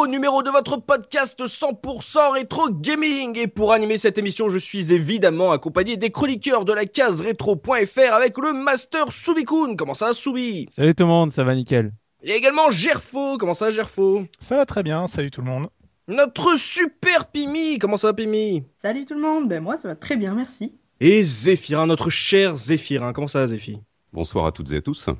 [0.00, 3.36] Nouveau numéro de votre podcast 100% rétro gaming.
[3.38, 8.14] Et pour animer cette émission, je suis évidemment accompagné des chroniqueurs de la case rétro.fr
[8.14, 9.76] avec le Master Soubikoun.
[9.76, 10.66] Comment ça, Soubi?
[10.70, 11.92] Salut tout le monde, ça va nickel.
[12.22, 13.36] Et également Gerfo.
[13.36, 14.24] Comment ça, Gerfo?
[14.38, 15.68] Ça va très bien, salut tout le monde.
[16.08, 17.78] Notre super Pimi.
[17.78, 18.64] Comment ça, Pimi?
[18.78, 20.78] Salut tout le monde, ben moi ça va très bien, merci.
[21.00, 23.12] Et Zéphirin, notre cher Zéphirin.
[23.12, 23.78] Comment ça, Zéphi?
[24.14, 25.10] Bonsoir à toutes et à tous.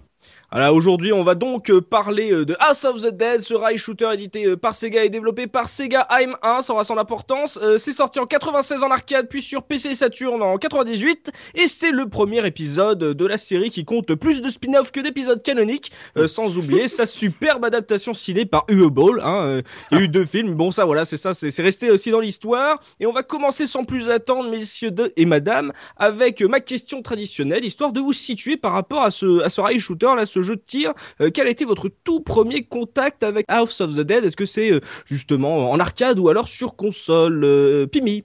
[0.52, 3.78] Alors aujourd'hui, on va donc euh, parler euh, de House of the Dead, ce rail
[3.78, 7.56] shooter édité euh, par Sega et développé par Sega AM 1, ça aura son importance.
[7.78, 11.92] C'est sorti en 96 en arcade, puis sur PC et Saturn en 98, et c'est
[11.92, 15.92] le premier épisode de la série qui compte plus de spin-off que d'épisodes canoniques,
[16.26, 19.20] sans oublier sa superbe adaptation ciné par Uwe Ball.
[19.22, 19.62] Hein, euh,
[19.92, 22.10] il y a eu deux films, bon ça voilà, c'est ça, c'est c'est resté aussi
[22.10, 22.80] dans l'histoire.
[22.98, 27.92] Et on va commencer sans plus attendre, messieurs et madame, avec ma question traditionnelle, histoire
[27.92, 30.92] de vous situer par rapport à ce, à ce rail shooter, là, jeu de tir.
[31.20, 34.24] Euh, quel a été votre tout premier contact avec House of the Dead?
[34.24, 38.24] Est-ce que c'est euh, justement en arcade ou alors sur console euh, Pimi?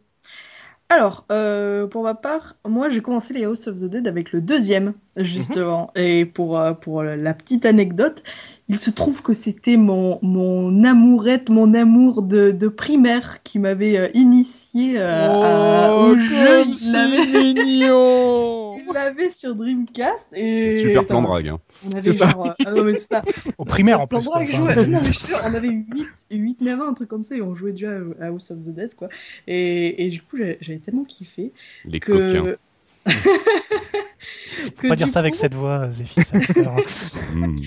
[0.90, 4.42] Alors, euh, pour ma part, moi j'ai commencé les House of the Dead avec le
[4.42, 5.90] deuxième, justement.
[5.96, 8.22] Et pour, euh, pour la petite anecdote,
[8.68, 13.98] il se trouve que c'était mon, mon amourette, mon amour de, de primaire qui m'avait
[13.98, 16.64] euh, initié euh, à- au jeu.
[16.66, 20.28] Il l'avait- mignon il l'avait sur Dreamcast.
[20.34, 21.50] Et Super plan drague.
[21.50, 21.60] hein.
[21.86, 22.30] On avait C'est ça.
[22.30, 23.22] genre, euh, ah non, mais c'est ça.
[23.58, 24.26] Au primaire en Plan plus.
[24.26, 25.86] drague, jouais- non, mais je jure, on avait 8,
[26.32, 28.74] 8, 9 ans, un truc comme ça, et on jouait déjà à House of the
[28.74, 29.10] Dead, quoi.
[29.48, 31.52] Et, et du coup, j'avais j'avais tellement kiffé
[31.86, 32.56] Les coquins.
[34.76, 36.84] Faut pas dire ça avec cette voix, Zéphi, ça fait peur.
[37.28, 37.58] Mm.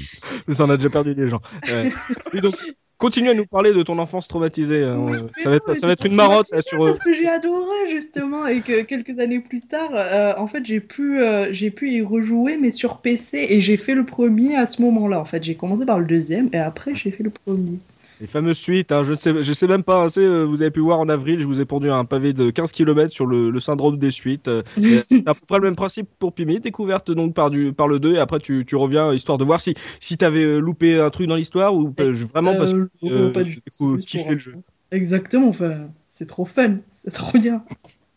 [0.50, 1.40] Ça, on a déjà perdu des gens.
[1.66, 1.90] Ouais.
[2.32, 2.56] Et donc,
[2.98, 4.82] continue à nous parler de ton enfance traumatisée.
[4.84, 5.28] hein.
[5.36, 6.82] Ça, va être, non, ça mais va être c'est une marotte là, sur.
[6.84, 10.64] euh, Parce que j'ai adoré justement et que quelques années plus tard, euh, en fait,
[10.66, 14.56] j'ai pu, euh, j'ai pu y rejouer, mais sur PC et j'ai fait le premier
[14.56, 15.20] à ce moment-là.
[15.20, 17.80] En fait, j'ai commencé par le deuxième et après j'ai fait le premier.
[18.20, 20.72] Les fameuses suites, hein, je ne sais, je sais même pas, hein, euh, vous avez
[20.72, 23.50] pu voir en avril, je vous ai pondu un pavé de 15 km sur le,
[23.50, 24.48] le syndrome des suites.
[24.48, 27.86] euh, c'est à peu près le même principe pour Pimi, découverte donc par, du, par
[27.86, 30.98] le 2, et après tu, tu reviens, histoire de voir si, si t'avais euh, loupé
[30.98, 33.60] un truc dans l'histoire, ou je- vraiment parce que Euh, euh, pas du tout.
[33.78, 33.96] pour-
[34.32, 34.54] le jeu.
[34.90, 35.48] Exactement.
[35.50, 37.62] Enfin, c'est trop fun, c'est trop bien.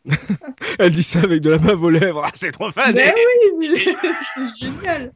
[0.80, 3.14] elle dit ça avec de la bave aux lèvres, Ah, c'est trop fun Mais
[3.60, 3.86] oui,
[4.36, 5.12] c'est génial.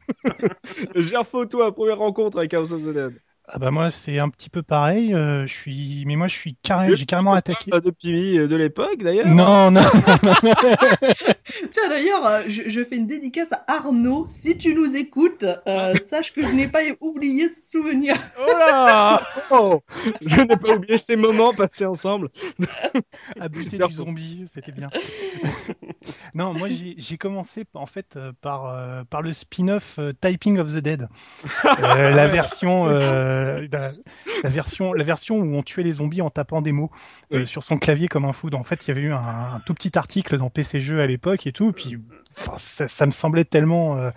[0.94, 3.14] J'ai photo à première rencontre avec House of the Dead.
[3.48, 5.14] Ah bah moi c'est un petit peu pareil.
[5.14, 7.70] euh, je suis, mais moi je suis carré, j'ai carrément attaqué.
[7.70, 9.82] Pas de Pimi de l'époque d'ailleurs Non, non,
[11.70, 14.26] Tiens, d'ailleurs, euh, je, je fais une dédicace à Arnaud.
[14.28, 18.16] Si tu nous écoutes, euh, sache que je n'ai pas oublié ce souvenir.
[18.40, 19.20] Oh là
[19.50, 19.80] Oh
[20.24, 22.30] Je n'ai pas oublié ces moments passés ensemble.
[23.40, 24.88] à buter du zombie, c'était bien.
[26.34, 30.78] non, moi j'ai commencé en fait par euh, par le spin-off euh, Typing of the
[30.78, 31.08] Dead,
[31.64, 32.86] Euh, la version
[33.36, 33.88] euh, la,
[34.42, 36.90] la version la version où on tuait les zombies en tapant des mots
[37.32, 38.48] euh, sur son clavier comme un fou.
[38.52, 39.18] En fait, il y avait eu un,
[39.56, 41.98] un tout petit article dans PC Jeux à l'époque et tout, puis
[42.36, 44.10] enfin, ça, ça me semblait tellement euh,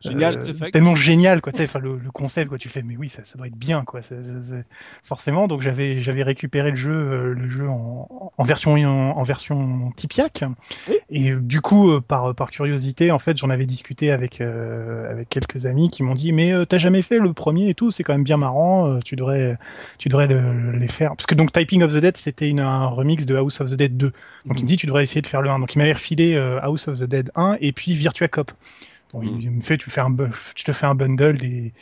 [0.00, 1.50] Génial, euh, tellement génial quoi.
[1.52, 3.56] tu sais, Enfin, le, le concept quoi, tu fais mais oui ça, ça doit être
[3.56, 4.00] bien quoi.
[4.00, 4.64] C'est- c'est- c'est-
[5.02, 8.86] Forcément, donc j'avais j'avais récupéré le jeu euh, le jeu en, en version en,
[9.16, 10.44] en version Tipiak
[10.88, 10.94] Oui.
[11.10, 15.10] et euh, du coup euh, par par curiosité en fait j'en avais discuté avec euh,
[15.10, 17.90] avec quelques amis qui m'ont dit mais euh, t'as jamais fait le premier et tout
[17.90, 19.58] c'est quand même bien marrant euh, tu devrais
[19.98, 21.16] tu devrais le- les faire.
[21.16, 23.74] Parce que donc Typing of the Dead c'était une- un remix de House of the
[23.74, 24.12] Dead 2
[24.46, 26.34] donc il me dit tu devrais essayer de faire le 1 donc il m'avait refilé
[26.36, 28.52] euh, House of the Dead 1 et puis Virtua Cop
[29.12, 30.14] Bon, il- il me fait, tu fais un,
[30.56, 31.72] je te fais un bundle des,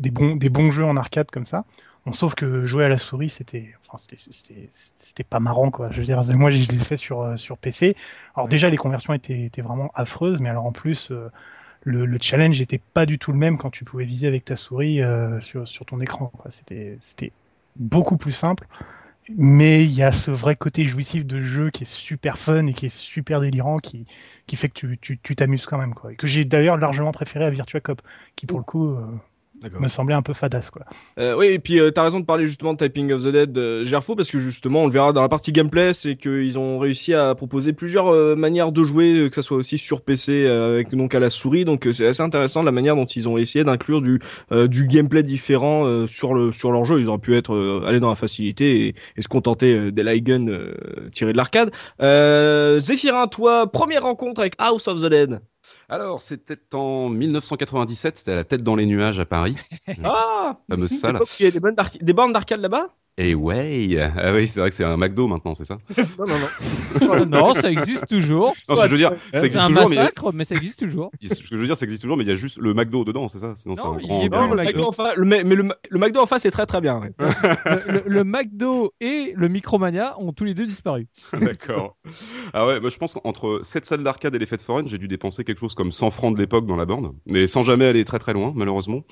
[0.00, 1.64] des bons, des bons jeux en arcade comme ça.
[2.06, 5.90] Bon, sauf que jouer à la souris, c'était, enfin, c'était, c'était, c'était pas marrant, quoi.
[5.90, 7.96] Je veux dire, moi, je l'ai fait sur, euh, sur PC.
[8.36, 11.30] Alors déjà, les conversions étaient, étaient vraiment affreuses, mais alors en plus, euh,
[11.82, 14.56] le, le challenge était pas du tout le même quand tu pouvais viser avec ta
[14.56, 17.32] souris euh, sur, sur ton écran, c'était
[17.76, 18.66] beaucoup plus simple.
[19.36, 22.74] Mais il y a ce vrai côté jouissif de jeu qui est super fun et
[22.74, 24.06] qui est super délirant, qui,
[24.46, 25.94] qui fait que tu tu- tu t'amuses quand même.
[25.94, 26.12] Quoi.
[26.12, 28.02] Et que j'ai d'ailleurs largement préféré à Virtua Cop,
[28.36, 29.06] qui pour le coup euh.
[29.78, 30.70] Me semblait un peu fadasse.
[30.70, 30.82] Quoi.
[31.18, 33.56] Euh, oui, et puis euh, t'as raison de parler justement de Typing of the Dead,
[33.58, 36.78] euh, Gerfo, parce que justement, on le verra dans la partie gameplay, c'est qu'ils ont
[36.78, 40.46] réussi à proposer plusieurs euh, manières de jouer, euh, que ça soit aussi sur PC
[40.46, 41.64] euh, avec donc à la souris.
[41.64, 44.20] Donc euh, c'est assez intéressant la manière dont ils ont essayé d'inclure du
[44.52, 47.00] euh, du gameplay différent euh, sur le sur leur jeu.
[47.00, 50.02] Ils auraient pu être euh, aller dans la facilité et, et se contenter euh, des
[50.02, 50.74] light guns euh,
[51.12, 51.70] tirés de l'arcade.
[52.02, 55.40] Euh, Zéphirin, toi, première rencontre avec House of the Dead.
[55.88, 59.56] Alors, c'était en 1997, c'était à la tête dans les nuages à Paris,
[60.04, 61.18] Ah, fameuse salle.
[61.40, 62.88] il y a des, bonnes d'arc- des bornes d'arcade là-bas?
[63.20, 65.76] Et ouais, ah oui, c'est vrai que c'est un McDo maintenant, c'est ça
[66.18, 67.14] Non, non, non.
[67.14, 68.54] Euh, non, ça existe toujours.
[68.68, 70.54] Non, ce que je veux dire, ça C'est existe un toujours, mais massacre, mais ça
[70.54, 71.10] existe toujours.
[71.22, 73.04] ce que je veux dire, ça existe toujours, mais il y a juste le McDo
[73.04, 74.22] dedans, c'est ça Sinon, c'est Non, un il grand.
[74.22, 74.84] y est grand- pas Non, le McDo.
[74.84, 77.00] En face, le, mais mais le, le McDo en face est très très bien.
[77.00, 77.12] ouais.
[78.06, 81.08] Le, McDo et le Micromania ont tous les deux disparu.
[81.32, 81.96] D'accord.
[82.52, 85.08] Ah ouais, moi je pense qu'entre cette salle d'arcade et les fêtes foraines, j'ai dû
[85.08, 88.04] dépenser quelque chose comme 100 francs de l'époque dans la borne, mais sans jamais aller
[88.04, 89.02] très très loin, malheureusement.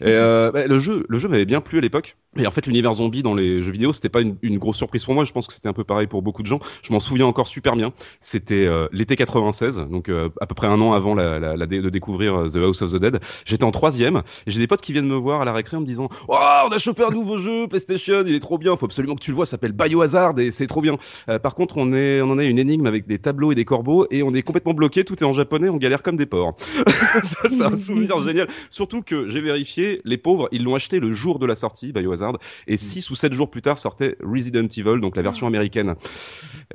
[0.00, 2.16] Et euh, bah, le jeu, le jeu m'avait bien plu à l'époque.
[2.36, 5.14] Et en fait, l'univers zombie dans les jeux vidéo, c'était pas une, grosse surprise pour
[5.14, 5.24] moi.
[5.24, 6.60] Je pense que c'était un peu pareil pour beaucoup de gens.
[6.82, 7.92] Je m'en souviens encore super bien.
[8.20, 12.34] C'était euh, l'été 96, donc euh, à peu près un an avant la, de découvrir
[12.34, 13.20] euh, The House of the Dead.
[13.44, 15.80] J'étais en troisième et j'ai des potes qui viennent me voir à la récré en
[15.80, 16.36] me disant "Oh,
[16.66, 18.76] on a chopé un nouveau jeu PlayStation, il est trop bien.
[18.76, 19.46] Faut absolument que tu le vois.
[19.46, 20.96] S'appelle Biohazard et c'est trop bien."
[21.42, 24.34] Par contre, on en a une énigme avec des tableaux et des corbeaux et on
[24.34, 25.04] est complètement bloqué.
[25.04, 26.56] Tout est en japonais, on galère comme des porcs.
[27.22, 28.48] c'est un souvenir génial.
[28.70, 32.38] Surtout que j'ai vérifié, les pauvres, ils l'ont acheté le jour de la sortie, Biohazard,
[32.66, 35.94] et six ou jours plus tard sortait Resident Evil, donc la version américaine.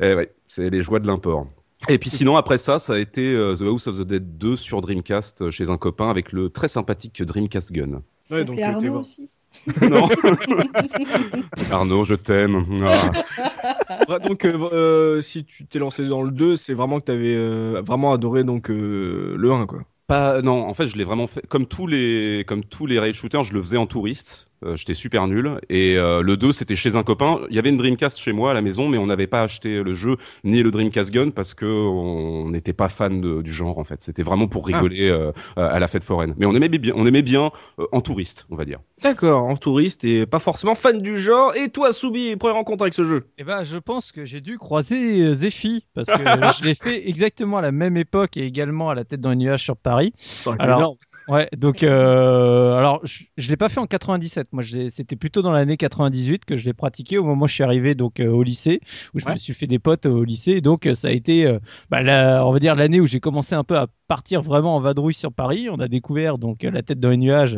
[0.02, 1.48] Eh ouais, c'est les joies de l'import.
[1.90, 4.56] Et puis sinon après ça, ça a été euh, The House of the Dead 2
[4.56, 8.02] sur Dreamcast euh, chez un copain avec le très sympathique Dreamcast Gun.
[8.32, 9.02] Ouais, Et donc, euh, Arnaud voir.
[9.02, 9.32] aussi.
[9.90, 10.08] non
[11.72, 12.64] Arnaud, je t'aime.
[12.86, 14.18] Ah.
[14.28, 17.82] Donc, euh, euh, si tu t'es lancé dans le 2, c'est vraiment que t'avais euh,
[17.86, 19.80] vraiment adoré donc euh, le 1, quoi.
[20.08, 23.14] Pas, non, en fait, je l'ai vraiment fait comme tous les, comme tous les rail
[23.14, 24.47] shooters, je le faisais en touriste.
[24.66, 25.60] Euh, J'étais super nul.
[25.70, 27.40] Et euh, le 2, c'était chez un copain.
[27.50, 29.84] Il y avait une Dreamcast chez moi à la maison, mais on n'avait pas acheté
[29.84, 33.78] le jeu ni le Dreamcast Gun parce que on n'était pas fan de- du genre
[33.78, 34.02] en fait.
[34.02, 36.34] C'était vraiment pour rigoler euh, à la fête foraine.
[36.38, 38.80] Mais on aimait bien, on aimait bien euh, en touriste, on va dire.
[39.04, 41.56] D'accord, en touriste et pas forcément fan du genre.
[41.56, 43.24] Et toi, Soubi, première rencontre avec ce jeu?
[43.38, 46.14] Eh ben, je pense que j'ai dû croiser Zephy parce que
[46.60, 49.36] je l'ai fait exactement à la même époque et également à la tête dans les
[49.36, 50.14] nuages sur Paris.
[50.60, 50.96] Alors, énorme.
[51.28, 54.48] Ouais, donc euh, alors je, je l'ai pas fait en 97.
[54.54, 57.64] Moi, c'était plutôt dans l'année 98 que je l'ai pratiqué au moment où je suis
[57.66, 58.80] arrivé donc euh, au lycée
[59.14, 59.34] où je Ouais.
[59.34, 60.54] me suis fait des potes au lycée.
[60.54, 61.60] Et donc euh, ça a été, euh,
[61.90, 64.80] bah, la- on va dire l'année où j'ai commencé un peu à partir vraiment en
[64.80, 65.68] vadrouille sur Paris.
[65.70, 67.58] On a découvert donc euh, la tête dans les nuages.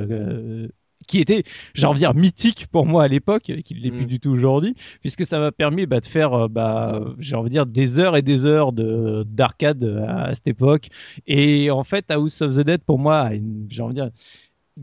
[1.02, 1.44] Euh, qui était,
[1.74, 4.08] j'ai envie de dire, mythique pour moi à l'époque, et qui ne l'est plus Mm.
[4.08, 7.54] du tout aujourd'hui, puisque ça m'a permis bah, de faire, euh, bah, j'ai envie de
[7.56, 10.88] dire, des heures et des heures de d'arcade à, à cette époque.
[11.28, 13.30] Et en fait, House of the Dead, pour moi,
[13.70, 14.12] j'ai envie de dire,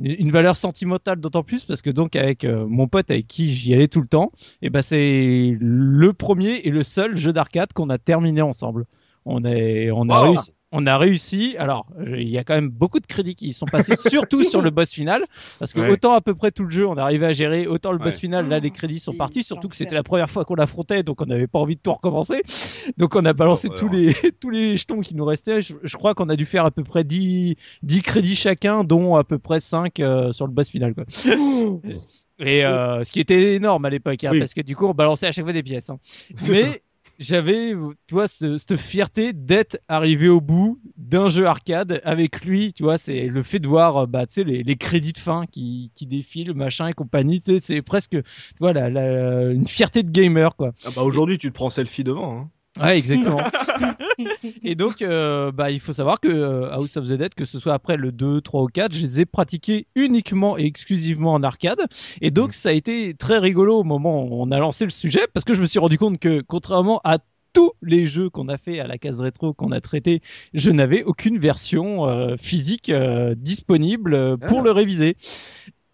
[0.03, 3.73] une valeur sentimentale d'autant plus parce que donc avec euh, mon pote avec qui j'y
[3.73, 4.31] allais tout le temps,
[4.61, 8.85] et ben c'est le premier et le seul jeu d'arcade qu'on a terminé ensemble.
[9.25, 10.53] On est, on a Oh réussi.
[10.79, 11.57] On a réussi.
[11.59, 14.69] Alors, il y a quand même beaucoup de crédits qui sont passés, surtout sur le
[14.71, 15.25] boss final,
[15.59, 15.91] parce que Ouais.
[15.91, 18.21] autant à peu près tout le jeu on arrivait à gérer, autant le boss Ouais.
[18.21, 21.21] final, là les crédits sont partis, surtout que c'était la première fois qu'on l'affrontait, donc
[21.23, 22.43] on n'avait pas envie de tout recommencer.
[22.99, 25.63] Donc on a balancé Oh, tous les tous les jetons qui nous restaient.
[25.63, 29.17] Je, je crois qu'on a dû faire à peu près 10, 10 crédits chacun, dont
[29.17, 30.95] à peu près 5 euh, sur le boss final.
[30.95, 31.05] Quoi.
[32.39, 34.41] Et euh, ce qui était énorme à l'époque, hein, Oui.
[34.41, 35.89] parce que du coup on balançait à chaque fois des pièces.
[35.89, 35.99] hein.
[36.51, 36.83] Mais
[37.19, 37.73] j'avais,
[38.07, 42.83] tu vois, ce- cette fierté d'être arrivé au bout d'un jeu arcade avec lui, tu
[42.83, 45.91] vois, c'est le fait de voir, bah, tu sais, les, les crédits de fin qui,
[45.95, 48.23] qui défilent, machin et compagnie, tu sais, c'est presque, tu
[48.61, 50.73] vois, la, la- une fierté de gamer, quoi.
[50.85, 52.39] Ah bah aujourd'hui, tu te prends selfie devant.
[52.41, 52.51] Hein.
[52.81, 53.41] Ouais, exactement.
[54.63, 57.59] et donc, euh, bah, il faut savoir que euh, House of the Dead, que ce
[57.59, 61.43] soit après le 2, 3 ou 4, je les ai pratiqués uniquement et exclusivement en
[61.43, 61.81] arcade.
[62.21, 65.21] Et donc, ça a été très rigolo au moment où on a lancé le sujet,
[65.33, 67.19] parce que je me suis rendu compte que, contrairement à
[67.53, 70.21] tous les jeux qu'on a fait à la case rétro qu'on a traité,
[70.53, 74.65] je n'avais aucune version euh, physique euh, disponible euh, pour Ah.
[74.65, 75.17] le réviser.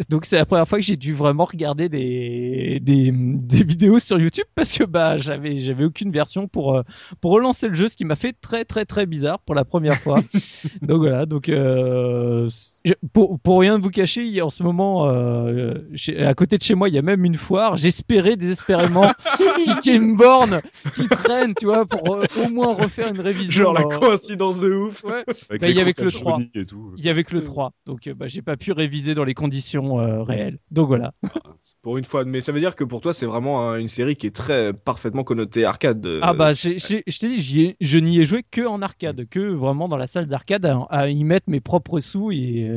[0.09, 4.19] Donc c'est la première fois que j'ai dû vraiment regarder des, des, des vidéos sur
[4.19, 6.83] YouTube parce que bah j'avais j'avais aucune version pour euh,
[7.21, 9.99] pour relancer le jeu, ce qui m'a fait très très très bizarre pour la première
[9.99, 10.21] fois.
[10.83, 12.49] donc voilà, donc euh,
[13.13, 16.59] pour pour rien vous cacher, il y a en ce moment euh, chez- à côté
[16.59, 17.77] de chez moi, il y a même une foire.
[17.77, 19.13] J'espérais désespérément
[19.85, 20.63] qu'il y ait une borne
[20.95, 23.53] qui traîne, tu vois, pour euh, au moins refaire une révision.
[23.65, 25.05] Genre la euh, coïncidence de ouf.
[25.05, 25.23] ouais.
[25.51, 26.39] Avec Bah, il y avait que le à 3.
[26.39, 26.93] chenilles et tout.
[26.97, 29.82] Il y avait que le 3, donc bah, j'ai pas pu réviser dans les conditions
[29.83, 30.59] version euh, réelle.
[30.71, 31.13] Donc voilà.
[31.83, 34.17] Pour une fois, mais ça veut dire que pour toi, c'est vraiment un- une série
[34.17, 36.05] qui est très parfaitement connotée arcade.
[36.07, 39.41] euh, Ah bah je t'ai dit, ai- je n'y ai joué que en arcade, que
[39.41, 42.37] vraiment dans la salle d'arcade à, à y mettre mes propres sous et,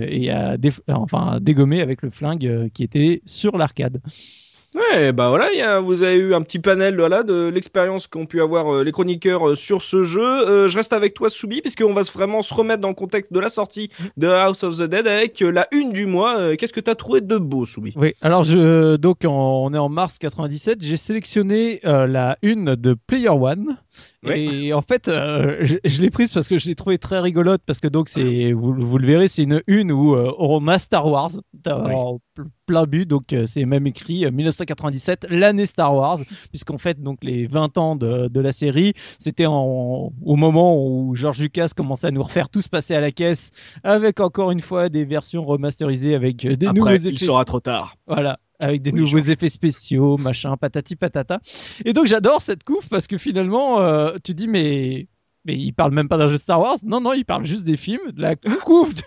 [0.09, 0.57] et à,
[0.89, 4.01] enfin, à dégommer avec le flingue euh, qui était sur l'arcade.
[4.75, 8.07] Ouais, bah voilà, il y a- vous avez eu un petit panel voilà, de l'expérience
[8.07, 10.21] qu'ont pu avoir euh, les chroniqueurs euh, sur ce jeu.
[10.21, 13.39] Euh, je reste avec toi, Soubi, puisqu'on va vraiment se remettre dans le contexte de
[13.39, 16.57] la sortie de House of the Dead avec la une du mois.
[16.57, 17.93] Qu'est-ce que t'as trouvé de beau, Soubi?
[17.95, 19.31] Oui, alors je, donc en-
[19.65, 23.77] on est en mars 97, j'ai sélectionné la une de Player One.
[24.25, 24.41] Ouais.
[24.41, 27.79] Et en fait, je, je l'ai prise parce que je l'ai trouvée très rigolote parce
[27.79, 31.31] que donc c'est, vous, vous le verrez, c'est une une où on a Star Wars
[32.65, 36.19] plein but, donc euh, c'est même écrit euh, 1997, l'année Star Wars,
[36.49, 41.15] puisqu'en fait donc les 20 ans de, de la série, c'était en, au moment où
[41.15, 43.51] George Lucas commençait à nous refaire tous passer à la caisse
[43.83, 47.59] avec encore une fois des versions remasterisées avec euh, des nouveaux effets il sera trop
[47.59, 47.95] tard.
[48.07, 51.39] voilà, avec des Oui, nouveaux effets spéciaux, machin, patati patata.
[51.85, 55.07] Et donc j'adore cette couve parce que finalement, euh, tu dis mais
[55.47, 56.77] mais il parle même pas d'un jeu Star Wars.
[56.83, 58.01] Non non, il parle juste des films.
[58.17, 59.01] La couve de-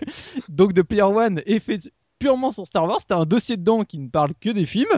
[0.49, 3.01] donc de Player One est faite purement sur Star Wars.
[3.07, 4.89] T'as un dossier dedans qui ne parle que des films.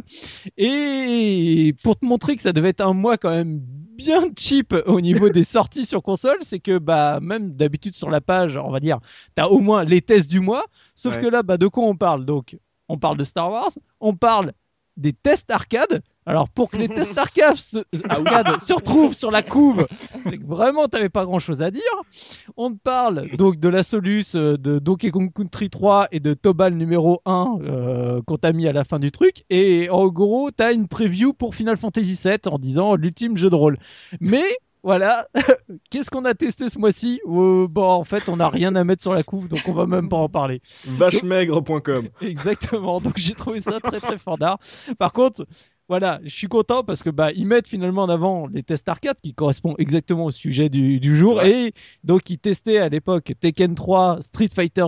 [0.57, 5.01] Et pour te montrer que ça devait être un mois quand même bien cheap au
[5.01, 8.81] niveau des sorties sur console, c'est que bah même d'habitude sur la page, on va
[8.81, 8.99] dire,
[9.35, 10.65] t'as au moins les tests du mois.
[10.95, 11.23] Sauf Ouais.
[11.23, 12.25] que là, bah de quoi on parle?
[12.25, 12.57] Donc
[12.89, 14.53] on parle de Star Wars, on parle
[14.97, 16.03] des tests arcade.
[16.27, 19.87] Alors pour que les tests arcade se, arcade se retrouvent sur la couve,
[20.25, 21.83] c'est que vraiment t'avais pas grand chose à dire.
[22.57, 26.35] On te parle donc de la Solus, euh, de Donkey Kong Country 3 et de
[26.35, 29.45] Tobal numéro 1 euh, qu'on t'a mis à la fin du truc.
[29.49, 33.55] Et en gros, t'as une preview pour Final Fantasy VII en disant l'ultime jeu de
[33.57, 33.79] rôle.
[34.21, 34.45] Mais
[34.83, 35.27] voilà,
[35.91, 37.21] qu'est-ce qu'on a testé ce mois-ci?
[37.27, 39.87] Euh, Bon, en fait, on n'a rien à mettre sur la couve, donc on va
[39.87, 40.63] même pas en parler.
[40.87, 42.09] Vachemaigre.com.
[42.23, 43.01] Exactement.
[43.01, 44.59] Donc j'ai trouvé ça très très fort d'art.
[44.99, 45.45] Par contre,
[45.91, 49.17] voilà, je suis content parce que bah ils mettent finalement en avant les tests arcade
[49.23, 53.75] qui correspondent exactement au sujet du, du jour et donc ils testaient à l'époque Tekken
[53.75, 54.87] 3, Street Fighter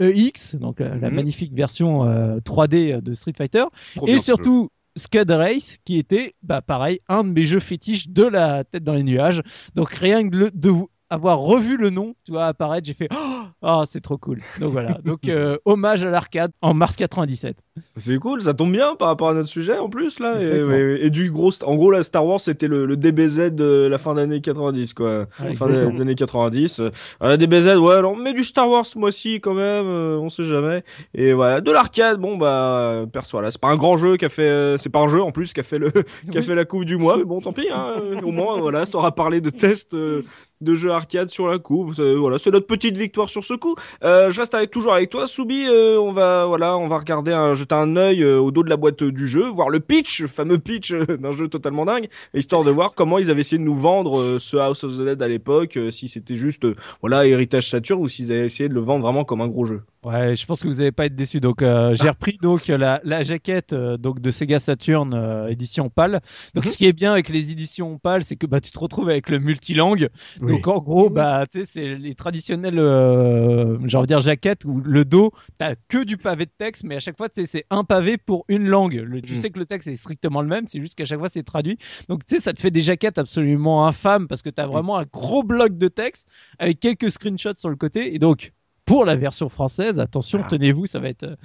[0.00, 1.12] EX, donc la, la Mhm.
[1.12, 6.60] magnifique version euh, 3D de Street Fighter Trop et surtout Scud Race qui était bah
[6.60, 9.42] pareil un de mes jeux fétiches de la tête dans les nuages.
[9.76, 13.42] Donc rien que de vous avoir revu le nom, tu vois apparaître, j'ai fait oh,
[13.64, 14.40] ah, c'est trop cool.
[14.60, 14.94] Donc voilà.
[15.04, 17.56] Donc euh, hommage à l'arcade en mars 97.
[17.96, 20.40] C'est cool, ça tombe bien par rapport à notre sujet en plus là.
[20.40, 20.76] Et, Exactement.
[20.76, 23.98] et- et du gros, en gros là, Star Wars c'était le, le DBZ de la
[23.98, 25.26] fin d'année 90 quoi.
[25.40, 26.80] Ouais, fin des années 90.
[27.22, 30.44] Euh, DBZ, ouais, alors mais du Star Wars ce mois-ci quand même, euh, on sait
[30.44, 30.82] jamais.
[31.14, 34.28] Et voilà, de l'arcade, bon bah perso voilà, c'est pas un grand jeu qui a
[34.28, 35.90] fait, euh, c'est pas un jeu en plus qui a fait le,
[36.30, 36.42] qui a Oui.
[36.42, 39.14] fait la couve du mois, mais bon tant pis, hein, au moins voilà, ça aura
[39.14, 39.94] parlé de tests.
[39.94, 40.22] euh,
[40.62, 43.74] de jeux arcade sur la couve, voilà, c'est notre petite victoire sur ce coup.
[44.04, 45.66] Euh, je reste avec, toujours avec toi, Soubi.
[45.68, 48.70] euh, on va, voilà, on va regarder, un, jeter un œil euh, au dos de
[48.70, 52.08] la boîte du jeu, voir le pitch, le fameux pitch euh, d'un jeu totalement dingue,
[52.34, 55.02] histoire de voir comment ils avaient essayé de nous vendre euh, ce House of the
[55.02, 56.66] Dead à l'époque, si c'était juste,
[57.00, 59.82] voilà, héritage Saturn ou s'ils avaient essayé de le vendre vraiment comme un gros jeu.
[60.04, 61.38] Ouais, je pense que vous n'allez pas être déçus.
[61.38, 65.90] Donc euh, j'ai repris donc la, la jaquette euh, donc de Sega Saturn euh, édition
[65.90, 66.20] PAL.
[66.54, 66.70] Donc Mhm.
[66.72, 69.28] ce qui est bien avec les éditions PAL, c'est que bah tu te retrouves avec
[69.30, 70.08] le multilangue.
[70.40, 74.64] Donc en gros bah tu sais c'est les traditionnelles euh, j'ai envie de dire jaquettes
[74.64, 77.84] où le dos t'as que du pavé de texte, mais à chaque fois c'est un
[77.84, 78.94] pavé pour une langue.
[78.94, 79.38] Le- tu Mhm.
[79.38, 81.78] sais que le texte est strictement le même, c'est juste qu'à chaque fois c'est traduit.
[82.08, 85.04] Donc tu sais ça te fait des jaquettes absolument infâmes parce que t'as vraiment un
[85.04, 86.26] gros bloc de texte
[86.58, 88.52] avec quelques screenshots sur le côté et donc
[88.84, 91.36] pour la version française, attention, tenez-vous, ça va être euh,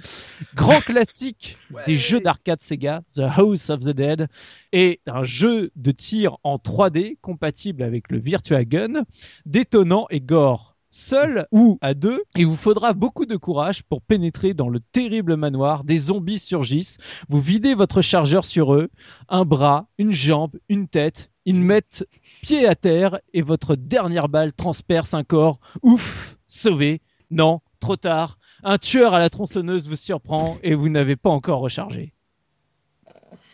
[0.54, 4.28] grand classique des jeux d'arcade Sega, The House of the Dead,
[4.72, 9.04] et un jeu de tir en 3D compatible avec le Virtua Gun,
[9.46, 10.76] détonnant et gore.
[10.90, 15.36] Seul ou à deux, il vous faudra beaucoup de courage pour pénétrer dans le terrible
[15.36, 15.84] manoir.
[15.84, 16.96] Des zombies surgissent.
[17.28, 18.88] Vous videz votre chargeur sur eux,
[19.28, 21.30] un bras, une jambe, une tête.
[21.44, 22.06] Ils mettent
[22.42, 25.60] pied à terre et votre dernière balle transperce un corps.
[25.82, 27.02] Ouf, sauvé.
[27.30, 28.38] Non, trop tard.
[28.64, 32.12] Un tueur à la tronçonneuse vous surprend et vous n'avez pas encore rechargé.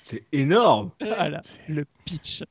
[0.00, 0.90] C'est énorme.
[1.00, 2.42] Voilà, le pitch.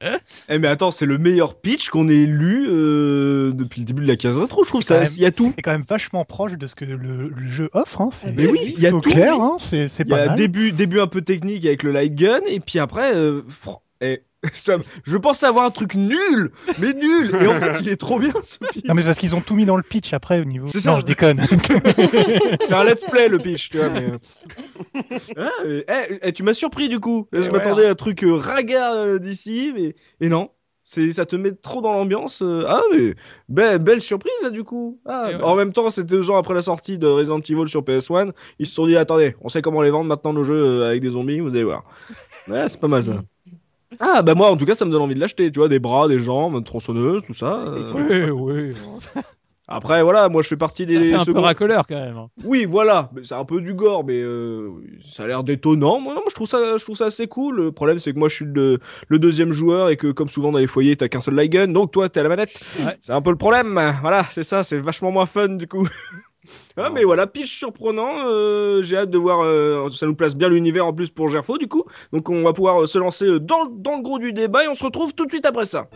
[0.49, 4.07] Eh mais attends, c'est le meilleur pitch qu'on ait lu euh, depuis le début de
[4.07, 4.63] la case rétro.
[4.63, 5.53] Je trouve ça, il y a tout.
[5.55, 6.95] C'est quand même vachement proche de ce que le,
[7.29, 8.01] le jeu offre.
[8.01, 8.09] Hein.
[8.11, 9.57] C'est- Mais oui, il y a faut tout, clair, hein.
[9.59, 10.35] c'est Il y pas a mal.
[10.37, 13.43] début, début un peu technique avec le light gun, et puis après, euh,
[14.01, 14.21] eh,
[14.53, 18.19] ça, je pensais avoir un truc nul, mais nul, et en fait, il est trop
[18.19, 18.83] bien ce pitch.
[18.85, 20.67] Non mais c'est parce qu'ils ont tout mis dans le pitch après au niveau.
[20.71, 20.91] C'est ça.
[20.91, 21.39] Non, je déconne.
[22.61, 23.89] C'est un let's play le pitch, tu vois.
[23.89, 24.09] Mais...
[24.11, 24.17] euh.
[25.37, 27.27] Ah, mais, eh, eh, tu m'as surpris du coup.
[27.31, 30.49] je ouais, m'attendais à un truc euh, ringard euh, d'ici, mais et non.
[30.85, 32.41] C'est, ça te met trop dans l'ambiance.
[32.41, 33.15] euh, Ah, mais
[33.49, 34.99] be- belle surprise là du coup.
[35.05, 35.41] Ah, ouais.
[35.41, 38.33] En même temps, c'était deux ans après la sortie de Resident Evil sur PS1.
[38.59, 41.11] Ils se sont dit, attendez, on sait comment les vendre maintenant nos jeux avec des
[41.11, 41.85] zombies, vous allez voir.
[42.49, 43.23] Ouais, c'est pas mal ça.
[43.99, 45.51] Ah, bah moi, en tout cas, ça me donne envie de l'acheter.
[45.51, 47.55] Tu vois, des bras, des jambes, une tronçonneuse, tout ça.
[47.67, 47.93] euh.
[47.93, 48.75] Oui, oui.
[48.83, 49.09] bon, ça
[49.69, 50.99] Après, voilà, moi je fais partie des.
[51.07, 52.17] fait un peu seconds- racoleur quand même.
[52.17, 52.27] hein.
[52.43, 54.69] Oui, voilà, mais c'est un peu du gore, mais euh,
[55.01, 56.01] ça a l'air détonnant.
[56.01, 57.55] Moi, non, moi, je trouve ça, je trouve ça assez cool.
[57.55, 60.51] Le problème, c'est que moi, je suis le, le deuxième joueur et que, comme souvent
[60.51, 62.59] dans les foyers, t'as qu'un seul light gun, donc toi, t'es à la manette.
[62.79, 62.97] Ouais.
[62.99, 63.79] C'est un peu le problème.
[64.01, 65.87] Voilà, c'est ça, c'est vachement moins fun du coup.
[66.75, 68.25] Ah, mais voilà, pitch surprenant.
[68.25, 69.41] euh, J'ai hâte de voir.
[69.41, 71.83] euh, ça nous place bien l'univers en plus pour Gerfo du coup.
[72.11, 74.67] Donc on va pouvoir euh, se lancer euh, dans, dans le gros du débat et
[74.67, 75.87] on se retrouve tout de suite après ça.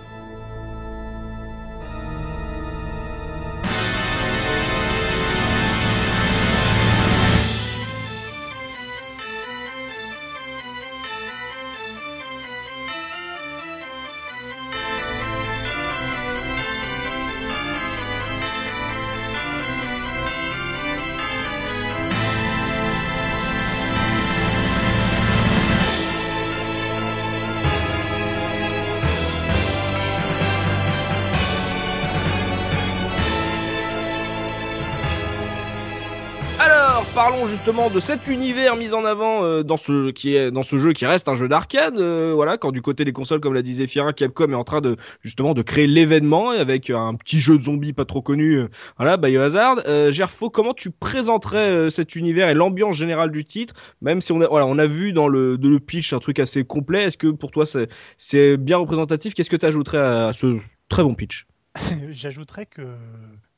[37.68, 40.94] Justement de cet univers mis en avant euh, dans ce qui est dans ce jeu
[40.94, 41.98] qui reste un jeu d'arcade.
[41.98, 44.80] euh, voilà, quand du côté des consoles, comme l'a disait Fira, Capcom est en train
[44.80, 48.54] de justement de créer l'événement avec un petit jeu de zombies pas trop connu.
[48.54, 49.82] euh, voilà, Biohazard.
[49.86, 54.32] Euh, Gerfo, comment tu présenterais euh, cet univers et l'ambiance générale du titre, même si
[54.32, 57.04] on a voilà, on a vu dans le de le pitch un truc assez complet.
[57.04, 59.34] Est-ce que pour toi c'est c'est bien représentatif?
[59.34, 60.56] Qu'est-ce que tu ajouterais à, à ce
[60.88, 61.46] très bon pitch?
[62.12, 62.84] J'ajouterais que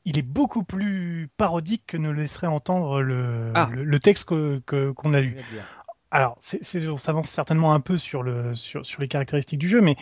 [0.05, 3.69] il est beaucoup plus parodique que ne laisserait entendre le, Ah.
[3.73, 5.37] le, le texte que- que- qu'on a lu.
[6.11, 9.79] Alors, c'est, on s'avance certainement un peu sur, le, sur, sur les caractéristiques du jeu,
[9.81, 9.95] mais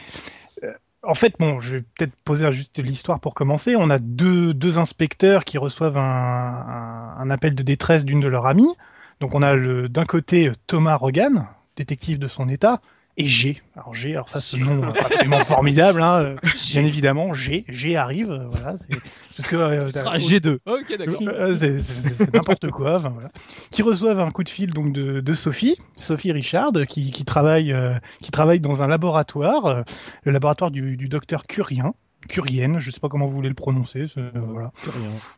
[0.63, 0.71] euh,
[1.03, 3.75] en fait, bon, je vais peut-être poser juste l'histoire pour commencer.
[3.75, 8.27] On a deux, deux inspecteurs qui reçoivent un, un, un appel de détresse d'une de
[8.27, 8.73] leurs amies.
[9.19, 9.55] Donc, on a
[9.89, 12.81] d'un côté Thomas Rogan, détective de son état,
[13.17, 13.61] et G.
[13.75, 16.35] Alors G, alors ça, ce nom euh, absolument formidable, hein, euh,
[16.71, 20.59] bien évidemment, G, G arrive, euh, voilà, c'est c'est parce que euh, t'as- G2.
[20.65, 21.19] Ok, d'accord.
[21.27, 22.97] euh, c'est- c'est c'est n'importe quoi.
[22.97, 23.29] enfin, voilà.
[23.71, 27.71] Qui reçoivent un coup de fil donc de, de Sophie, Sophie Richard, qui, qui travaille
[27.73, 29.81] euh, qui travaille dans un laboratoire, euh,
[30.23, 31.93] le laboratoire du, du docteur Curien.
[32.29, 34.71] Curienne, je sais pas comment vous voulez le prononcer, c'est- euh, voilà,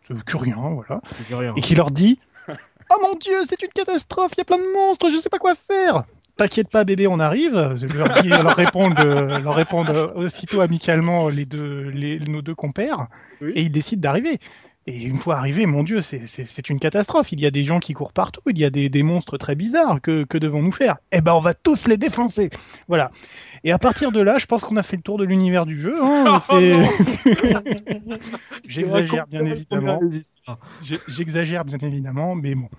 [0.04, 1.02] C'est Curien, voilà,
[1.56, 2.20] et qui leur dit
[2.92, 5.38] Oh mon Dieu, c'est une catastrophe, il y a plein de monstres, je sais pas
[5.38, 6.04] quoi faire.
[6.40, 7.74] T'inquiète pas, bébé, on arrive.
[7.76, 12.56] Je leur, dis, leur répondent, euh, leur répondent aussitôt amicalement les deux, les, nos deux
[12.56, 13.08] compères,
[13.42, 13.52] Oui.
[13.56, 14.38] et ils décident d'arriver.
[14.88, 17.32] Et une fois arrivés, mon Dieu, c'est- une catastrophe.
[17.34, 19.54] Il y a des gens qui courent partout, il y a des, des monstres très
[19.54, 20.00] bizarres.
[20.02, 20.96] Que, que devons-nous faire?
[21.12, 22.50] Eh ben, on va tous les défoncer.
[22.88, 23.12] Voilà.
[23.64, 25.78] Et à partir de là, je pense qu'on a fait le tour de l'univers du
[25.80, 25.96] jeu.
[26.02, 26.40] hein.
[26.40, 26.80] C'est-
[28.68, 30.00] J'exagère bien évidemment.
[31.08, 32.70] J'exagère bien évidemment, mais bon.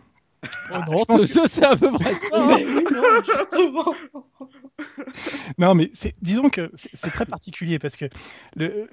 [0.73, 2.47] Oh je non, pense ça, c'est à peu près ça.
[2.49, 3.95] Mais oui, non, justement.
[5.59, 5.91] Non, mais
[6.23, 8.07] disons que c'est très particulier parce que
[8.57, 8.89] le,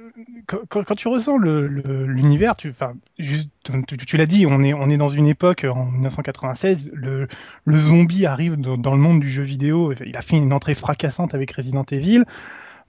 [0.68, 2.74] quand, tu ressens le- le- l'univers, tu,
[3.18, 7.28] tu, tu l'as dit, on est, on est dans une époque en 1996, le,
[7.66, 9.94] le zombie arrive dans, dans le monde du jeu vidéo.
[10.06, 12.24] Il a fait une entrée fracassante avec Resident Evil.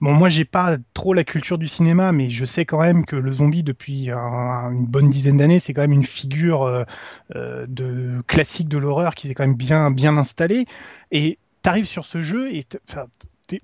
[0.01, 3.17] Bon, moi, j'ai pas trop la culture du cinéma, mais je sais quand même que
[3.17, 6.83] le zombie, depuis un- une bonne dizaine d'années, c'est quand même une figure euh,
[7.35, 10.65] euh, de classique de l'horreur qui s'est quand même bien, bien installée.
[11.11, 12.63] Et t'arrives sur ce jeu et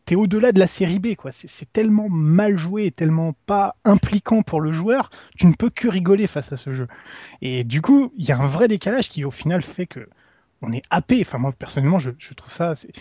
[0.06, 1.32] t'es au-delà de la série B, quoi.
[1.32, 5.88] C'est tellement mal joué et tellement pas impliquant pour le joueur, tu ne peux que
[5.88, 6.88] rigoler face à ce jeu.
[7.42, 10.08] Et du coup, il y a un vrai décalage qui, au final, fait que
[10.62, 11.20] on est happé.
[11.22, 12.94] Enfin, moi, personnellement, je, je trouve ça, c'est-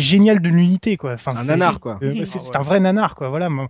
[0.00, 1.12] génial de l'unité, quoi.
[1.12, 1.98] Enfin, C'est un nanar, quoi.
[2.02, 3.28] euh, c'est un vrai nanar, quoi.
[3.28, 3.48] Voilà.
[3.48, 3.68] moi,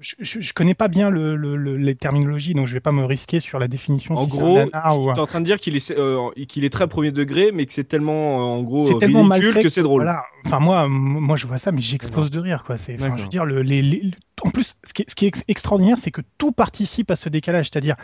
[0.00, 3.04] je, je, connais pas bien le, le- le- les terminologies, donc je vais pas me
[3.04, 4.14] risquer sur la définition.
[4.16, 5.90] En si gros, c'est un nanar ou un- T'es en train de dire qu'il est,
[5.90, 8.98] euh, qu'il est très premier degré, mais que c'est tellement, euh, en gros, c'est euh,
[8.98, 10.02] tellement mal ridicule fait que c'est drôle.
[10.04, 10.24] Voilà.
[10.46, 12.78] Enfin moi, moi je vois ça, mais j'explose de rire quoi.
[12.78, 14.10] C'est, je veux dire, le, les, les-
[14.42, 17.16] en plus, ce qui est, ce qui est ex- extraordinaire, c'est que tout participe à
[17.16, 17.66] ce décalage.
[17.66, 17.96] C'est-à-dire,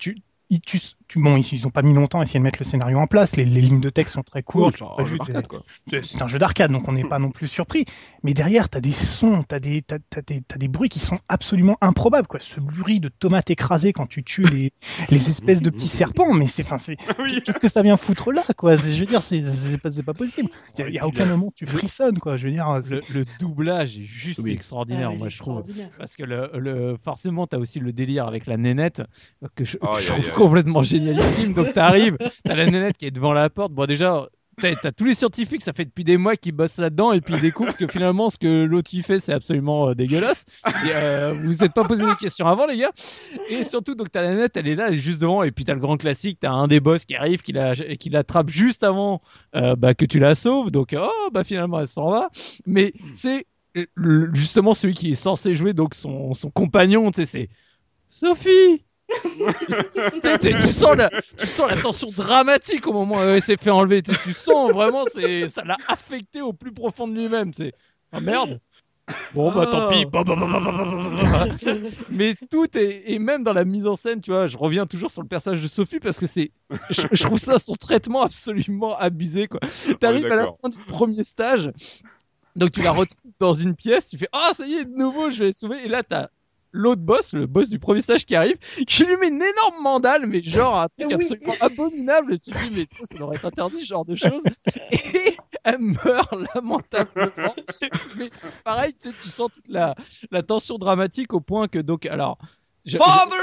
[0.00, 0.18] tu,
[0.50, 0.80] tu, tu-
[1.20, 3.36] bon, ils, ils ont pas mis longtemps à essayer de mettre le scénario en place.
[3.36, 4.76] Les, les lignes de texte sont très courtes.
[4.76, 5.60] c'est un jeu d'arcade, quoi.
[5.86, 7.84] c'est c'est un jeu d'arcade, donc on n'est pas non plus surpris.
[8.22, 11.18] Mais derrière, t'as des sons, t'as des, t'as, t'as des, t'as des bruits qui sont
[11.28, 12.40] absolument improbables, quoi.
[12.40, 14.72] Ce bruit de tomates écrasées quand tu tues les,
[15.10, 16.96] les espèces de petits serpents, mais c'est, enfin, c'est,
[17.44, 18.76] qu'est-ce que ça vient foutre là, quoi?
[18.76, 20.48] Je veux dire, c'est, c'est pas, c'est pas possible.
[20.78, 22.36] Il y a, il y a aucun moment où tu frissonnes, quoi.
[22.36, 24.52] Je veux dire, c'est- Le, le doublage est juste Oui.
[24.52, 25.62] extraordinaire, Ah, moi je trouve.
[25.98, 29.02] Parce que le, le, forcément, tu as aussi le délire avec la nénette,
[29.54, 31.52] que je, que trouve complètement génialissime.
[31.54, 33.72] Donc, tu arrives, tu as la nénette qui est devant la porte.
[33.72, 34.26] Bon, déjà,
[34.60, 37.34] t'as t'as tous les scientifiques, ça fait depuis des mois qu'ils bossent là-dedans, et puis
[37.34, 40.46] ils découvrent que finalement, ce que l'autre il fait, c'est absolument euh, dégueulasse.
[40.66, 42.92] Et, euh, vous vous êtes pas posé des questions avant, les gars.
[43.50, 45.64] Et surtout, donc t'as la nette, elle est là, elle est juste devant, et puis
[45.64, 48.84] t'as le grand classique, t'as un des boss qui arrive, qui la- qui l'attrape juste
[48.84, 49.22] avant
[49.56, 50.70] euh, bah, que tu la sauves.
[50.70, 52.30] Donc, oh, bah finalement, elle s'en va.
[52.64, 57.26] Mais c'est euh, justement celui qui est censé jouer, donc son, son compagnon, tu sais,
[57.26, 57.48] c'est
[58.08, 58.84] Sophie.
[60.40, 64.02] Tu sens la, tu sens la tension dramatique au moment où elle s'est fait enlever.
[64.02, 67.52] Tu, tu sens vraiment, c'est, ça l'a affecté au plus profond de lui-même.
[67.52, 67.72] C'est,
[68.12, 68.60] ah merde.
[69.34, 70.06] Bon bah tant pis.
[70.06, 70.24] Bah.
[72.10, 75.10] Mais tout est et même dans la mise en scène, tu vois, je reviens toujours
[75.10, 76.52] sur le personnage de Sophie parce que c'est,
[76.88, 79.60] je, je trouve ça son traitement absolument abusé quoi.
[80.00, 81.70] T'arrives à la fin du premier stage,
[82.56, 85.30] donc tu la retrouves dans une pièce, tu fais ah ça y est de nouveau
[85.30, 86.28] je vais sauver et là t'as
[86.76, 88.56] l'autre boss, le boss du premier stage qui arrive,
[88.86, 91.14] qui lui met une énorme mandale, mais genre un truc Oui.
[91.14, 92.38] absolument abominable.
[92.40, 94.42] Tu dis, mais ça, ça devrait être interdit, ce genre de choses.
[94.90, 97.54] Et elle meurt lamentablement.
[98.16, 98.28] Mais
[98.64, 99.94] pareil, tu sais, tu sens toute la,
[100.30, 102.38] la tension dramatique au point que, donc, alors.
[102.84, 103.36] je- Father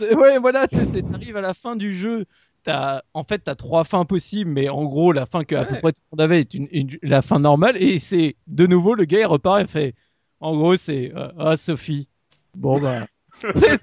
[0.00, 2.26] je- ouais, voilà, t'arrives à la fin du jeu.
[2.62, 5.74] T'as, en fait, t'as trois fins possibles, mais en gros, la fin que à peu
[5.74, 5.80] Ouais.
[5.80, 7.76] près tout le monde avait est une, une- la fin normale.
[7.80, 9.94] Et c'est de nouveau le gars il repart et fait.
[10.40, 12.08] En gros, c'est euh, ah Sophie.
[12.56, 13.06] Bon bah.
[13.54, 13.78] C'est-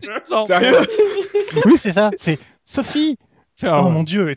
[0.48, 0.78] Sérieux
[1.66, 2.12] Oui, c'est ça.
[2.18, 3.18] C'est Sophie.
[3.66, 4.34] Oh mon dieu,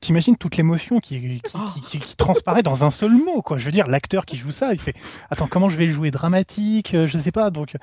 [0.00, 3.58] t'imagines toute l'émotion qui, qui, qui, qui- qui transparaît dans un seul mot, quoi.
[3.58, 4.94] Je veux dire, l'acteur qui joue ça, il fait
[5.30, 7.50] Attends, comment je vais le jouer dramatique euh, Je sais pas.
[7.50, 7.76] Donc,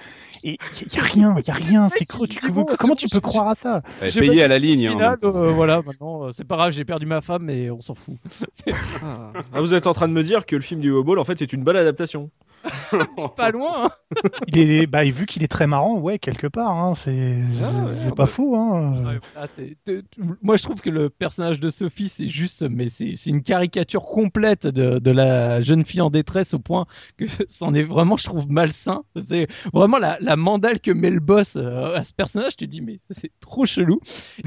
[0.43, 1.87] et il y, a rien, il y a rien.
[1.95, 2.27] C'est creux.
[2.27, 3.83] Tu, bon, comment tu peux croire à ça?
[4.01, 4.87] J'ai payée pas à la ligne.
[4.87, 5.27] hein, temps.
[5.35, 8.15] euh, voilà, maintenant, euh, c'est pas grave, j'ai perdu ma femme, mais on s'en fout.
[8.51, 11.23] C'est Ah, vous êtes en train de me dire que le film du Ball en
[11.23, 12.31] fait est une bonne adaptation.
[13.35, 13.85] pas loin.
[13.85, 13.91] hein.
[14.47, 16.71] Il est, bah, vu qu'il est très marrant, ouais, quelque part.
[16.71, 18.55] Hein, c'est Ah ouais, c'est bah, pas fou.
[18.55, 19.03] Hein.
[19.05, 20.03] Ouais, voilà, te-
[20.41, 24.03] Moi, je trouve que le personnage de Sophie, c'est juste, mais c'est c'est une caricature
[24.05, 26.85] complète de, de la jeune fille en détresse au point
[27.17, 29.03] que c'en est vraiment, je trouve, malsain.
[29.25, 32.57] C'est vraiment la, la mandale que met le boss euh, à ce personnage.
[32.57, 33.99] Tu te dis, mais c'est trop chelou.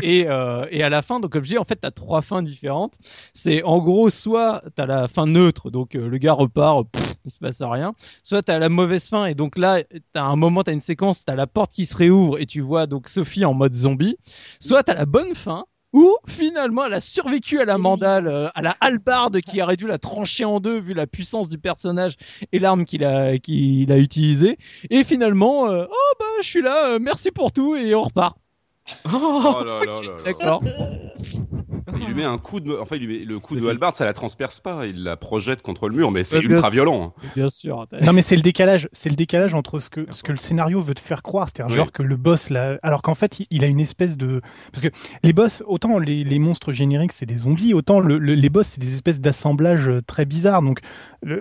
[0.03, 2.43] Et, euh, et à la fin, donc comme je dis, en fait, t'as trois fins
[2.43, 2.95] différentes.
[3.33, 7.31] C'est en gros, soit t'as la fin neutre, donc euh, le gars repart, pff, il
[7.31, 7.95] se passe rien.
[8.23, 11.37] Soit t'as la mauvaise fin et donc là, t'as un moment, t'as une séquence, t'as
[11.37, 14.17] la porte qui se réouvre et tu vois donc Sophie en mode zombie.
[14.61, 15.65] Soit t'as la bonne fin
[15.95, 19.87] où finalement elle a survécu à la mandale, euh, à la hallebarde qui aurait dû
[19.87, 22.17] la trancher en deux vu la puissance du personnage
[22.53, 24.59] et l'arme qu'il a qu'il a utilisée.
[24.91, 28.37] Et finalement, euh, oh bah je suis là, euh, merci pour tout et on repart.
[29.07, 30.17] Oh là là là là.
[30.25, 30.63] D'accord.
[31.93, 33.95] Il lui met un coup de, enfin, il lui met le coup de C'est hallebarde,
[33.95, 36.71] ça la transperce pas, il la projette contre le mur, mais c'est ultra sûr.
[36.71, 37.15] violent.
[37.19, 37.29] hein.
[37.37, 37.87] Bien sûr.
[38.01, 40.81] Non mais c'est le décalage, c'est le décalage entre ce que ce que le scénario
[40.81, 41.77] veut te faire croire, c'est-à-dire Oui.
[41.77, 44.41] genre que le boss là, alors qu'en fait il, il a une espèce de
[44.73, 44.89] parce que
[45.23, 48.67] les boss autant les, les monstres génériques c'est des zombies, autant le- le- les boss
[48.67, 50.81] c'est des espèces d'assemblages euh, très bizarres donc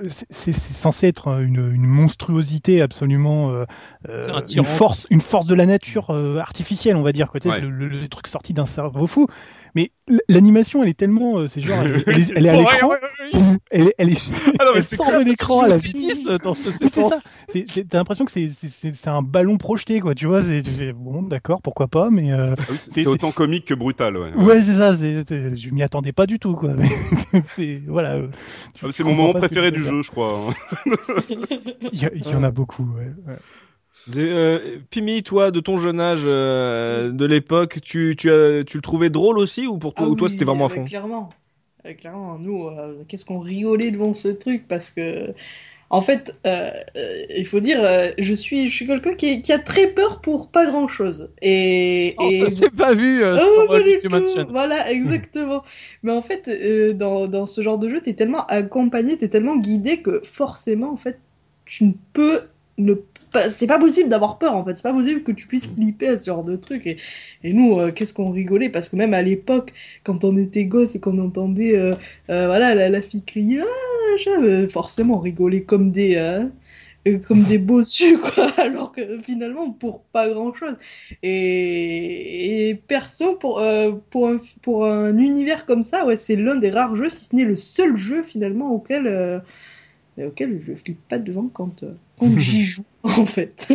[0.09, 3.65] c'est censé être une, une monstruosité absolument euh,
[4.09, 7.29] euh, C'est un une force une force de la nature euh, artificielle on va dire
[7.29, 7.61] quoi, tu sais, Ouais.
[7.61, 9.27] le, le- le truc sorti d'un cerveau fou.
[9.75, 9.91] Mais
[10.29, 12.95] l'animation elle est tellement euh, c'est genre elle, elle est, elle est à l'écran, ouais,
[12.95, 13.39] ouais, ouais, ouais.
[13.39, 14.17] boum, elle, est- elle est
[14.59, 17.13] Ah non, mais sort de l'écran à la finisse dans cette séquence.
[17.89, 20.13] T'as l'impression que c'est- c'est c'est- c'est un ballon projeté, quoi.
[20.13, 23.31] Tu vois, c'est tu fais, bon, d'accord, pourquoi pas, mais euh, Ah oui, c'est autant
[23.31, 24.15] comique que brutal.
[24.17, 24.33] Ouais.
[24.35, 24.95] ouais, c'est ça.
[24.95, 26.73] c'est- c'est- Je m'y attendais pas du tout, quoi.
[27.87, 28.15] Voilà.
[28.15, 28.27] euh,
[28.83, 30.37] Ah, C'est mon moment préféré du jeu, je crois.
[30.37, 30.53] hein.
[31.91, 32.87] il y en a beaucoup.
[32.97, 33.35] Ouais.
[34.17, 38.81] Euh, Pimi, toi, de ton jeune âge, euh, de l'époque, tu, tu, as, tu le
[38.81, 40.85] trouvais drôle aussi ou pour toi, Ah ou toi oui, c'était vraiment à euh, fond
[40.85, 41.29] Clairement.
[41.99, 45.33] Clairement, nous, euh, qu'est-ce qu'on rigolait devant ce truc parce que,
[45.89, 47.79] en fait, il faut dire,
[48.17, 51.31] je suis, je suis quelqu'un qui, qui a très peur pour pas grand-chose.
[51.41, 54.45] Et, Oh, et- ça s'est pas vu Oh, sur pas du tout.
[54.49, 55.63] Voilà, exactement.
[56.03, 56.49] Mais en fait,
[56.97, 60.97] dans, dans ce genre de jeu, t'es tellement accompagné, t'es tellement guidé que forcément, en
[60.97, 61.19] fait,
[61.65, 62.41] tu ne peux
[62.77, 63.12] ne pas.
[63.49, 64.75] C'est pas possible d'avoir peur, en fait.
[64.75, 66.85] C'est pas possible que tu puisses flipper à ce genre de truc.
[66.87, 66.97] Et,
[67.43, 68.69] et nous, euh, qu'est-ce qu'on rigolait?
[68.69, 71.95] Parce que même à l'époque, quand on était gosse et qu'on entendait, euh,
[72.29, 76.15] euh, voilà, la, la fille crier, ah, forcément, on rigolait comme des.
[77.27, 80.77] comme des bossus quoi alors que finalement pour pas grand chose
[81.21, 83.61] et, et perso, pour,
[84.09, 87.35] pour, un, pour un univers comme ça, ouais, c'est l'un des rares jeux, si ce
[87.35, 89.41] n'est le seul jeu finalement auquel,
[90.19, 93.67] euh, auquel je flippe pas devant quand, euh, quand j'y joue, en fait.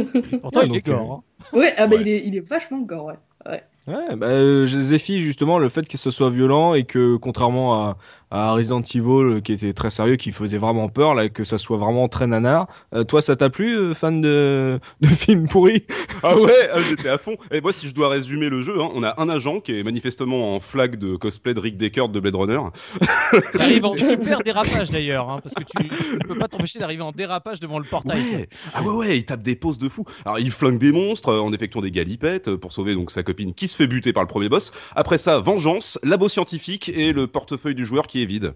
[0.42, 1.22] Pourtant, il est gore.
[1.53, 1.57] hein.
[1.59, 2.03] ouais, ah bah, Ouais.
[2.03, 3.14] Il, est, il est vachement gore, ouais.
[3.46, 3.62] ouais.
[3.87, 7.96] Ouais, bah, euh, Zephy, justement, le fait que ce soit violent et que, contrairement à,
[8.31, 11.59] à Resident Evil euh, qui était très sérieux, qui faisait vraiment peur, là, que ça
[11.59, 12.67] soit vraiment très nanar.
[12.95, 15.85] Euh, toi, ça t'a plu, euh, fan de, de films pourris?
[16.23, 17.37] Ah ouais, ah, j'étais à fond.
[17.51, 19.83] Et moi, si je dois résumer le jeu, hein, on a un agent qui est
[19.83, 22.61] manifestement en flag de cosplay de Rick Deckard de Blade Runner.
[23.55, 27.03] Il arrive en super dérapage d'ailleurs, hein, parce que tu ne peux pas t'empêcher d'arriver
[27.03, 28.21] en dérapage devant le portail.
[28.21, 28.49] Ouais.
[28.75, 30.05] Ah ouais, ouais, il tape des poses de fou.
[30.25, 33.69] Alors, il flingue des monstres en effectuant des galipettes pour sauver donc sa copine qui
[33.69, 34.73] se fait buter par le premier boss.
[34.95, 38.54] Après ça, vengeance, labo scientifique et le portefeuille du joueur qui est vide.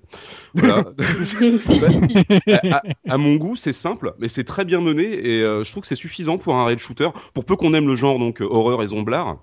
[0.54, 0.84] Voilà.
[3.08, 5.88] à, mon goût, c'est simple, mais c'est très bien mené et euh, je trouve que
[5.88, 7.08] c'est suffisant pour un rail shooter.
[7.34, 9.38] Pour peu qu'on aime le genre donc euh, horreur et zomblard.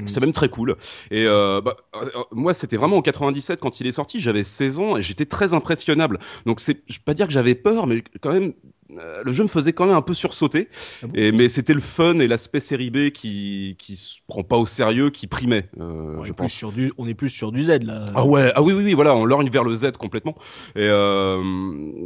[0.00, 0.08] Mm.
[0.08, 0.76] C'est même très cool.
[1.10, 4.20] Et euh, bah, euh, moi, c'était vraiment en 97 quand il est sorti.
[4.20, 6.18] J'avais 16 ans et j'étais très impressionnable.
[6.46, 8.54] Donc, c'est, je vais pas dire que j'avais peur, mais quand même,
[8.98, 10.68] euh, le jeu me faisait quand même un peu sursauter.
[11.02, 14.42] Ah bon Et, mais c'était le fun et l'aspect série B qui qui se prend
[14.42, 17.28] pas au sérieux, qui primait, euh, on, je est plus sur du, on est plus
[17.28, 18.04] sur du Z là.
[18.14, 20.34] Ah ouais, ah oui, oui, oui, voilà, on lorgne vers le Z complètement.
[20.76, 21.42] Et euh,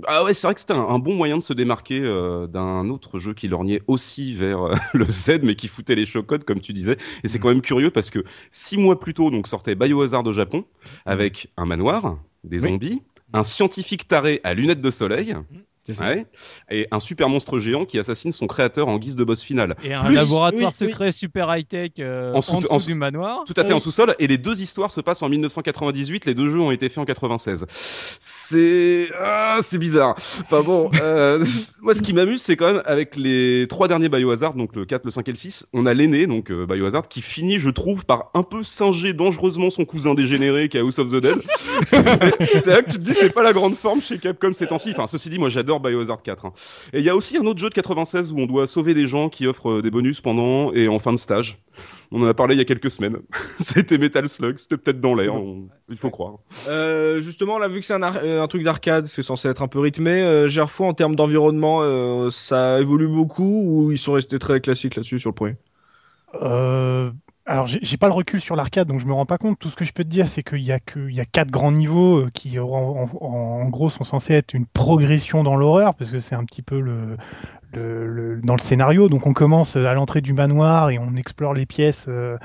[0.07, 3.19] ah ouais, c'est vrai que c'était un, un bon moyen de se démarquer d'un autre
[3.19, 6.97] jeu qui lorgnait aussi vers le Z, mais qui foutait les chocottes, comme tu disais.
[7.25, 10.33] Et c'est quand même curieux parce que six mois plus tôt, donc sortait Biohazard au
[10.33, 10.65] Japon,
[11.05, 12.71] avec un manoir, des Oui.
[12.71, 15.35] zombies, un scientifique taré à lunettes de soleil.
[15.89, 16.27] Ouais,
[16.71, 19.77] et un super monstre géant qui assassine son créateur en guise de boss final.
[19.85, 20.87] Et un Plus- laboratoire Oui, oui.
[20.93, 23.45] secret super high-tech euh, En en, sous- dessous du manoir.
[23.47, 23.75] Tout à fait Oui.
[23.75, 24.15] en sous-sol.
[24.19, 26.25] Et les deux histoires se passent en 1998.
[26.27, 27.67] Les deux jeux ont été faits en 96.
[28.21, 30.15] C'est ah, c'est bizarre.
[30.41, 31.45] Enfin bon, euh,
[31.83, 35.05] moi ce qui m'amuse, c'est quand même avec les trois derniers Biohazard, donc le 4,
[35.05, 38.05] le 5 et le 6, on a l'aîné, donc euh, Biohazard, qui finit, je trouve,
[38.05, 41.37] par un peu singer dangereusement son cousin dégénéré qui est House of the Dead.
[41.93, 44.91] c'est là que tu te dis, c'est pas la grande forme chez Capcom ces temps-ci.
[44.93, 46.47] Enfin, ceci dit, moi j'adore Biohazard 4.
[46.47, 46.53] hein.
[46.93, 49.07] Et il y a aussi un autre jeu de 96 où on doit sauver des
[49.07, 51.59] gens qui offrent euh, des bonus pendant et en fin de stage.
[52.13, 53.17] On en a parlé il y a quelques semaines.
[53.61, 56.35] C'était Metal Slug, c'était peut-être dans l'air, on- il faut croire.
[56.69, 59.67] Euh, justement, là, vu que c'est un, euh, un truc d'arcade, c'est censé être un
[59.69, 64.39] peu rythmé, euh, Gerfo, en termes d'environnement, euh, ça évolue beaucoup ou ils sont restés
[64.39, 65.57] très classiques là-dessus sur le premier?
[66.43, 67.11] Euh,
[67.47, 69.59] alors, j'ai pas le recul sur l'arcade, donc je me rends pas compte.
[69.59, 71.25] Tout ce que je peux te dire, c'est qu'il y a que, il y a
[71.25, 72.67] quatre grands niveaux euh, qui, en,
[73.21, 76.81] en- gros, sont censés être une progression dans l'horreur, parce que c'est un petit peu
[76.81, 77.17] le,
[77.73, 79.09] dans le scénario.
[79.09, 82.37] Donc, on commence à l'entrée du manoir et on explore les pièces euh,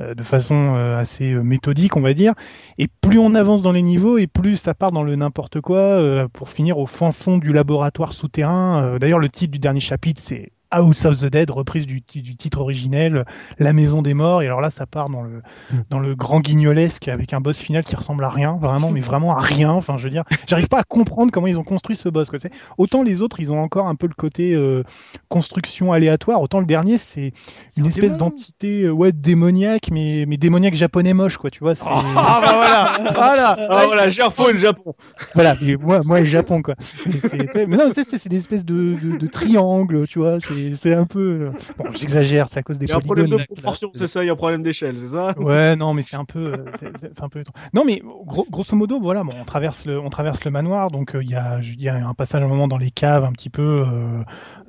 [0.00, 2.34] euh, de façon euh, assez euh, méthodique, on va dire.
[2.78, 5.78] Et plus on avance dans les niveaux, et plus ça part dans le n'importe quoi,
[5.78, 8.82] euh, pour finir au fin fond du laboratoire souterrain.
[8.82, 12.22] Euh, D'ailleurs, le titre du dernier chapitre, c'est House of the Dead, reprise du, ti-
[12.22, 13.24] du titre originel,
[13.58, 14.42] La Maison des Morts.
[14.42, 15.42] Et alors là, ça part dans le,
[15.90, 19.36] dans le grand guignolesque avec un boss final qui ressemble à rien, vraiment, mais vraiment
[19.36, 19.70] à rien.
[19.70, 22.30] Enfin, je veux dire, j'arrive pas à comprendre comment ils ont construit ce boss.
[22.30, 22.38] Quoi.
[22.38, 24.82] C'est- Autant les autres, ils ont encore un peu le côté euh,
[25.28, 27.32] construction aléatoire, autant le dernier, c'est
[27.76, 31.50] une un espèce d'entité euh, ouais, démoniaque, mais, mais démoniaque japonais moche, quoi.
[31.50, 31.84] Tu vois, c'est.
[32.16, 34.94] Ah bah voilà voilà, Ah voilà, et le Japon
[35.34, 36.74] voilà, mais moi, moi, le Japon, quoi.
[37.06, 40.38] C'est- Mais non, tu sais, c'est- c'est des espèces de, de, de triangles, tu vois.
[40.40, 41.50] C'est c'est un peu.
[41.78, 44.22] Bon, j'exagère, c'est à cause des Il y a un problème de proportion, c'est ça,
[44.22, 45.34] il y a un problème d'échelle, c'est ça?
[45.38, 47.42] Ouais, non, mais c'est un peu, euh, c'est- un peu.
[47.74, 51.14] Non, mais gros- grosso modo, voilà, bon, on traverse le, on traverse le manoir, donc
[51.14, 53.24] euh, il y a, il y a un passage à un moment dans les caves,
[53.24, 54.22] un petit peu, euh,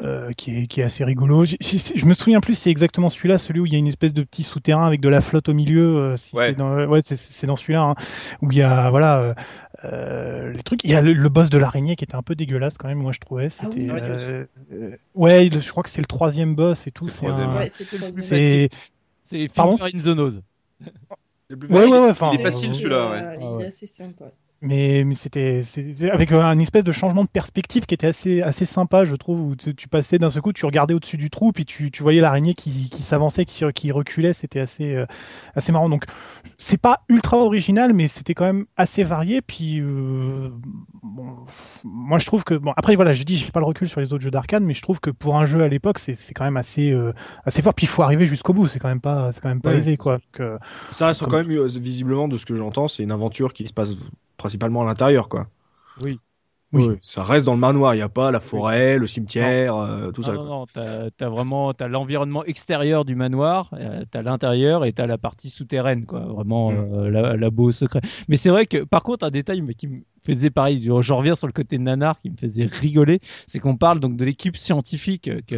[0.04, 1.46] euh, qui est, qui est assez rigolo.
[1.46, 3.88] J'ai- Je me souviens plus, si c'est exactement celui-là, celui où il y a une
[3.88, 5.98] espèce de petit souterrain avec de la flotte au milieu.
[5.98, 6.48] euh, si Ouais.
[6.48, 7.96] c'est dans, ouais, c'est- c'est dans celui-là, hein,
[8.42, 9.36] où il y a, voilà.
[9.86, 12.36] Euh, les trucs, il y a le, le boss de l'araignée qui était un peu
[12.36, 13.48] dégueulasse quand même, moi je trouvais.
[13.60, 13.90] Ah C'était, oui.
[13.92, 17.08] euh, euh, ouais, le- je crois que c'est le troisième boss et tout.
[17.10, 18.70] C'est C'est un- Ouais, c'est c'est,
[19.24, 20.42] C'est in the Nose.
[21.50, 23.18] ouais, ouais, ouais, enfin, Il est facile, celui-là, ouais.
[23.22, 23.64] Euh, Ah Il ouais.
[23.64, 24.32] est assez sympa.
[24.62, 25.62] Mais, mais c'était
[26.12, 29.40] avec euh, un espèce de changement de perspective qui était assez, assez sympa, je trouve,
[29.42, 32.02] où tu, tu passais d'un seul coup, tu regardais au-dessus du trou, puis tu, tu
[32.02, 35.06] voyais l'araignée qui, qui s'avançait, qui, qui reculait, c'était assez, euh,
[35.54, 35.90] assez marrant.
[35.90, 36.06] Donc,
[36.58, 39.42] c'est pas ultra original, mais c'était quand même assez varié.
[39.44, 40.50] Puis, euh,
[41.04, 41.36] bon,
[41.84, 44.12] moi, je trouve que, bon, après, voilà, je dis, j'ai pas le recul sur les
[44.12, 46.46] autres jeux d'arcade, mais je trouve que pour un jeu à l'époque, c'est c'est quand
[46.46, 47.14] même assez, euh,
[47.46, 47.76] assez fort.
[47.76, 49.78] Puis, il faut arriver jusqu'au bout, c'est quand même pas, c'est quand même pas Ouais,
[49.78, 50.18] aisé, quoi.
[50.40, 50.50] Donc,
[50.90, 53.74] Ça reste Comme- quand même, visiblement, de ce que j'entends, c'est une aventure qui se
[53.74, 53.94] passe
[54.38, 55.48] principalement à l'intérieur, quoi.
[56.02, 56.20] Oui.
[56.74, 56.98] Oui.
[57.02, 60.22] Ça reste dans le manoir, il n'y a pas la forêt, le cimetière, euh, tout
[60.24, 60.34] ça.
[60.34, 65.08] non, non, non, t'as as vraiment l'environnement extérieur du manoir, euh, t'as l'intérieur et t'as
[65.08, 66.20] la partie souterraine, quoi.
[66.20, 66.76] Vraiment Mm.
[66.94, 68.02] euh, la, labo secret.
[68.28, 71.36] Mais c'est vrai que, par contre, un détail mais qui me faisait pareil, je reviens
[71.36, 75.30] sur le côté nanar qui me faisait rigoler, c'est qu'on parle donc de l'équipe scientifique
[75.46, 75.56] que,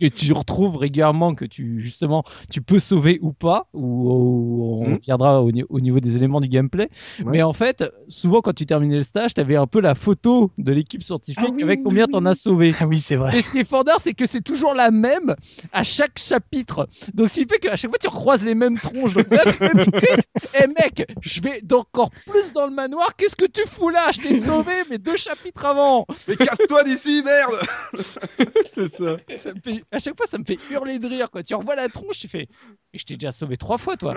[0.00, 4.88] que, tu retrouves régulièrement, que tu justement tu peux sauver ou pas, ou, ou on
[4.94, 4.98] Mm.
[5.02, 6.88] viendra au, ni- au niveau des éléments du gameplay.
[7.20, 7.26] Ouais.
[7.30, 10.50] Mais en fait, souvent quand tu terminais le stage, t'avais un peu la photo photo
[10.58, 12.74] de l'équipe scientifique Ah oui, avec combien oui, t'en as sauvé.
[12.80, 13.36] Ah oui, c'est vrai.
[13.36, 15.34] Et ce qui est fort d'art, c'est que c'est toujours la même
[15.72, 16.88] à chaque chapitre.
[17.14, 19.14] Donc, ce qui fait qu'à chaque fois, tu recroises les mêmes tronches.
[19.14, 19.58] Donc là, tu
[20.62, 23.14] Eh mec, je vais encore plus dans le manoir.
[23.16, 24.10] Qu'est-ce que tu fous là?
[24.12, 26.06] Je t'ai sauvé, mais deux chapitres avant.
[26.28, 27.60] Mais casse-toi d'ici, merde
[28.66, 29.16] C'est ça.
[29.36, 31.30] Ça me fait, à chaque fois, ça me fait hurler de rire.
[31.30, 31.42] Quoi.
[31.42, 32.48] Tu revois la tronche, tu fais.
[32.94, 34.14] Et je t'ai déjà sauvé trois fois, toi.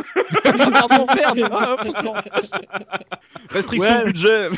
[3.50, 4.00] Restriction Ouais.
[4.00, 4.50] de budget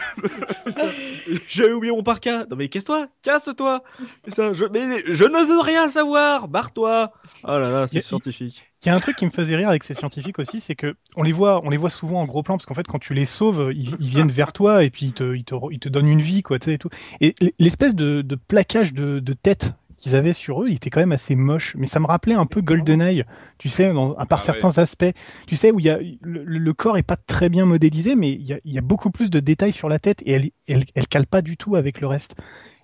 [1.48, 2.46] J'ai oublié mon parka.
[2.50, 3.84] Non mais casse-toi, casse-toi.
[4.28, 4.54] Ça.
[4.54, 6.48] Je, mais je ne veux rien savoir.
[6.48, 7.12] Barre-toi.
[7.44, 8.72] Oh là là, c'est scientifique.
[8.84, 10.96] Il y a un truc qui me faisait rire avec ces scientifiques aussi, c'est que
[11.16, 13.14] on les voit, on les voit souvent en gros plan parce qu'en fait quand tu
[13.14, 15.90] les sauves, ils, ils viennent vers toi et puis ils te, ils te, ils te
[15.90, 16.90] donnent une vie quoi, et tout.
[17.22, 21.00] Et l'espèce de, de plaquage de, de tête qu'ils avaient sur eux, il était quand
[21.00, 21.76] même assez moche.
[21.78, 23.24] Mais ça me rappelait un peu GoldenEye,
[23.58, 25.12] tu sais, dans- à part Ah certains aspects.
[25.48, 28.32] Tu sais où il y a le, le corps est pas très bien modélisé, mais
[28.32, 30.50] il y a, il y a beaucoup plus de détails sur la tête et elle,
[30.68, 32.36] elle, elle cale pas du tout avec le reste.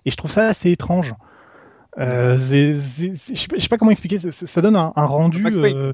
[0.04, 1.14] Et je trouve ça assez étrange.
[1.98, 5.40] Euh, je sais je sais pas comment expliquer, ça, donne un, un rendu.
[5.42, 5.76] Max Payne.
[5.76, 5.92] euh,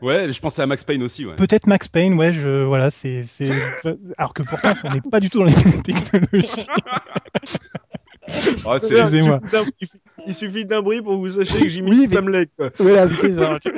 [0.00, 1.34] Ouais, je pensais à Max Payne aussi, ouais.
[1.36, 3.24] Peut-être Max Payne, ouais, je, voilà, c'est,
[4.16, 5.52] alors que pourtant, on n'est pas du tout dans les
[5.82, 6.64] technologies.
[8.66, 9.38] Ah, il excusez-moi.
[9.38, 11.98] suffit d'un- il suffit- Il suffit d'un bruit pour que vous sachiez que Jimmy Oui,
[12.00, 12.70] mais- ça.
[12.78, 13.72] Voilà, c'était genre, tu-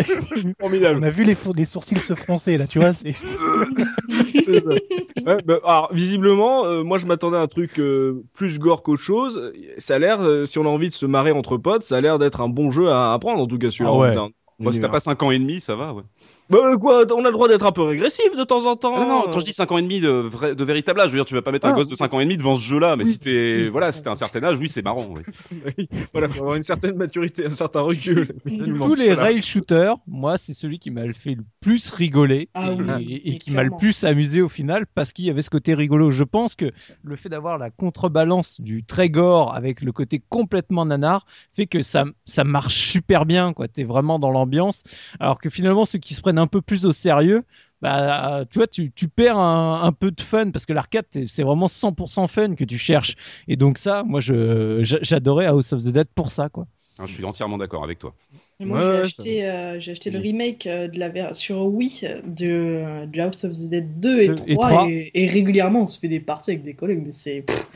[0.61, 0.99] Formidable.
[1.01, 3.15] on a vu les, four- les sourcils se froncer, là, tu vois, c'est,
[4.45, 4.71] C'est ça.
[4.71, 9.03] Ouais, bah, alors, visiblement, euh, moi je m'attendais à un truc euh, plus gore qu'autre
[9.03, 9.53] chose.
[9.79, 12.01] Ça a l'air, euh, si on a envie de se marrer entre potes, ça a
[12.01, 13.91] l'air d'être un bon jeu à apprendre en tout cas celui-là.
[13.93, 14.73] Ah ouais.
[14.73, 16.03] Si t'as pas 5 ans et demi, ça va, ouais.
[16.51, 18.93] Bah euh, quoi, on a le droit d'être un peu régressif de temps en temps.
[18.97, 21.07] Ah non, non, quand je dis 5 ans et demi de, vrai, de véritable âge,
[21.09, 21.75] je veux dire, tu vas pas mettre un Ah.
[21.75, 23.13] gosse de 5 ans et demi devant ce jeu-là, mais Oui.
[23.13, 25.15] si t'es, voilà, si t'es un certain âge, oui, c'est marrant.
[25.79, 28.33] Oui, voilà, faut avoir une certaine maturité, un certain recul.
[28.45, 29.23] Tous les Voilà.
[29.23, 33.29] rail shooters, moi, c'est celui qui m'a fait le plus rigoler Ah et, oui, et-
[33.29, 35.73] et mais qui m'a le plus amusé au final parce qu'il y avait ce côté
[35.75, 36.11] rigolo.
[36.11, 36.71] Je pense que
[37.03, 41.25] le fait d'avoir la contrebalance du très gore avec le côté complètement nanar
[41.55, 43.53] fait que ça, ça marche super bien.
[43.55, 43.69] quoi.
[43.69, 44.83] T'es vraiment dans l'ambiance.
[45.21, 47.45] Alors que finalement, ceux qui se prennent un peu plus au sérieux,
[47.81, 51.43] bah, tu vois, tu, tu perds un, un peu de fun parce que l'arcade, c'est
[51.43, 53.15] vraiment 100% fun que tu cherches.
[53.49, 56.67] Et donc ça, moi, je, j'a- j'adorais House of the Dead pour ça, quoi.
[56.99, 58.15] Ah, Je suis entièrement d'accord avec toi.
[58.61, 61.35] Et moi, Ouais, j'ai ouais, acheté, euh, j'ai acheté le remake euh, de la ver-
[61.35, 64.49] sur Wii de, de House of the Dead 2 et Deux 3.
[64.49, 64.93] et trois.
[64.93, 67.43] Et, et régulièrement, on se fait des parties avec des collègues, mais c'est.
[67.43, 67.67] pff,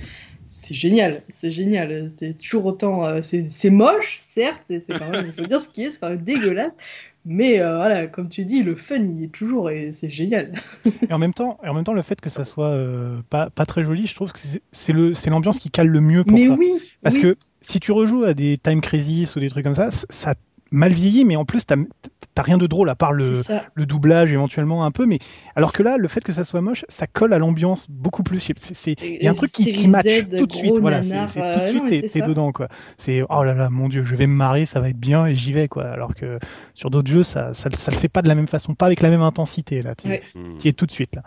[0.47, 2.11] C'est génial, c'est génial.
[2.11, 3.05] C'était toujours autant.
[3.07, 5.27] euh, c'est c'est moche, certes, c'est c'est quand même.
[5.27, 6.77] Il faut dire ce qui est, c'est quand même dégueulasse.
[7.29, 10.53] Mais euh, voilà, comme tu dis, le fun, il est toujours et c'est génial.
[11.09, 13.51] et en même temps, et en même temps, le fait que ça soit euh, pas,
[13.51, 16.25] pas très joli, je trouve que c'est, c'est le, c'est l'ambiance qui cale le mieux
[16.25, 16.55] pour Mais ça.
[16.55, 17.23] oui, Parce oui.
[17.23, 20.35] que si tu rejoues à des Time Crisis ou des trucs comme ça, ça
[20.71, 21.77] mal vieilli, mais en plus, t'as,
[22.37, 23.43] t'as rien de drôle à part le,
[23.75, 25.19] le doublage éventuellement un peu, mais
[25.57, 28.51] alors que là, le fait que ça soit moche, ça colle à l'ambiance beaucoup plus.
[28.87, 30.75] Il y a un truc qui, qui match Z, tout de suite.
[30.79, 32.69] Voilà, nanar, c'est, c'est tout de euh, suite t'es, dedans quoi.
[32.99, 35.35] C'est oh là là, mon dieu, je vais me marrer, ça va être bien et
[35.35, 35.87] j'y vais quoi.
[35.87, 36.39] Alors que
[36.75, 39.01] sur d'autres jeux, ça, ça, ça le fait pas de la même façon, pas avec
[39.01, 39.95] la même intensité là.
[39.95, 40.23] Tu Ouais.
[40.65, 41.23] Es tout de suite là.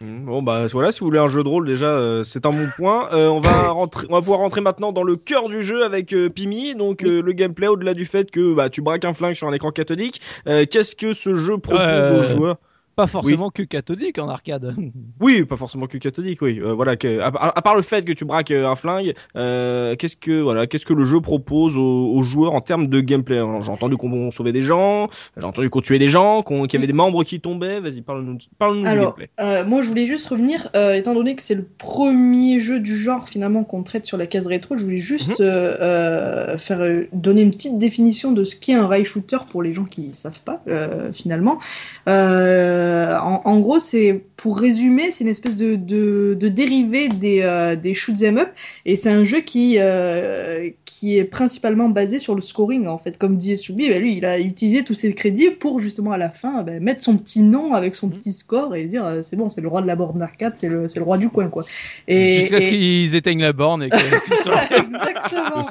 [0.00, 2.50] Mm, Bon bah voilà, si vous voulez un jeu de rôle déjà, euh, c'est un
[2.50, 3.08] bon point.
[3.12, 6.12] Euh, on va rentrer, on va pouvoir rentrer maintenant dans le cœur du jeu avec
[6.12, 6.74] euh, Pimi.
[6.74, 9.52] Donc euh, le gameplay, au-delà du fait que bah tu braques un flingue sur un
[9.52, 12.56] écran cathodique, euh, qu'est-ce que ce jeu propose aux joueurs?
[12.96, 14.74] Pas forcément que cathodique en arcade.
[15.20, 16.60] Oui, pas forcément que cathodique, oui.
[16.60, 17.30] Euh, voilà, que, à,
[17.62, 20.92] part le fait que tu braques euh, un flingue, euh, qu'est-ce que voilà, qu'est-ce que
[20.92, 23.36] le jeu propose aux, aux joueurs en termes de gameplay?
[23.38, 26.78] Alors, J'ai entendu qu'on sauvait des gens, j'ai entendu qu'on tuait des gens, qu'on- qu'il
[26.78, 27.80] y avait des membres qui tombaient.
[27.80, 29.30] Vas-y, parle-nous, parle-nous du Alors, gameplay.
[29.40, 32.96] euh, moi je voulais juste revenir, euh, étant donné que c'est le premier jeu du
[32.96, 36.58] genre finalement qu'on traite sur la case rétro, je voulais juste Mhm.
[36.58, 39.84] faire euh, donner une petite définition de ce qu'est un rail shooter pour les gens
[39.84, 41.58] qui savent pas euh, finalement.
[42.06, 42.85] Euh,
[43.20, 47.74] en, en gros, c'est pour résumer, c'est une espèce de, de, de dérivé des, euh,
[47.74, 48.50] des shoot 'em up
[48.84, 53.18] et c'est un jeu qui euh, qui est principalement basé sur le scoring en fait.
[53.18, 56.30] Comme dit Soubi, bah, lui il a utilisé tous ses crédits pour justement à la
[56.30, 59.48] fin bah, mettre son petit nom avec son petit score et dire euh, c'est bon,
[59.48, 61.64] c'est le roi de la borne d'arcade, c'est le c'est le roi du coin quoi.
[62.06, 63.88] Et, Jusqu'à ce qu'ils éteignent la borne et
[64.70, 65.62] Exactement.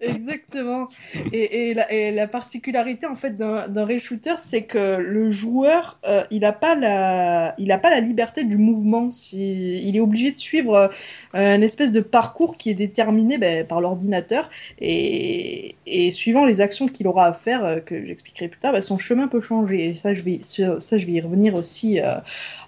[0.00, 0.88] Exactement.
[1.32, 5.98] Et, et, la, et la particularité en fait d'un rail shooter, c'est que le joueur,
[6.06, 9.10] euh, il a pas la, il a pas la liberté du mouvement.
[9.10, 10.88] Si, il est obligé de suivre euh,
[11.34, 14.48] un espèce de parcours qui est déterminé ben, par l'ordinateur
[14.80, 18.80] et, et suivant les actions qu'il aura à faire, euh, que j'expliquerai plus tard, ben,
[18.80, 19.88] son chemin peut changer.
[19.88, 22.14] Et ça, je vais, ça, je vais y revenir aussi euh,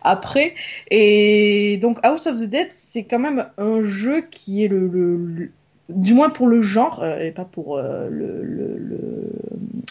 [0.02, 0.56] après.
[0.90, 5.52] Et donc House of the Dead, c'est quand même un jeu qui est le,
[5.88, 9.30] du moins pour le genre euh, et pas pour euh, le, le, le,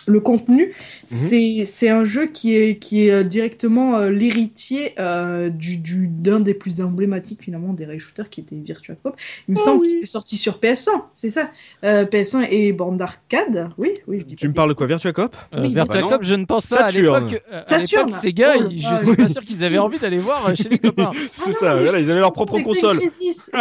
[0.07, 0.73] le contenu.
[1.05, 6.07] C'est c'est un jeu qui est qui est euh, directement euh, l'héritier euh, du du
[6.07, 9.15] d'un des plus emblématiques finalement des rail shooters qui était Virtua Cop.
[9.47, 9.89] Il me Oh semble oui.
[9.89, 11.51] qu'il est sorti sur PS1, c'est ça.
[11.83, 13.69] Euh, PS1 et borne d'arcade.
[13.77, 15.35] Oui, oui, je dis Tu me parles de quoi Virtua Cop?
[15.53, 16.07] Euh, Oui, Virtua bah.
[16.09, 17.43] Cop, je ne pense pas à l'époque.
[17.51, 20.69] À ces gars, Oh ils- je suis pas sûr qu'ils avaient envie d'aller voir chez
[20.69, 21.11] les copains.
[21.33, 22.99] C'est ça, voilà, ils avaient leur propre console.
[22.99, 23.51] Time Crisis.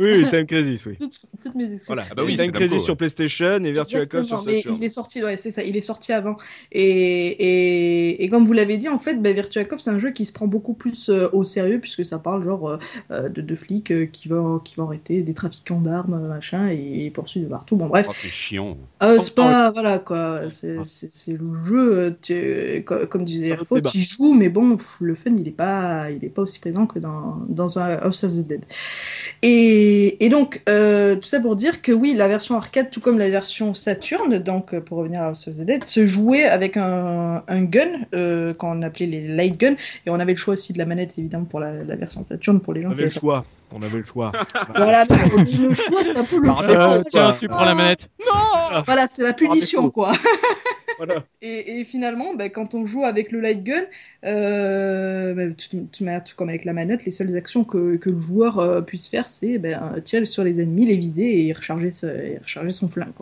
[0.00, 0.98] Oui, oui, Time Crisis, oui.
[1.42, 1.86] Toutes, mes excuses.
[1.86, 2.96] Voilà, Ah bah oui, Time sur.
[2.96, 4.76] PlayStation et Virtua Cop sur mais Saturn.
[4.76, 6.36] il est sorti, ouais, c'est ça, il est sorti avant.
[6.72, 10.10] Et, et, et comme vous l'avez dit, en fait, bah, Virtua Cop, c'est un jeu
[10.10, 12.78] qui se prend beaucoup plus euh, au sérieux, puisque ça parle genre euh,
[13.12, 17.06] euh, de, de flics euh, qui, vont, qui vont arrêter des trafiquants d'armes, machin, et,
[17.06, 17.76] et poursuivre de partout.
[17.76, 18.06] Bon, bref.
[18.08, 18.76] Oh, c'est chiant.
[19.02, 20.76] Euh, c'est pas, voilà, quoi, c'est
[21.28, 23.90] le jeu, tu- comme disait Un autre Erfo, débat.
[23.90, 26.58] tu y joues, mais bon, pff, le fun, il est pas, il est pas aussi
[26.58, 28.64] présent que dans, dans un House of the Dead.
[29.42, 33.18] Et, et donc, euh, tout ça pour dire que oui, la version arcade, tout comme
[33.18, 36.76] la version Saturn, donc euh, pour revenir à House of the Dead, se jouait avec
[36.76, 40.72] un, un gun, euh, qu'on appelait les light guns, et on avait le choix aussi
[40.72, 43.04] de la manette, évidemment, pour la, la version Saturn, pour les gens On qui avait
[43.08, 43.44] le choix.
[43.70, 44.32] On avait le choix.
[44.76, 46.68] Voilà, le choix, c'est un peu le Pardon.
[46.72, 46.94] choix.
[46.94, 48.08] Euh, tiens, tu prends la manette.
[48.86, 49.90] Voilà, c'est la punition, défaut.
[49.90, 50.12] quoi.
[51.42, 53.82] Et, finalement, ben, quand on joue avec le light gun,
[54.24, 58.80] euh, ben, tout, tout comme avec la manette, les seules actions que, le joueur euh,
[58.80, 63.12] puisse faire, c'est ben, tirer sur les ennemis, les viser et recharger, son flingue.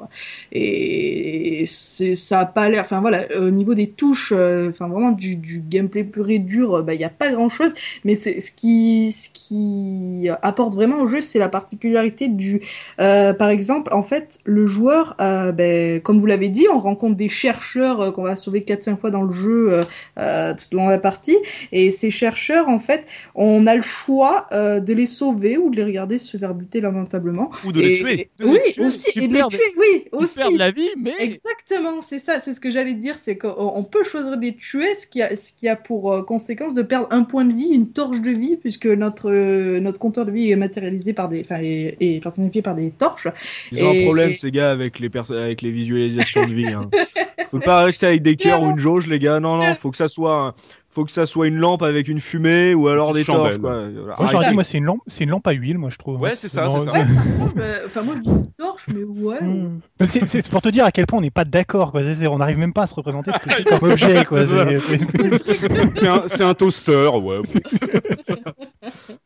[0.53, 2.85] Et ça a pas l'air.
[2.85, 5.37] Enfin voilà, au niveau des touches, euh, enfin vraiment du,
[5.69, 7.73] gameplay pur et dur, il n'y a pas grand chose.
[8.05, 12.63] Mais ce qui, ce qui apporte vraiment au jeu, c'est la particularité du.
[13.01, 17.66] euh, par exemple, en fait, le joueur, comme vous l'avez dit, on rencontre des chercheurs
[17.77, 19.81] euh, qu'on va sauver 4-5 fois dans le jeu
[20.17, 21.37] tout au long de la partie.
[21.73, 25.77] Et ces chercheurs, en fait, on a le choix euh, de les sauver ou de
[25.77, 27.51] les regarder se faire buter lamentablement.
[27.65, 28.31] Ou de les Et- tuer.
[28.39, 29.19] De les oui, tuer, aussi.
[29.19, 30.39] Et de les tuer, oui, Ils aussi.
[30.39, 33.83] perdent la vie, mais Exactement, c'est ça, c'est ce que j'allais dire, c'est qu'on on
[33.85, 36.83] peut choisir de les tuer, ce qui a, ce qui a pour euh, conséquence de
[36.83, 40.31] perdre un point de vie, une torche de vie, puisque notre, euh, notre compteur de
[40.31, 43.29] vie est matérialisé par des, enfin, est, est personnifié par des torches.
[43.73, 46.67] Ils ont Et- un problème, et- ces gars, avec les, avec les visualisations de vie.
[46.69, 46.89] Hein.
[47.61, 49.41] Faut pas rester avec des cœurs ou une jauge, les gars.
[49.41, 50.55] Non, non, faut que ça soit, un-
[50.89, 53.83] faut que ça soit une lampe avec une fumée ou alors des torches, quoi.
[53.89, 56.19] Moi, j'aurais dit, moi, c'est une lampe, c'est une lampe à huile, moi, je trouve.
[56.21, 56.93] Ouais, c'est ça, c'est ça.
[56.93, 59.43] Ouais, ça ressemble, euh, enfin, moi, je dis une torche, mais ouais.
[59.43, 59.81] Hmm.
[60.07, 62.01] C'est pour te dire à quel point on n'est pas d'accord, quoi.
[62.31, 64.41] On n'arrive même pas à se représenter ce que c'est comme objet, quoi.
[64.41, 67.41] Un, c'est un toaster, ouais.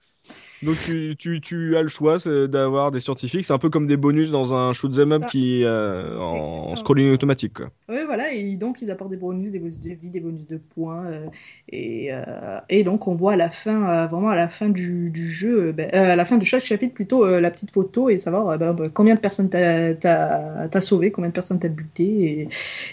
[0.62, 3.44] Donc tu, tu, tu as le choix d'avoir des scientifiques.
[3.44, 7.12] C'est un peu comme des bonus dans un shoot 'em up qui euh, en scrolling
[7.12, 7.54] automatique.
[7.54, 7.70] Quoi.
[7.88, 10.58] Ouais, voilà, et donc ils apportent des bonus, des bonus de vie, des bonus de
[10.58, 11.26] points, euh,
[11.68, 15.10] et, euh, et donc on voit à la fin, euh, vraiment à la fin du,
[15.10, 18.56] du jeu, ben, à la fin de chaque chapitre plutôt, la petite photo et savoir
[18.60, 22.48] ben, ben, combien de personnes t'as sauvé, combien de personnes t'as buté,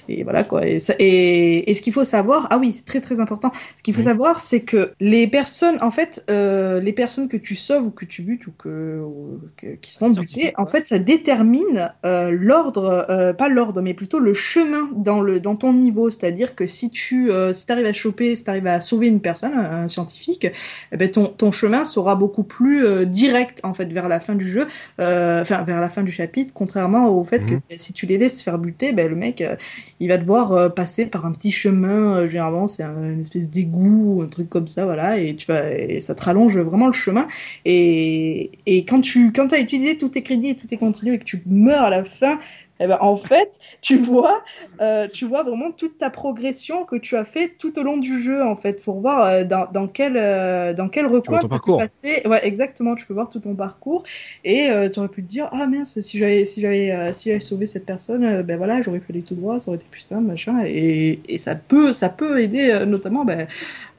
[0.10, 0.66] et, et voilà quoi.
[0.68, 3.94] Et, ça- et, et ce qu'il faut savoir, ah oui, très très important, ce qu'il
[3.94, 4.06] faut Oui.
[4.06, 8.22] savoir, c'est que les personnes, en fait, les personnes que tu sauves ou que tu
[8.22, 13.06] butes ou que, ou que- qui se font buter, en fait, ça détermine euh, l'ordre,
[13.10, 16.10] euh, pas l'ordre, mais plutôt le chemin dans le dans ton niveau.
[16.10, 19.54] C'est-à-dire que si tu euh, si arrives à choper, si t'arrives à sauver une personne,
[19.54, 20.48] un, un scientifique,
[20.92, 24.50] eh ben ton ton chemin sera beaucoup plus direct en fait vers la fin du
[24.50, 24.66] jeu,
[25.00, 27.62] enfin vers la fin du chapitre, contrairement au fait que Mhm.
[27.70, 29.44] ben, si tu les laisses se faire buter, ben le mec
[30.00, 32.26] il va devoir passer par un petit chemin.
[32.28, 36.00] généralement c'est un- une espèce d'égout, un truc comme ça, voilà, et tu vas et
[36.00, 37.28] ça te rallonge vraiment le chemin.
[37.66, 41.20] Et, et quand tu quand as utilisé tous tes crédits et tous tes continues et
[41.20, 42.40] que tu meurs à la fin,
[42.80, 44.44] eh ben, en fait, tu vois,
[44.82, 48.20] euh, tu vois vraiment toute ta progression que tu as fait tout au long du
[48.20, 51.48] jeu, en fait, pour voir euh, dans, dans quel euh, dans quel recoin tu as
[51.48, 51.78] pu parcours.
[51.78, 52.22] passer.
[52.26, 52.96] Ouais, exactement.
[52.96, 54.04] Tu peux voir tout ton parcours
[54.44, 57.42] et euh, tu aurais pu te dire ah mince si j'avais si j'avais si j'avais
[57.42, 60.24] sauvé cette personne, ben voilà, j'aurais fait les tout droit, ça aurait été plus simple,
[60.24, 60.64] machin.
[60.66, 63.48] Et, et ça peut ça peut aider notamment ben,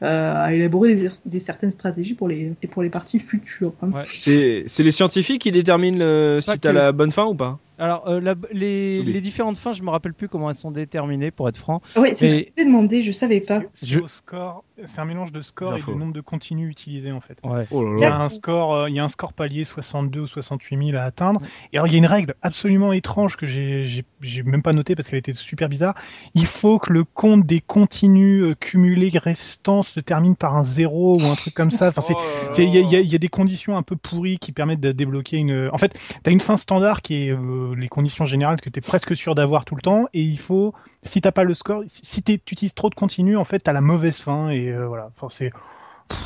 [0.01, 3.73] à élaborer des, des certaines stratégies pour les pour les parties futures.
[3.83, 3.91] hein.
[3.93, 4.03] Ouais.
[4.07, 6.75] C'est c'est les scientifiques qui déterminent le, si t'as que.
[6.75, 7.59] la bonne fin ou pas.
[7.81, 9.13] Alors, euh, la- les, Oui.
[9.13, 11.81] les différentes fins, je me rappelle plus comment elles sont déterminées, pour être franc.
[11.97, 13.61] Ouais, c'est ce que je t'ai demandé, je savais pas.
[13.73, 14.65] C'est Je- au score.
[14.87, 17.39] C'est un mélange de score et de nombre de continues utilisés en fait.
[17.45, 17.67] Ouais.
[17.71, 20.21] Oh là Il y a un score, euh, il y a un score palier 62
[20.21, 21.41] ou 68 000 à atteindre.
[21.73, 24.05] Et alors il y a une règle absolument étrange que j'ai,
[24.45, 25.95] même pas notée parce qu'elle était super bizarre.
[26.35, 31.19] Il faut que le compte des continues euh, cumulés restants se termine par un zéro
[31.19, 31.89] ou un truc comme ça.
[31.89, 32.03] Enfin,
[32.59, 35.69] il y, a- y y des conditions un peu pourries qui permettent de débloquer une.
[35.73, 39.17] En fait, t'as une fin standard qui est euh, les conditions générales que t'es presque
[39.17, 42.33] sûr d'avoir tout le temps, et il faut, si t'as pas le score, si tu
[42.33, 45.11] utilises trop de continues, en fait, t'as la mauvaise fin, et euh, voilà.
[45.17, 45.53] Enfin, c'est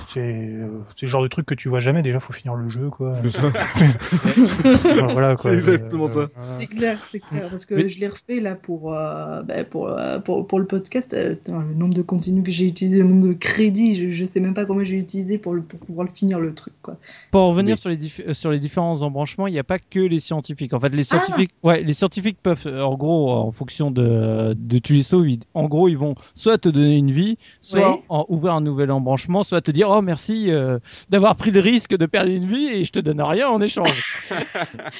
[0.06, 2.02] c'est euh, c'est le genre de truc que tu vois jamais.
[2.02, 3.14] Déjà, faut finir le jeu, quoi.
[5.12, 5.50] voilà, quoi.
[5.50, 6.20] C'est exactement ça.
[6.20, 6.28] Euh,
[6.58, 7.48] C'est clair, c'est clair.
[7.50, 10.66] Parce que Mais- je l'ai refait là pour, euh, bah, pour, euh, pour, pour le
[10.66, 11.14] podcast.
[11.14, 14.24] Euh, putain, le nombre de contenus que j'ai utilisé, le nombre de crédits, je, je
[14.24, 16.74] sais même pas comment j'ai utilisé pour, le, pour pouvoir le finir le truc.
[16.82, 16.96] Quoi.
[17.30, 20.20] Pour revenir sur, les dif- sur les différents embranchements, il n'y a pas que les
[20.20, 20.74] scientifiques.
[20.74, 24.94] En fait, les scientifiques, ouais, les scientifiques peuvent, en gros, en fonction de, de tu
[24.94, 25.22] les sauves,
[25.54, 29.44] en gros, ils vont soit te donner une vie, soit en, ouvrir un nouvel embranchement,
[29.44, 30.78] soit te dire, oh merci euh,
[31.10, 34.28] d'avoir pris le risque de perdre une vie et je te donne rien en échange.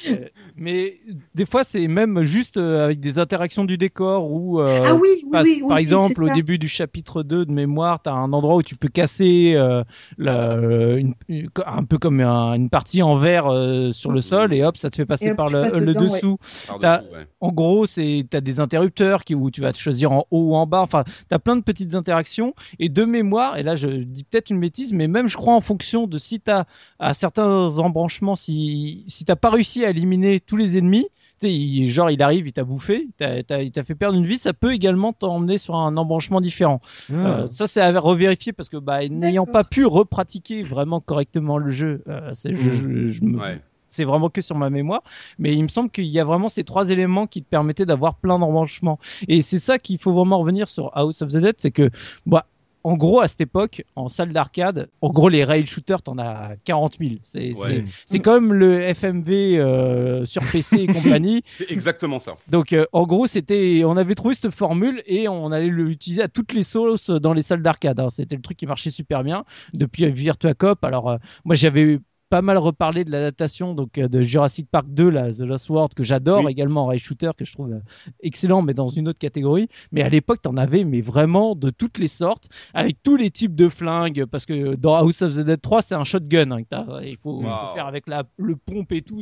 [0.09, 0.15] Euh,
[0.57, 0.97] mais
[1.35, 5.07] des fois, c'est même juste euh, avec des interactions du décor ou euh, ah oui,
[5.23, 5.67] oui, par, oui, oui.
[5.69, 6.33] par si, exemple, au ça.
[6.33, 9.83] début du chapitre 2 de mémoire, tu as un endroit où tu peux casser euh,
[10.17, 10.55] la-
[10.97, 14.63] une- une- un peu comme un- une partie en verre euh, sur le sol et
[14.63, 16.07] hop, ça te fait passer hop, par le, passes le dedans, ouais.
[16.09, 16.37] dessous.
[16.81, 16.99] Ouais.
[17.39, 20.49] En gros, c'est tu as des interrupteurs qui, où tu vas te choisir en haut
[20.51, 20.81] ou en bas.
[20.81, 22.53] Enfin, tu as plein de petites interactions.
[22.79, 25.61] Et de mémoire, et là je dis peut-être une bêtise, mais même je crois en
[25.61, 26.65] fonction de si tu as
[26.99, 31.07] à certains embranchements, si, si tu pas réussi à éliminer tous les ennemis,
[31.39, 34.17] tu sais, il- genre il arrive, il t'a bouffé, t'as- t'as- il t'a fait perdre
[34.17, 36.79] une vie, ça peut également t'emmener sur un embranchement différent.
[37.11, 37.13] Ah.
[37.15, 41.69] Euh, ça, c'est à revérifier parce que bah, n'ayant pas pu repratiquer vraiment correctement le
[41.71, 43.59] jeu, euh, c'est, je, je- je me- Ouais.
[43.89, 45.03] c'est vraiment que sur ma mémoire.
[45.37, 48.15] Mais il me semble qu'il y a vraiment ces trois éléments qui te permettaient d'avoir
[48.15, 48.97] plein d'embranchements.
[49.27, 51.89] Et c'est ça qu'il faut vraiment revenir sur House of the Dead, c'est que,
[52.25, 52.45] bah,
[52.83, 56.51] en gros, à cette époque, en salle d'arcade, en gros, les rail shooters, t'en as
[56.65, 57.11] 40 000.
[57.23, 57.83] C'est, Ouais.
[58.19, 61.41] comme le FMV euh, sur PC et compagnie.
[61.45, 62.33] C'est exactement ça.
[62.49, 66.27] Donc euh, en gros, c'était, on avait trouvé cette formule et on allait l'utiliser à
[66.27, 67.99] toutes les sauces dans les salles d'arcade.
[67.99, 68.09] hein.
[68.09, 70.83] C'était le truc qui marchait super bien depuis Virtua Cop.
[70.83, 71.99] Alors euh, moi j'avais
[72.33, 75.93] pas mal reparlé de l'adaptation donc euh, de Jurassic Park 2 là, The Lost World
[75.93, 76.51] que j'adore Oui.
[76.51, 77.79] également en rail shooter que je trouve euh,
[78.21, 79.67] excellent mais dans une autre catégorie.
[79.91, 83.53] Mais à l'époque t'en avais mais vraiment de toutes les sortes avec tous les types
[83.53, 86.49] de flingues parce que dans House of the Dead 3 c'est un shotgun.
[86.49, 87.73] hein, que il faut, il faut Wow.
[87.75, 89.21] faire avec la, le pompe et tout.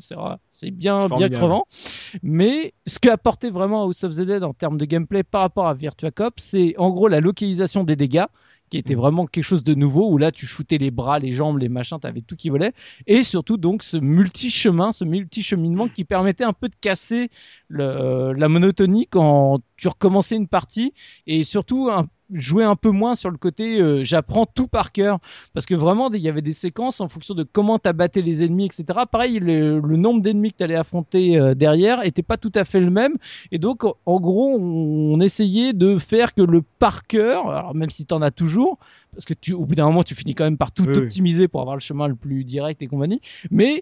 [0.49, 1.65] C'est bien bien crevant.
[2.23, 5.67] Mais ce qu'a apporté vraiment House of the Dead en termes de gameplay par rapport
[5.67, 8.23] à Virtua Cop, c'est en gros la localisation des dégâts
[8.71, 11.59] qui était vraiment quelque chose de nouveau où là tu shootais les bras, les jambes,
[11.59, 12.73] les machins, t'avais tout qui volait.
[13.05, 17.29] Et surtout donc ce multi-chemin, ce multi-cheminement qui permettait un peu de casser
[17.67, 20.93] le- la monotonie quand tu recommençais une partie.
[21.27, 25.19] Et surtout un- jouer un peu moins sur le côté euh, j'apprends tout par cœur
[25.53, 28.65] parce que vraiment il y avait des séquences en fonction de comment t'abattais les ennemis
[28.65, 32.63] etc pareil le, le nombre d'ennemis que t'allais affronter euh, derrière était pas tout à
[32.65, 33.15] fait le même
[33.51, 37.89] et donc en- gros on, on essayait de faire que le par cœur alors même
[37.89, 38.77] si t'en as toujours
[39.13, 40.97] parce que tu au bout d'un moment tu finis quand même par tout Oui, oui.
[40.99, 43.81] optimiser pour avoir le chemin le plus direct et compagnie mais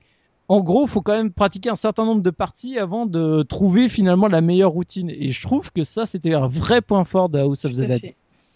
[0.52, 4.28] en gros, faut quand même pratiquer un certain nombre de parties avant de trouver finalement
[4.28, 5.08] la meilleure routine.
[5.12, 8.02] Et je trouve que ça, c'était un vrai point fort de House of the Dead.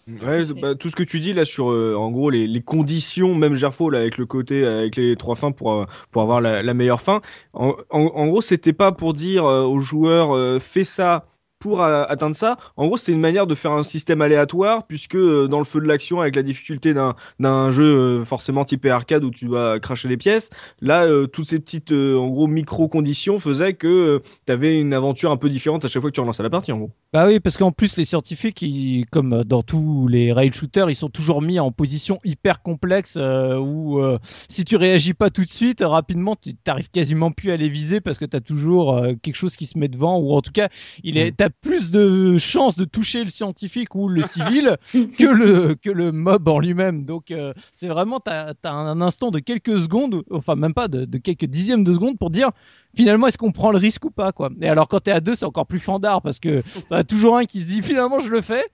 [0.06, 3.34] Ouais, bah, tout ce que tu dis là sur euh, en gros les, les conditions,
[3.34, 6.62] même Gerfo là avec le côté avec les trois fins pour euh, pour avoir la,
[6.62, 7.22] la meilleure fin.
[7.54, 11.24] En, en, en gros, c'était pas pour dire euh, aux joueurs euh, fais ça
[11.58, 12.56] pour euh, atteindre ça.
[12.76, 15.80] En gros, c'est une manière de faire un système aléatoire puisque euh, dans le feu
[15.80, 20.08] de l'action avec la difficulté d'un jeu euh, forcément typé arcade où tu vas cracher
[20.08, 20.50] les pièces,
[20.80, 25.30] là euh, toutes ces petites en gros micro conditions faisaient que tu avais une aventure
[25.30, 26.90] un peu différente à chaque fois que tu relançais la partie en gros.
[27.12, 30.96] Bah oui, parce qu'en plus, les scientifiques, ils, comme dans tous les rail shooters, ils
[30.96, 34.00] sont toujours mis en position hyper complexe où
[34.48, 38.00] si tu réagis pas tout de suite, rapidement, tu t'arrives quasiment plus à les viser
[38.00, 40.68] parce que tu as toujours quelque chose qui se met devant ou en tout cas,
[41.04, 45.74] il est, t'as plus de chances de toucher le scientifique ou le civil que le
[45.74, 47.04] que le mob en lui-même.
[47.04, 51.04] Donc euh, c'est vraiment t'as as un instant de quelques secondes, enfin même pas de,
[51.04, 52.50] de quelques dixièmes de secondes pour dire
[52.96, 54.48] finalement est-ce qu'on prend le risque ou pas quoi.
[54.62, 57.36] Et alors quand t'es à deux c'est encore plus fandard parce que t'en as toujours
[57.36, 58.64] un qui se dit finalement je le fais,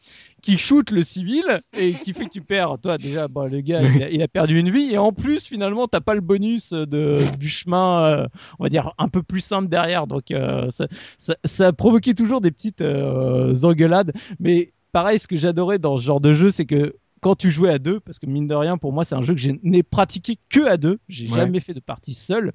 [0.40, 1.44] qui shoot le civil
[1.76, 2.78] et qui fait que tu perds.
[2.82, 4.90] Toi déjà bah, le gars il a, perdu une vie.
[4.92, 8.26] Et en plus finalement t'as pas le bonus de du chemin euh,
[8.58, 10.06] on va dire un peu plus simple derrière.
[10.06, 10.86] Donc euh, ça,
[11.18, 14.12] ça, ça a provoqué toujours des petites euh, engueulades.
[14.38, 17.70] Mais pareil ce que j'adorais dans ce genre de jeu c'est que quand tu jouais
[17.70, 19.82] à deux, parce que mine de rien, pour moi, c'est un jeu que je n'ai
[19.82, 20.98] pratiqué que à deux.
[21.08, 21.38] J'ai Ouais.
[21.38, 22.52] jamais fait de partie seule.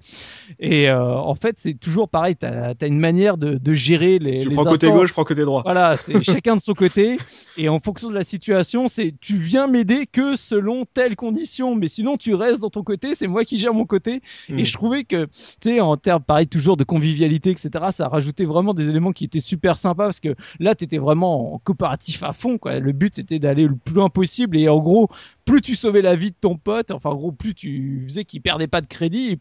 [0.59, 2.35] Et euh, en fait, c'est toujours pareil.
[2.35, 4.39] Tu as, une manière de, de gérer les.
[4.39, 5.61] Tu les prends côté gauche, je prends côté droit.
[5.63, 7.17] Voilà, c'est chacun de son côté.
[7.57, 11.75] Et en fonction de la situation, c'est tu viens m'aider que selon telle condition.
[11.75, 13.15] Mais sinon, tu restes dans ton côté.
[13.15, 14.21] C'est moi qui gère mon côté.
[14.49, 18.45] Et je trouvais que, tu sais, en termes, pareil, toujours de convivialité, etc., ça rajoutait
[18.45, 22.33] vraiment des éléments qui étaient super sympas parce que là, t'étais vraiment en coopératif à
[22.33, 22.79] fond, quoi.
[22.79, 24.54] Le but, c'était d'aller le plus loin possible.
[24.55, 25.09] Et en gros,
[25.45, 28.41] plus tu sauvais la vie de ton pote, enfin, en gros, plus tu faisais qu'il
[28.41, 29.39] perdait pas de crédit,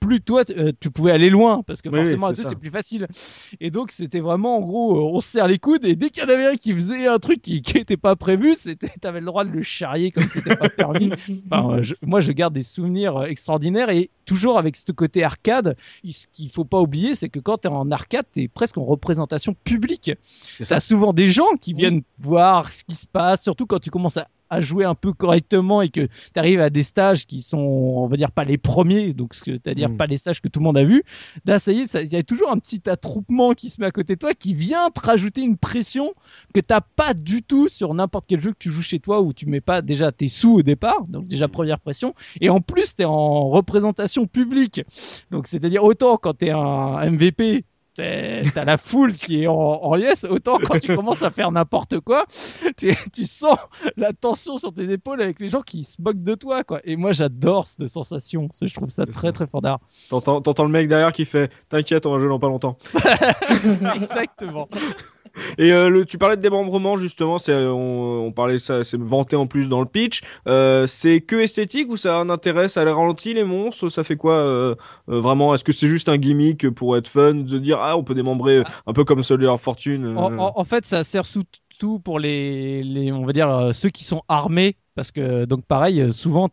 [0.00, 2.48] plus toi euh, tu pouvais aller loin parce que Oui, forcément à c'est deux ça.
[2.50, 3.08] c'est plus facile.
[3.60, 6.22] Et donc c'était vraiment en gros euh, on se serre les coudes et dès qu'il
[6.22, 9.18] y en avait un qui faisait un truc qui qui était pas prévu, c'était t'avais
[9.18, 11.10] le droit de le charrier comme c'était pas permis.
[11.50, 15.76] Enfin, euh, je- moi je garde des souvenirs extraordinaires et toujours avec ce côté arcade,
[16.08, 18.78] ce qu'il faut pas oublier c'est que quand tu es en arcade, tu es presque
[18.78, 20.12] en représentation publique.
[20.64, 24.16] T'as souvent des gens qui viennent voir ce qui se passe, surtout quand tu commences
[24.16, 27.58] à à jouer un peu correctement et que tu arrives à des stages qui sont,
[27.58, 29.96] on va dire, pas les premiers, donc c'est-à-dire Mm.
[29.96, 31.02] pas les stages que tout le monde a vu.
[31.44, 33.90] Là, ça y est, il y a toujours un petit attroupement qui se met à
[33.90, 36.14] côté de toi qui vient te rajouter une pression
[36.54, 39.32] que t'as pas du tout sur n'importe quel jeu que tu joues chez toi où
[39.32, 42.96] tu mets pas déjà tes sous au départ, donc déjà première pression, et en plus
[42.96, 44.82] t'es en représentation publique.
[45.30, 47.64] Donc c'est-à-dire autant quand t'es un MVP,
[47.98, 52.00] t'as la foule qui est en, en liesse, autant quand tu commences à faire n'importe
[52.00, 52.26] quoi,
[52.76, 53.56] tu, tu sens
[53.96, 56.80] la tension sur tes épaules avec les gens qui se moquent de toi, quoi.
[56.84, 59.80] Et moi j'adore cette sensation, je trouve ça très très fort d'art.
[60.10, 62.76] T'entends, t'entends le mec derrière qui fait T'inquiète, on va jouer dans pas longtemps.
[63.94, 64.68] Exactement.
[65.58, 69.36] Et euh, le, tu parlais de démembrement justement, c'est euh, on, parlait ça, c'est vanté
[69.36, 70.22] en plus dans le pitch.
[70.46, 74.16] Euh, c'est que esthétique ou ça a un intérêt, ça ralentit les monstres, ça fait
[74.16, 74.76] quoi
[75.06, 75.54] vraiment?
[75.54, 78.62] Est-ce que c'est juste un gimmick pour être fun de dire ah on peut démembrer
[78.86, 83.32] un peu comme Soldier Fortune En, en- fait, ça sert surtout pour les, on va
[83.32, 84.76] dire, ceux qui sont armés.
[84.98, 86.48] Parce que, donc pareil, euh, souvent,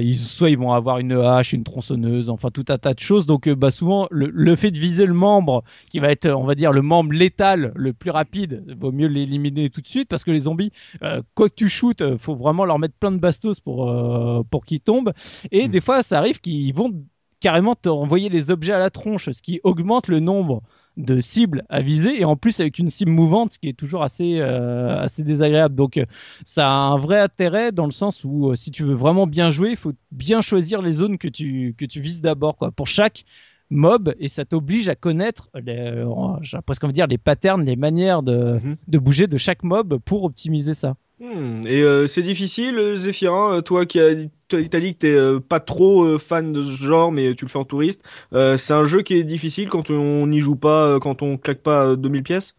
[0.00, 3.26] ils, soit ils vont avoir une hache, une tronçonneuse, enfin tout un tas de choses.
[3.26, 6.42] Donc, euh, bah, souvent, le, le fait de viser le membre, qui va être, on
[6.42, 10.08] va dire, le membre létal le plus rapide, vaut mieux l'éliminer tout de suite.
[10.08, 10.72] Parce que les zombies,
[11.04, 14.64] euh, quoi que tu shootes, faut vraiment leur mettre plein de bastos pour, euh, pour
[14.64, 15.12] qu'ils tombent.
[15.52, 15.70] Et Mm.
[15.70, 16.90] des fois, ça arrive qu'ils vont
[17.38, 20.60] carrément te envoyer les objets à la tronche, ce qui augmente le nombre
[20.96, 24.02] de cibles à viser et en plus avec une cible mouvante ce qui est toujours
[24.02, 25.74] assez euh, assez désagréable.
[25.74, 26.04] Donc euh,
[26.44, 29.50] ça a un vrai intérêt dans le sens où euh, si tu veux vraiment bien
[29.50, 32.70] jouer il faut bien choisir les zones que tu que tu vises d'abord quoi.
[32.70, 33.24] Pour chaque
[33.70, 36.06] mob et ça t'oblige à connaître les, euh,
[36.42, 38.76] j'ai presque envie de dire les patterns les manières de, Mhm.
[38.88, 43.60] de bouger de chaque mob pour optimiser ça Hmm, Et euh, c'est difficile, Zéphirin, euh,
[43.62, 46.64] toi qui as dit, t'as t'as dit que t'es euh, pas trop euh, fan de
[46.64, 48.02] ce genre, mais tu le fais en touriste.
[48.32, 51.86] C'est un jeu qui est difficile quand on n'y joue pas, quand on claque pas
[51.86, 52.56] euh, 2000 pièces?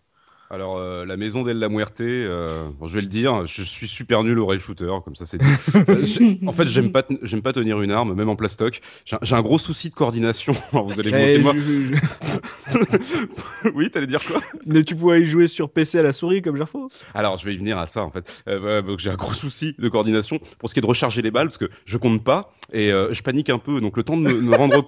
[0.51, 3.87] Alors, euh, la maison d'El La Muerte, euh, bon, je vais le dire, je suis
[3.87, 5.45] super nul au rail shooter, comme ça c'est dit.
[5.89, 8.79] Euh, en fait, j'aime pas, j'aime pas tenir une arme, même en plastoc.
[9.05, 10.53] J'ai un- gros souci de coordination.
[10.71, 11.53] Alors, vous allez Eh, moi.
[11.55, 14.39] je- je- oui, t'allais dire quoi?
[14.65, 16.89] Mais tu pourrais y jouer sur PC à la souris comme Gerfo?
[17.13, 18.25] Alors, je vais y venir à ça, en fait.
[18.47, 21.47] Euh, j'ai un gros souci de coordination pour ce qui est de recharger les balles,
[21.47, 23.81] parce que je compte pas et euh, je panique un peu.
[23.81, 24.85] Donc, le temps de me, me rendre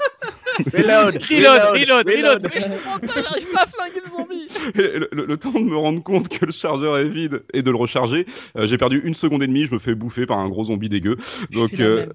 [0.73, 5.07] Reload, reload reload reload Mais je comprends pas j'arrive pas à flinguer le zombie le,
[5.11, 7.77] le- le temps de me rendre compte que le chargeur est vide et de le
[7.77, 8.25] recharger,
[8.57, 9.65] euh, j'ai perdu une seconde et demie.
[9.65, 11.15] Je me fais bouffer par un gros zombie dégueu.
[11.51, 12.13] Donc, Je suis la euh, même.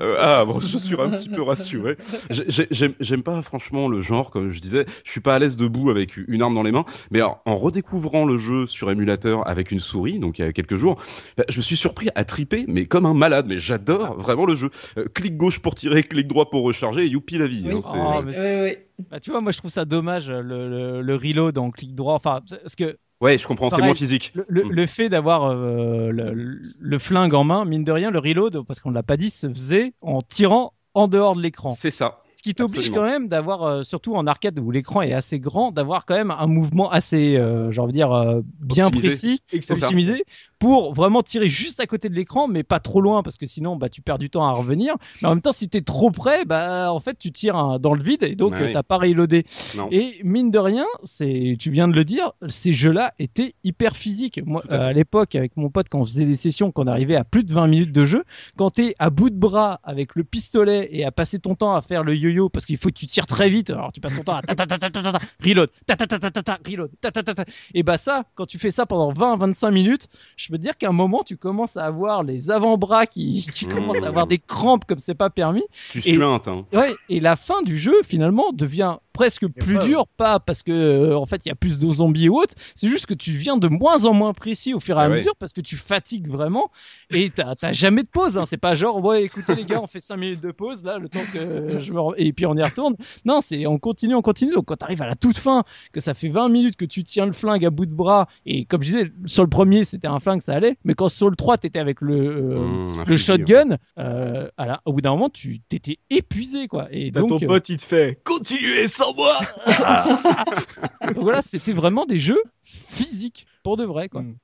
[0.00, 1.96] Euh, ah bon, je suis un petit peu rassuré.
[2.30, 4.84] J'ai- j'ai- J'aime j'aime pas franchement le genre, comme je disais.
[5.04, 6.84] Je suis pas à l'aise debout avec une arme dans les mains.
[7.10, 10.52] Mais alors, en redécouvrant le jeu sur émulateur avec une souris, donc il y a
[10.52, 10.96] quelques jours,
[11.36, 13.46] bah, je me suis surpris à triper, mais comme un malade.
[13.48, 14.70] Mais j'adore vraiment le jeu.
[14.98, 17.62] Euh, clic gauche pour tirer, clic droit pour recharger, et youpi la vie.
[17.66, 19.04] Oui, hein, c'est- Oh, oui, mais- oui, oui.
[19.10, 22.14] bah, tu vois moi je trouve ça dommage le, le, le reload en clic droit
[22.14, 24.32] enfin parce que Ouais, je comprends, c'est moins physique.
[24.34, 24.70] Le, le- Mm.
[24.72, 28.80] le fait d'avoir euh, le, le flingue en main, mine de rien, le reload, parce
[28.80, 31.70] qu'on ne l'a pas dit, se faisait en tirant en dehors de l'écran.
[31.70, 32.18] C'est ça.
[32.36, 35.70] Ce qui t'oblige quand même d'avoir, euh, surtout en arcade où l'écran est assez grand,
[35.70, 39.08] d'avoir quand même un mouvement assez, euh, j'ai envie de dire, euh, bien Optimisé.
[39.08, 40.24] précis, optimisé,
[40.64, 43.76] pour vraiment tirer juste à côté de l'écran, mais pas trop loin, parce que sinon,
[43.76, 44.94] bah, tu perds du temps à revenir.
[45.20, 47.92] Mais en même temps, si t'es trop près, bah, en fait, tu tires hein, dans
[47.92, 49.44] le vide et donc Ouais, euh, t'as pas reloadé.
[49.76, 49.88] Non.
[49.90, 54.40] Et mine de rien, c'est, tu viens de le dire, ces jeux-là étaient hyper physiques.
[54.46, 57.44] Moi, à l'époque, avec mon pote, quand on faisait des sessions, qu'on arrivait à plus
[57.44, 58.24] de 20 minutes de jeu,
[58.56, 61.82] quand t'es à bout de bras avec le pistolet et à passer ton temps à
[61.82, 64.22] faire le yo-yo, parce qu'il faut que tu tires très vite, alors tu passes ton
[64.22, 66.42] temps à ta ta ta ta ta ta ta, reload, ta ta ta ta ta
[66.42, 67.44] ta, reload, ta ta ta ta.
[67.74, 70.08] Et bah ça, quand tu fais ça pendant 20-25 minutes,
[70.38, 73.66] je peux te dire qu'à un moment, tu commences à avoir les avant-bras qui, qui
[73.66, 73.68] Mmh.
[73.70, 75.64] commencent à avoir des crampes comme c'est pas permis.
[75.90, 76.64] Tu Et- suintes, hein.
[76.72, 80.72] Ouais, et la fin du jeu finalement devient presque plus pas- dure, pas parce que
[80.72, 83.30] euh, en fait il y a plus de zombies ou autre, c'est juste que tu
[83.30, 85.76] deviens de moins en moins précis au fur et à Ah mesure parce que tu
[85.76, 86.70] fatigues vraiment
[87.10, 88.36] et t'as jamais de pause.
[88.36, 88.44] Hein.
[88.44, 91.08] C'est pas genre ouais écoutez les gars on fait 5 minutes de pause là le
[91.08, 92.96] temps que je me et puis on y retourne.
[93.24, 95.62] Non c'est on continue on continue donc quand t'arrives à la toute fin
[95.92, 98.64] que ça fait 20 minutes que tu tiens le flingue à bout de bras et
[98.66, 101.36] comme je disais sur le premier c'était un flingue ça allait mais quand sur le
[101.36, 105.28] 3 t'étais avec le euh, Mmh, le shotgun, euh, à la- au bout d'un moment,
[105.28, 106.88] tu t'étais épuisé, quoi.
[106.90, 109.40] Et donc, ton pote, il te fait continuez sans moi.
[111.14, 114.22] donc voilà, c'était vraiment des jeux physiques pour de vrai, quoi.
[114.22, 114.36] Mm.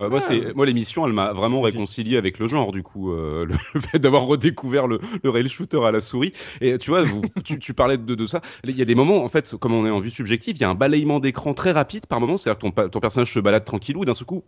[0.00, 3.46] Euh, moi, c'est moi l'émission, elle m'a vraiment réconcilié avec le genre du coup, euh,
[3.74, 6.32] le, fait d'avoir redécouvert le, le rail shooter à la souris.
[6.60, 8.40] Et tu vois, vous, tu, tu, parlais de, de ça.
[8.64, 10.64] Il y a des moments, en fait, comme on est en vue subjective, il y
[10.64, 12.36] a un balayement d'écran très rapide par moment.
[12.36, 14.42] C'est-à-dire ton, ton personnage se balade tranquillou, d'un seul coup,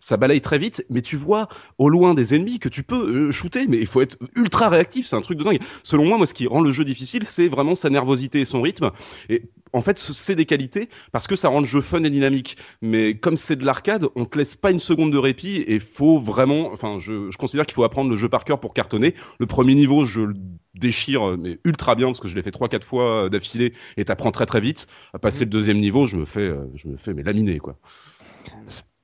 [0.00, 1.48] ça balaye très vite, mais tu vois
[1.78, 5.06] au loin des ennemis que tu peux euh, shooter, mais il faut être ultra réactif.
[5.06, 5.60] C'est un truc de dingue.
[5.82, 8.62] Selon moi, moi, ce qui rend le jeu difficile, c'est vraiment sa nervosité et son
[8.62, 8.90] rythme.
[9.28, 9.42] Et
[9.72, 12.56] en fait, c'est des qualités parce que ça rend le jeu fun et dynamique.
[12.82, 16.18] Mais comme c'est de l'arcade, on te laisse pas une seconde de répit et faut
[16.18, 19.14] vraiment, enfin, je, je considère qu'il faut apprendre le jeu par cœur pour cartonner.
[19.38, 20.34] Le premier niveau, je le
[20.74, 24.32] déchire mais ultra bien parce que je l'ai fait trois quatre fois d'affilée et t'apprends
[24.32, 24.86] très très vite.
[25.12, 25.48] À passer mmh.
[25.48, 27.76] le deuxième niveau, je me fais, euh, je me fais mais laminer quoi.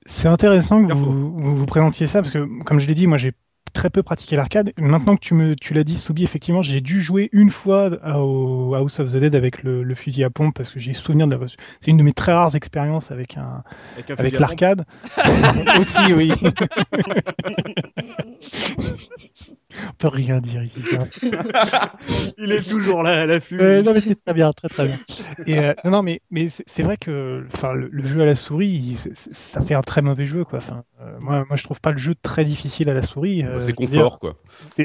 [0.06, 3.18] C'est intéressant que vous, vous, vous présentiez ça parce que, comme je l'ai dit, moi
[3.18, 3.32] j'ai
[3.72, 4.72] très peu pratiqué l'arcade.
[4.76, 8.74] Maintenant que tu me, tu l'as dit, Soubi, effectivement, j'ai dû jouer une fois au
[8.74, 11.34] House of the Dead avec le, le fusil à pompe parce que j'ai souvenir de
[11.34, 11.46] la.
[11.80, 13.62] C'est une de mes très rares expériences avec un,
[13.96, 14.84] avec, avec l'arcade.
[15.80, 16.32] Aussi, oui.
[19.70, 20.80] On peut rien dire ici.
[22.38, 23.60] Il est toujours là à l'affût.
[23.60, 24.98] Euh, non mais c'est très bien, très très bien.
[25.46, 28.34] Et euh, non, non mais mais c'est vrai que enfin le, le, jeu à la
[28.34, 30.58] souris, ça fait un très mauvais jeu quoi.
[30.58, 33.44] Enfin euh, moi moi je trouve pas le jeu très difficile à la souris.
[33.44, 34.36] Euh, c'est confort quoi.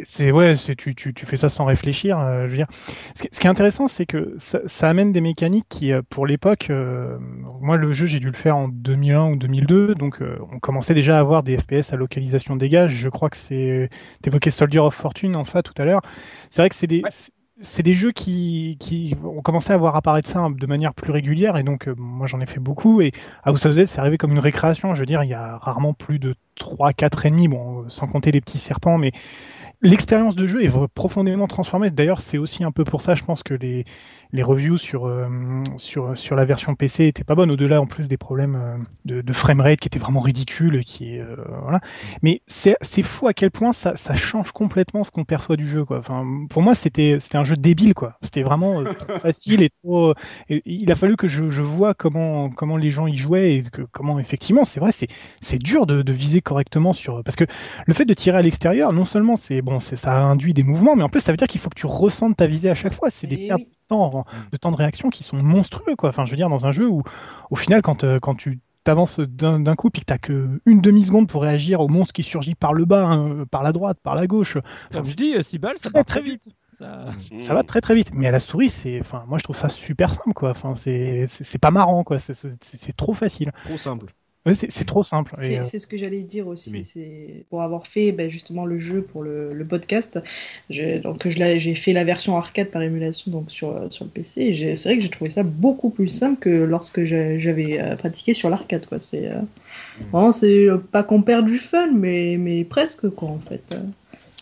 [0.03, 2.19] C'est ouais, tu, tu tu fais ça sans réfléchir.
[2.19, 2.67] Euh, je veux dire,
[3.15, 6.27] ce qui, ce qui est intéressant c'est que ça, ça, amène des mécaniques qui pour
[6.27, 6.71] l'époque,
[7.61, 10.21] moi le jeu j'ai dû le faire en 2001 ou 2002, donc
[10.51, 12.93] on commençait déjà à avoir des FPS à localisation dégage.
[12.95, 13.89] Je crois que c'est
[14.21, 16.01] t'évoquais Soldier of Fortune en fait tout à l'heure.
[16.49, 17.09] C'est vrai que c'est des ouais.
[17.61, 21.57] c'est des jeux qui, qui ont commencé à voir apparaître ça de manière plus régulière
[21.57, 23.01] et donc euh, moi j'en ai fait beaucoup.
[23.01, 23.11] Et
[23.43, 24.93] House of Z c'est arrivé comme une récréation.
[24.93, 27.47] Je veux dire il y a rarement plus de 3 4 ennemis.
[27.47, 29.11] Bon sans compter les petits serpents mais
[29.81, 31.91] l'expérience de jeu est profondément transformée.
[31.91, 33.85] D'ailleurs c'est aussi un peu pour ça je pense que les
[34.33, 35.29] les reviews sur, euh,
[35.77, 39.21] sur, sur la version PC étaient pas bonnes, au-delà en plus des problèmes euh, de,
[39.21, 40.83] de framerate qui étaient vraiment ridicules.
[40.83, 41.79] Qui, euh, voilà.
[42.23, 45.85] Mais c'est fou à quel point ça, ça change complètement ce qu'on perçoit du jeu.
[45.85, 45.99] Quoi.
[45.99, 47.93] Enfin, pour moi, c'était un jeu débile.
[47.93, 48.17] quoi.
[48.21, 50.15] C'était vraiment trop facile et trop.
[50.49, 53.61] Et il a fallu que je, je vois comment, comment les gens y jouaient et
[53.63, 57.23] que, comment effectivement, c'est vrai, c'est dur de, de viser correctement sur.
[57.23, 57.45] Parce que
[57.85, 61.03] le fait de tirer à l'extérieur, non seulement c'est bon, ça induit des mouvements, mais
[61.03, 63.11] en plus ça veut dire qu'il faut que tu ressentes ta visée à chaque fois.
[63.11, 66.09] C'est des pertes oui temps, de temps de réaction qui sont monstrueux, quoi.
[66.09, 67.01] Enfin, je veux dire, dans un jeu où,
[67.49, 71.05] au final, quand, euh, quand tu t'avances d'un coup puis que t'as que une demi
[71.05, 74.15] seconde pour réagir au monstre qui surgit par le bas, hein, par la droite, par
[74.15, 74.57] la gauche.
[74.57, 76.49] Enfin, Comme je dis, 6 balles, ça va très vite.
[76.77, 76.99] Ça...
[77.37, 77.53] ça...
[77.53, 78.11] va très très vite.
[78.13, 80.49] Mais à la souris, c'est, enfin, moi je trouve ça super simple, quoi.
[80.49, 82.17] Enfin, c'est, c'est pas marrant, quoi.
[82.19, 83.51] C'est trop facile.
[83.65, 84.07] Trop simple.
[84.45, 85.33] Ouais, c'est trop simple.
[85.37, 85.79] C'est euh...
[85.79, 86.83] ce que j'allais dire aussi.
[86.83, 90.19] C'est pour avoir fait ben, justement le jeu pour le, le podcast.
[90.69, 94.75] Donc j'ai fait la version arcade par émulation donc sur sur le PC.
[94.75, 98.49] C'est vrai que j'ai trouvé ça beaucoup plus simple que lorsque j'avais euh, pratiqué sur
[98.49, 98.85] l'arcade.
[98.97, 99.41] C'est euh...
[100.11, 100.31] mmh.
[100.33, 103.73] c'est pas qu'on perd du fun, mais mais presque quoi en fait.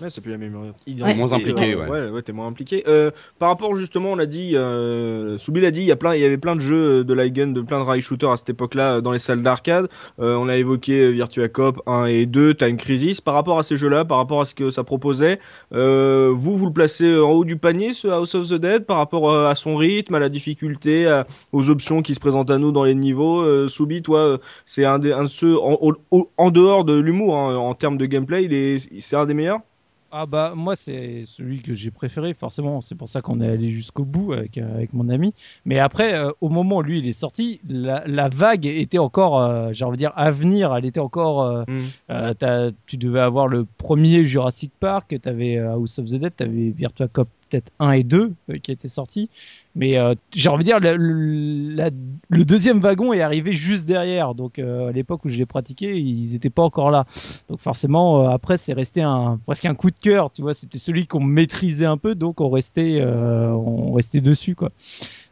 [0.02, 1.88] Ouais, c'est plus la même moins impliqué, ouais.
[1.88, 2.84] Ouais, ouais t'es moins impliqué.
[2.88, 6.16] Euh, par rapport justement, on a dit, euh, Soubi l'a dit, il y a plein,
[6.16, 8.38] il y avait plein de jeux de light gun, de plein de rail shooters à
[8.38, 9.90] cette époque-là euh, dans les salles d'arcade.
[10.20, 13.22] Euh, on a évoqué Virtua Cop 1 et 2, Time Crisis.
[13.22, 15.40] Par rapport à ces jeux-là, par rapport à ce que ça proposait,
[15.74, 18.98] euh, vous vous le placez en haut du panier, ce House of the Dead, par
[18.98, 22.72] rapport à son rythme, à la difficulté, à, aux options qui se présentent à nous
[22.72, 23.42] dans les niveaux.
[23.42, 25.78] Euh, Soubi, toi, c'est un, des, un de ceux en,
[26.12, 29.34] en, en dehors de l'humour, hein, en termes de gameplay, il est, c'est un des
[29.34, 29.60] meilleurs?
[30.14, 32.82] Ah bah moi c'est celui que j'ai préféré forcément.
[32.82, 35.34] C'est pour ça qu'on est allé jusqu'au bout avec euh, avec mon ami.
[35.64, 39.40] Mais après euh, au moment où lui il est sorti la, la vague était encore
[39.40, 40.76] euh, j'ai envie de dire à venir.
[40.76, 42.72] Elle était encore euh, mm.
[42.88, 47.30] tu devais avoir le premier Jurassic Park t'avais House of the Dead t'avais Virtua Cop
[47.52, 49.30] peut-être 1 et 2 euh, qui étaient sortis.
[49.76, 51.90] Mais euh, j'ai envie de dire, le,
[52.44, 54.34] deuxième wagon est arrivé juste derrière.
[54.36, 57.06] Donc euh, à l'époque où je l'ai pratiqué, ils n'étaient pas encore là.
[57.50, 60.32] Donc forcément, après, c'est resté un, presque un coup de cœur.
[60.32, 64.56] Tu vois, c'était celui qu'on maîtrisait un peu, donc on restait, on restait dessus.
[64.56, 64.72] quoi.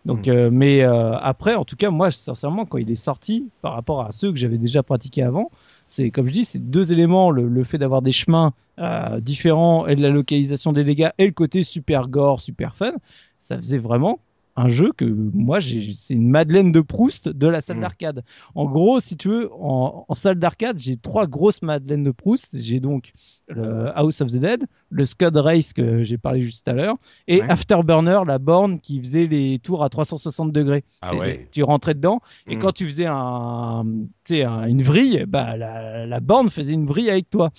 [0.06, 0.50] Donc, mmh.
[0.50, 4.32] mais après, en tout cas, moi, sincèrement, quand il est sorti, par rapport à ceux
[4.32, 5.52] que j'avais déjà pratiqués avant,
[5.90, 9.96] c'est comme je dis, c'est deux éléments le, fait d'avoir des chemins euh, différents et
[9.96, 12.94] de la localisation des dégâts et le côté super gore, super fun.
[13.40, 14.20] Ça faisait vraiment
[14.60, 17.82] un jeu que moi c'est une Madeleine de Proust de la salle mmh.
[17.82, 18.24] d'arcade.
[18.56, 22.50] En gros, si tu veux, en, en salle d'arcade, j'ai trois grosses Madeleines de Proust.
[22.54, 23.12] J'ai donc
[23.48, 26.96] le House of the Dead, le Scud Race que j'ai parlé juste à l'heure,
[27.28, 27.50] et ouais.
[27.50, 30.84] Afterburner, la borne qui faisait les tours à 360 degrés.
[31.02, 31.48] Ah ouais.
[31.52, 32.60] Tu rentrais dedans et mmh.
[32.60, 33.86] quand tu faisais un,
[34.32, 37.52] un, une vrille, bah la, la, borne faisait une vrille avec toi.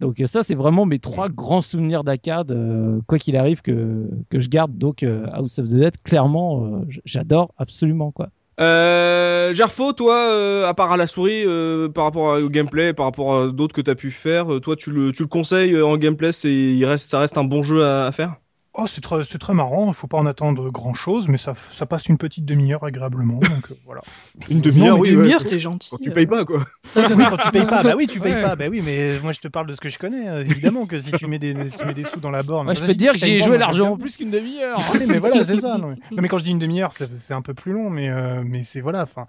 [0.00, 4.38] Donc ça, c'est vraiment mes trois grands souvenirs d'arcade, euh, quoi qu'il arrive que que
[4.38, 4.76] je garde.
[4.76, 8.28] Donc euh, House of the Dead, clairement, euh, j'adore absolument quoi.
[8.60, 13.06] Euh, Gerfo, toi, euh, à part à la souris, euh, par rapport au gameplay, par
[13.06, 16.32] rapport à d'autres que t'as pu faire, toi, tu le, tu le conseilles en gameplay,
[16.32, 18.34] ça reste un bon jeu à faire?
[18.80, 21.54] Oh, c'est très, c'est très marrant, il faut pas en attendre grand chose, mais ça,
[21.68, 24.02] ça passe une petite demi-heure agréablement, donc euh, voilà.
[24.50, 25.10] Une demi-heure, oui.
[25.10, 25.46] demi-heure, ouais.
[25.46, 25.90] t'es gentil.
[25.90, 26.58] Quand tu payes pas, quoi.
[26.96, 28.42] oui, quand tu payes pas, bah oui, tu payes Ouais.
[28.42, 30.86] pas, bah oui, mais moi je te parle de ce que je connais, euh, évidemment
[30.86, 32.66] que si tu mets des, si tu mets des sous dans la borne.
[32.66, 34.30] Moi, je peux te dire que t'as j'y ai une joué largement j'aime plus qu'une
[34.30, 34.80] demi-heure.
[34.94, 35.76] Oui, mais voilà, c'est ça.
[35.78, 37.90] Non mais, non, mais quand je dis une demi-heure, c'est c'est un peu plus long,
[37.90, 39.26] mais, euh, mais c'est voilà, enfin,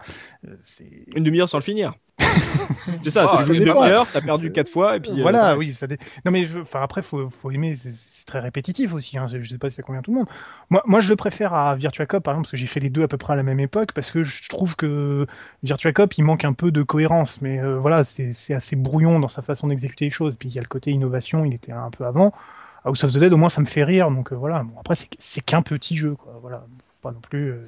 [0.47, 1.05] euh, c'est.
[1.15, 1.93] Une demi-heure sans le finir.
[3.03, 3.81] c'est ça, Ah, c'est dépend.
[3.81, 5.11] demi-heure, t'as perdu quatre fois, et puis.
[5.11, 5.87] euh, voilà, oui, ça.
[5.87, 9.17] dé- Non mais je- enfin après, faut, faut aimer, c'est- très répétitif aussi.
[9.17, 10.27] Hein, je sais pas si ça convient à tout le monde.
[10.69, 12.89] Moi, moi, je le préfère à Virtua Cop par exemple parce que j'ai fait les
[12.89, 15.25] deux à peu près à la même époque parce que je trouve que
[15.63, 19.27] Virtua Cop il manque un peu de cohérence, mais euh, voilà, c'est assez brouillon dans
[19.29, 20.35] sa façon d'exécuter les choses.
[20.35, 22.33] Puis il y a le côté innovation, il était un peu avant.
[22.85, 24.63] House of the Dead au moins ça me fait rire, donc euh, voilà.
[24.63, 26.37] Bon, après c'est qu'un petit jeu, quoi.
[26.41, 27.63] Voilà, faut pas non plus euh,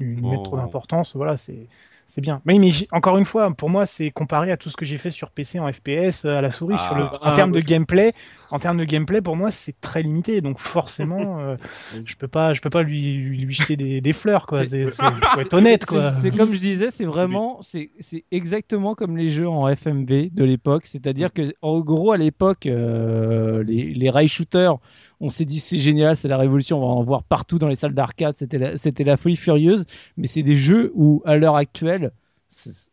[0.00, 0.30] lui lui Bon.
[0.30, 1.14] mettre trop d'importance.
[1.16, 1.68] Voilà, c'est
[2.10, 2.42] c'est bien.
[2.44, 5.10] Mais, mais encore une fois, pour moi, c'est comparé à tout ce que j'ai fait
[5.10, 6.74] sur PC en FPS euh, à la souris.
[6.78, 6.86] Ah.
[6.86, 8.12] sur le, en Ah, termes de bah, gameplay,
[8.50, 10.40] en termes de gameplay, pour moi, c'est très limité.
[10.40, 11.56] Donc forcément, euh,
[12.04, 14.66] je peux pas, je peux pas lui, lui, lui jeter des, des fleurs, quoi.
[14.66, 16.12] C'est- faut être honnête, quoi.
[16.12, 20.44] C'est comme je disais, c'est vraiment, c'est c'est exactement comme les jeux en FMV de
[20.44, 20.86] l'époque.
[20.86, 24.76] C'est-à-dire que, en gros, à l'époque, euh, les, les rail shooters,
[25.20, 27.76] on s'est dit c'est génial, c'est la révolution, on va en voir partout dans les
[27.76, 29.84] salles d'arcade, c'était la, folie furieuse.
[30.16, 32.12] Mais c'est des jeux où, à l'heure actuelle,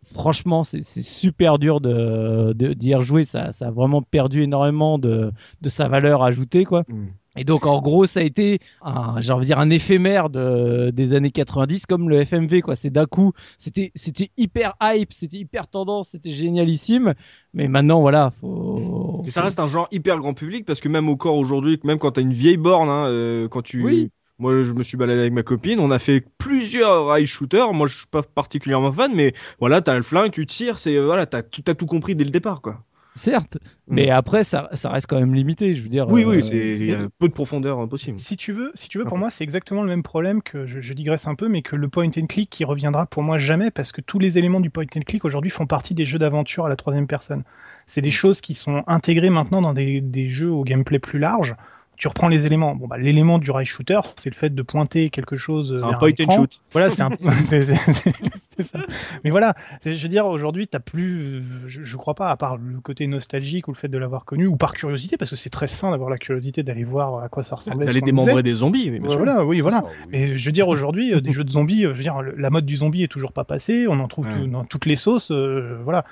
[0.04, 3.24] franchement, c'est super dur de d'y rejouer.
[3.26, 6.84] Ça, ça a vraiment perdu énormément de, de sa valeur ajoutée, quoi.
[6.88, 7.08] Mm.
[7.38, 10.90] Et donc en gros ça a été un, j'ai envie de dire un éphémère de,
[10.90, 12.76] des années 90 comme le FMV quoi.
[12.76, 17.14] C'est d'un coup c'était c'était hyper hype, c'était hyper tendance, c'était génialissime.
[17.54, 19.24] Mais maintenant voilà faut.
[19.26, 22.00] Et ça reste un genre hyper grand public parce que même au corps aujourd'hui, même
[22.00, 23.84] quand t'as une vieille borne, hein, euh, quand tu.
[23.84, 24.12] Oui.
[24.40, 27.74] Moi, je me suis baladé avec ma copine, on a fait plusieurs rail shooters.
[27.74, 31.26] Moi, je suis pas particulièrement fan, mais voilà, t'as le flingue, tu tires, c'est voilà,
[31.26, 32.84] t'as tout, t'as tout compris dès le départ, quoi.
[33.18, 33.57] Certes,
[33.88, 35.74] mais après ça, ça reste quand même limité.
[35.74, 36.07] Je veux dire.
[36.07, 38.20] Oui, euh, oui, c'est il y a peu de profondeur possible.
[38.20, 40.82] Si tu veux, si tu veux, pour moi, c'est exactement le même problème que je,
[40.82, 43.72] je digresse un peu, mais que le point and click qui reviendra pour moi jamais,
[43.72, 46.65] parce que tous les éléments du point and click aujourd'hui font partie des jeux d'aventure
[46.68, 47.43] à la troisième personne.
[47.88, 51.55] C'est des choses qui sont intégrées maintenant dans des, des jeux au gameplay plus large.
[51.98, 52.76] Tu reprends les éléments.
[52.76, 55.74] Bon, bah, l'élément du rail shooter, c'est le fait de pointer quelque chose.
[55.74, 56.62] Vers un point and shoot.
[56.72, 57.10] Voilà, c'est un,
[57.43, 58.14] c'est, c'est- c'est-
[58.56, 58.80] c'est ça.
[59.24, 62.80] Mais voilà, je veux dire, aujourd'hui, t'as plus, je, je crois pas, à part le
[62.82, 65.66] côté nostalgique ou le fait de l'avoir connu, ou par curiosité, parce que c'est très
[65.68, 67.88] sain d'avoir la curiosité d'aller voir à quoi ça ressemblait.
[67.88, 69.18] D'aller démembrer des zombies, mais bien sûr.
[69.18, 69.78] Voilà, oui, voilà.
[69.78, 70.10] Ça, oui.
[70.12, 72.50] Mais je veux dire, aujourd'hui, euh, des jeux de zombies, euh, je veux dire, la
[72.52, 74.34] mode du zombie est toujours pas passée, on en trouve Ouais.
[74.34, 76.06] tout- dans toutes les sauces, euh, voilà.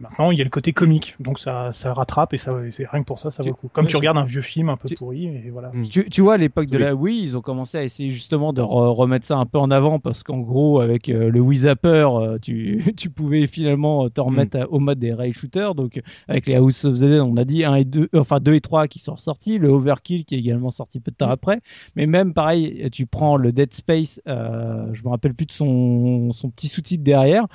[0.00, 3.00] Maintenant, il y a le côté comique, donc ça, ça rattrape et ça, c'est rien
[3.00, 3.68] que pour ça, ça vaut Tu- le coup.
[3.72, 5.70] Comme tu regardes un vieux film un peu tu- pourri, et voilà.
[5.74, 5.88] Mm.
[5.88, 6.82] Tu, tu vois, à l'époque de Oui.
[6.84, 9.70] la Wii, ils ont commencé à essayer justement de re- remettre ça un peu en
[9.70, 14.08] avant parce qu'en gros, avec euh, le Wii Zapper, euh, tu, tu pouvais finalement euh,
[14.08, 15.74] te remettre à- au mode des rail shooters.
[15.74, 18.54] Donc, avec les House of the Dead, on a dit 1 et 2, enfin 2
[18.54, 21.60] et 3 qui sont ressortis, le Overkill qui est également sorti peu de temps après.
[21.96, 26.30] Mais même pareil, tu prends le Dead Space, euh, je me rappelle plus de son,
[26.32, 27.46] son petit sous-titre derrière.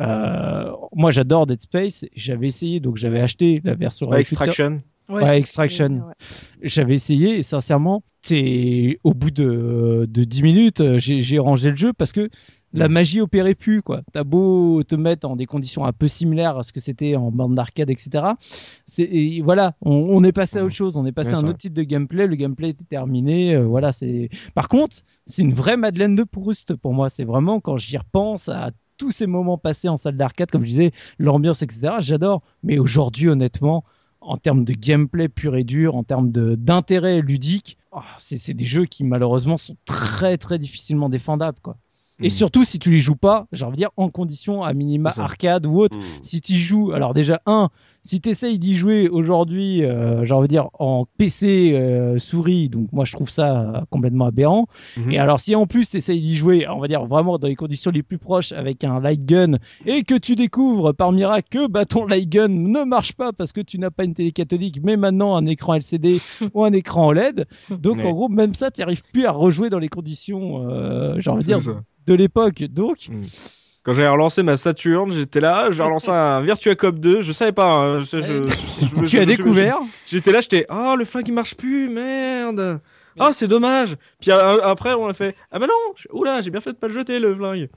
[0.00, 2.04] Euh, moi, j'adore Dead Space.
[2.14, 4.20] J'avais essayé, donc j'avais acheté la version Pas.
[4.20, 4.82] Extraction.
[5.08, 5.88] Ouais, Extraction.
[5.88, 6.14] ouais.
[6.62, 11.76] J'avais essayé et sincèrement, c'est au bout de, de 10 minutes, euh, j'ai rangé le
[11.76, 12.30] jeu parce que
[12.74, 14.00] la magie opérait plus quoi.
[14.12, 17.30] T'as beau te mettre en des conditions un peu similaires à ce que c'était en
[17.30, 18.24] bande d'arcade, etc.
[18.86, 21.40] C'est et voilà, on, on est passé à autre chose, on est passé Ouais, à
[21.40, 22.26] un autre type de gameplay.
[22.26, 23.92] Le gameplay était terminé, euh, voilà.
[23.92, 27.10] C'est par contre, c'est une vraie Madeleine de Proust pour moi.
[27.10, 28.70] C'est vraiment quand j'y repense à
[29.02, 31.94] tous ces moments passés en salle d'arcade, comme je disais, l'ambiance, etc.
[31.98, 32.40] J'adore.
[32.62, 33.84] Mais aujourd'hui, honnêtement,
[34.20, 38.84] en termes de gameplay pur et dur, en termes d'intérêt ludique, ah, c'est des jeux
[38.84, 41.76] qui malheureusement sont très très difficilement défendables quoi.
[42.20, 42.30] Et Mhm.
[42.30, 45.66] surtout si tu les joues pas, j'ai envie de dire en condition à minima arcade
[45.66, 45.98] ou autre.
[45.98, 46.22] Hmm.
[46.22, 47.70] Si tu joues, alors déjà un,
[48.04, 52.68] si tu essayes d'y jouer aujourd'hui, euh, j'ai envie de dire en PC euh, souris,
[52.68, 54.66] donc moi je trouve ça complètement aberrant.
[54.96, 55.12] Mhm.
[55.12, 57.54] Et alors si en plus tu essayes d'y jouer, on va dire vraiment dans les
[57.54, 59.52] conditions les plus proches avec un light gun
[59.86, 63.52] et que tu découvres par miracle que bah, ton light gun ne marche pas parce
[63.52, 66.18] que tu n'as pas une télé catholique mais maintenant un écran LCD
[66.54, 67.46] ou un écran OLED.
[67.70, 71.30] Donc en gros même ça tu arrives plus à rejouer dans les conditions euh, j'ai
[71.30, 71.82] envie de dire ça.
[72.06, 72.64] de l'époque.
[72.64, 73.10] Donc
[73.84, 77.50] Quand j'ai relancé ma Saturn, j'étais là, j'ai relancé un Virtua Cop 2, je savais
[77.52, 77.66] pas.
[77.74, 81.34] hein, je- je- je- je- tu as découvert J'étais là, j'étais, ah, le flingue il
[81.34, 82.80] marche plus, merde.
[83.18, 83.96] Ah, c'est dommage.
[84.20, 86.76] Puis euh, après, on a fait Ah, bah non, je- oula, j'ai bien fait de
[86.76, 87.68] pas le jeter le flingue.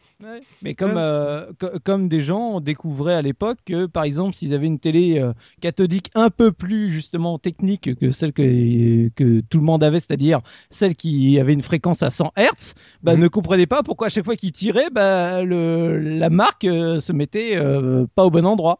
[0.61, 4.53] Mais comme, Ouais, euh, co- comme des gens découvraient à l'époque que, par exemple, s'ils
[4.53, 9.57] avaient une télé euh, cathodique un peu plus justement technique que celle que, que tout
[9.59, 12.73] le monde avait, c'est-à-dire celle qui avait une fréquence à 100 Hz,
[13.03, 13.21] bah, Mhm.
[13.23, 17.11] ne comprenaient pas pourquoi à chaque fois qu'ils tiraient, bah, le, la marque euh, se
[17.11, 18.79] mettait euh, pas au bon endroit.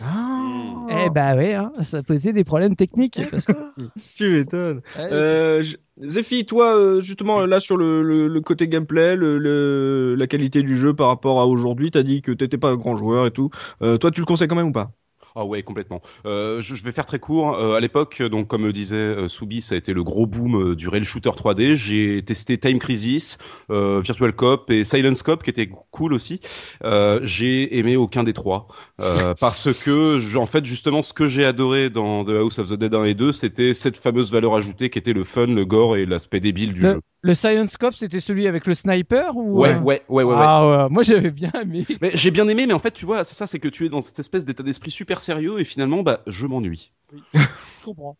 [0.00, 0.42] Ah,
[0.90, 3.18] Eh bah ouais, hein, ça posait des problèmes techniques.
[3.30, 3.52] parce que-
[4.14, 4.82] tu m'étonnes.
[4.96, 5.62] Ouais, Euh,
[6.02, 10.76] Zephy, toi, euh, justement, là, sur le, le, le côté gameplay, le, la qualité du
[10.76, 13.48] jeu par rapport à aujourd'hui, t'as dit que t'étais pas un grand joueur et tout.
[13.82, 14.92] Euh, toi, tu le conseilles quand même ou pas?
[15.38, 16.00] Ah ouais, complètement.
[16.24, 17.56] Euh, je, je vais faire très court.
[17.58, 20.74] Euh, à l'époque, donc comme disait euh, Soubi, ça a été le gros boom euh,
[20.74, 21.74] du rail shooter 3D.
[21.74, 23.36] J'ai testé Time Crisis,
[23.70, 26.40] euh, Virtual Cop et Silence Cop, qui était cool aussi.
[26.84, 28.66] Euh, j'ai aimé aucun des trois
[29.02, 32.70] euh, parce que, je- en fait, justement, ce que j'ai adoré dans The House of
[32.70, 35.66] the Dead 1 et 2, c'était cette fameuse valeur ajoutée qui était le fun, le
[35.66, 37.00] gore et l'aspect débile du jeu.
[37.26, 40.44] Le Silence Cop, c'était celui avec le sniper ou Ouais, euh, ouais, ouais, ouais, ouais.
[40.46, 41.84] Ah ouais, moi j'avais bien aimé.
[42.00, 43.88] Mais j'ai bien aimé, mais en fait, tu vois, c'est ça, c'est que tu es
[43.88, 46.92] dans cette espèce d'état d'esprit super sérieux et finalement, bah, je m'ennuie.
[47.34, 48.16] Je comprends.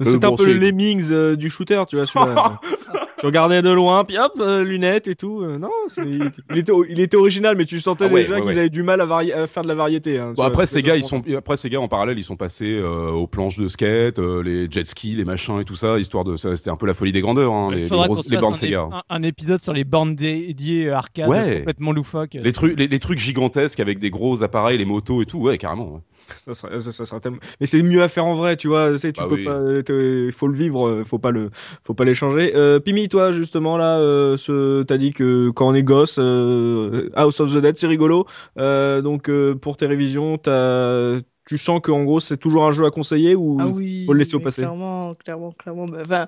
[0.00, 2.06] C'était bon, un peu c'est- le Lemmings euh, du shooter, tu vois.
[2.06, 2.60] celui-là.
[3.18, 5.40] tu regardais de loin, puis hop, euh, lunettes et tout.
[5.42, 8.40] Euh, non, c'est- il était, il était original, mais tu sentais Ah ouais, déjà ouais,
[8.42, 8.58] qu'ils ouais.
[8.58, 10.18] avaient du mal à, vari- à faire de la variété.
[10.18, 12.22] hein, Bon, tu vois, après ces gars, ils sont après ces gars en parallèle, ils
[12.24, 15.76] sont passés euh, aux planches de skate, euh, les jet skis, les machins et tout
[15.76, 17.88] ça, histoire de ça c'était un peu la folie des grandeurs hein, les, Il les,
[17.88, 18.88] faudra grosses- les bornes un, Sega.
[18.92, 21.56] un- un épisode sur les bornes dédiées euh, arcade Ouais.
[21.58, 22.34] complètement loufoques.
[22.34, 25.56] Les trucs les, les trucs gigantesques avec des gros appareils, les motos et tout, ouais,
[25.56, 26.02] carrément.
[26.36, 27.38] Ça serait, ça, serait tellement...
[27.60, 28.96] Mais c'est mieux à faire en vrai, tu vois.
[28.98, 29.44] Tu Bah peux oui.
[29.44, 29.60] pas,
[30.26, 31.50] il faut le vivre, euh, faut pas le,
[31.84, 32.52] faut pas l'échanger.
[32.54, 37.10] Euh, Pimi, toi justement là, euh, ce, t'as dit que quand on est gosse, euh,
[37.14, 38.26] House of the Dead, c'est rigolo.
[38.58, 42.72] Euh, donc euh, pour tes révisions, t'as, tu sens que en gros c'est toujours un
[42.72, 44.62] jeu à conseiller ou Ah oui, faut le laisser au passé?
[44.62, 45.86] Clairement, clairement, clairement.
[45.86, 46.26] Bah, Enfin,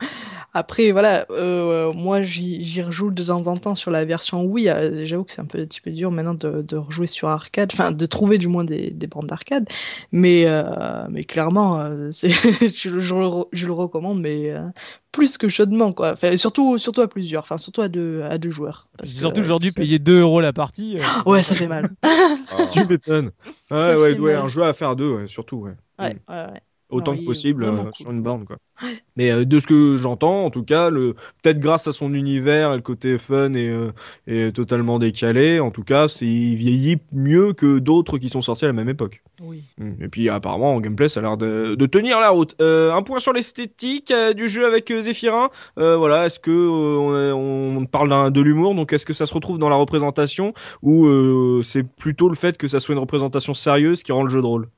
[0.55, 4.69] après, voilà, euh, moi j'y rejoue de temps en temps sur la version Wii.
[4.69, 7.91] Euh, J'avoue que c'est un petit peu dur maintenant de, de rejouer sur arcade, enfin
[7.93, 9.69] de trouver du moins des, des bandes d'arcade.
[10.12, 10.62] Mais, euh,
[11.11, 14.61] mais clairement, euh, je, je le recommande, mais euh,
[15.13, 16.13] plus que chaudement, quoi.
[16.13, 18.87] Enfin, surtout, surtout à plusieurs, enfin surtout à deux, à deux joueurs.
[18.99, 20.97] Parce que, Surtout euh, aujourd'hui, c'est- payer 2 euros la partie.
[20.99, 21.91] euh, Ouais, ça fait mal.
[22.73, 23.31] Tu m'étonnes.
[23.71, 25.73] Ouais, ouais, ouais, un jeu à faire deux, ouais, surtout, ouais.
[25.99, 26.63] Ouais, ouais, ouais.
[26.91, 27.95] Autant Non, que possible euh, cool.
[27.95, 28.57] sur une borne, quoi.
[29.16, 32.72] Mais euh, de ce que j'entends, en tout cas, le peut-être grâce à son univers
[32.72, 33.93] et le côté fun et, euh,
[34.26, 38.64] et totalement décalé, en tout cas, c'est il vieillit mieux que d'autres qui sont sortis
[38.64, 39.22] à la même époque.
[39.43, 39.64] Oui.
[39.76, 40.03] Mm.
[40.03, 42.55] Et puis apparemment en gameplay, ça a l'air de, de tenir la route.
[42.61, 45.51] Un point sur l'esthétique du jeu avec Zéphirin.
[45.76, 49.59] Voilà, est-ce que euh, on, on parle de l'humour, donc est-ce que ça se retrouve
[49.59, 54.12] dans la représentation ou c'est plutôt le fait que ça soit une représentation sérieuse qui
[54.12, 54.68] rend le jeu drôle?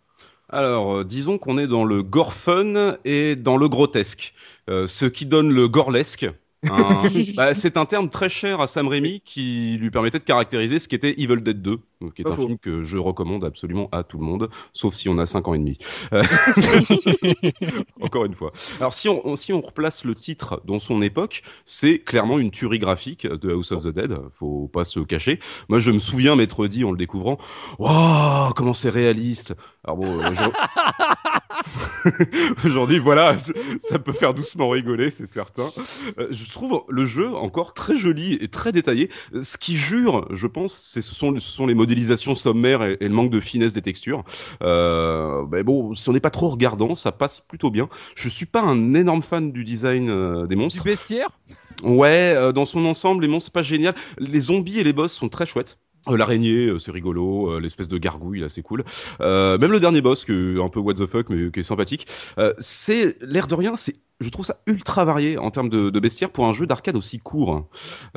[0.53, 4.35] Alors, euh, disons qu'on est dans le gore fun et dans le grotesque,
[4.69, 6.27] euh, ce qui donne le gorlesque.
[6.69, 7.03] Un-
[7.37, 10.89] bah, c'est un terme très cher à Sam Raimi qui lui permettait de caractériser ce
[10.89, 14.19] qu'était Evil Dead 2, donc qui est un film que je recommande absolument à tout
[14.19, 15.79] le monde, sauf si on a 5 ans et demi.
[16.13, 16.23] Euh,
[18.01, 18.53] Encore une fois.
[18.79, 22.51] Alors si on, on- si on replace le titre dans son époque, c'est clairement une
[22.51, 25.41] tuerie graphique de House of the Dead, faut pas se cacher.
[25.69, 27.39] Moi je me souviens m'être dit en le découvrant,
[27.79, 29.55] waouh, comment c'est réaliste.
[29.85, 30.43] Alors bon, euh, je-
[32.65, 33.37] aujourd'hui voilà,
[33.79, 35.69] ça peut faire doucement rigoler, c'est certain.
[36.19, 39.11] Euh, je trouve le jeu encore très joli et très détaillé.
[39.35, 43.09] Euh, Ce qui jure, je pense, ce sont, ce sont les modélisations sommaires et, et
[43.09, 44.25] le manque de finesse des textures.
[44.63, 47.89] Euh, mais bon, si on n'est pas trop regardant, ça passe plutôt bien.
[48.15, 50.85] Je suis pas un énorme fan du design euh, des Du monstres.
[50.85, 51.29] bestiaire?
[51.83, 53.95] Ouais, dans son ensemble, les monstres c'est pas génial.
[54.19, 55.79] Les zombies et les boss sont très chouettes.
[56.09, 57.53] Euh, L'araignée, euh, c'est rigolo.
[57.53, 58.85] Euh, L'espèce de gargouille, là, c'est cool.
[59.21, 61.63] Euh, même le dernier boss, qui est un peu what the fuck, mais qui est
[61.65, 62.07] sympathique.
[62.39, 66.01] Euh, c'est l'air de rien, c'est je trouve ça ultra varié en termes de, de
[66.01, 67.67] bestiaire pour un jeu d'arcade aussi court.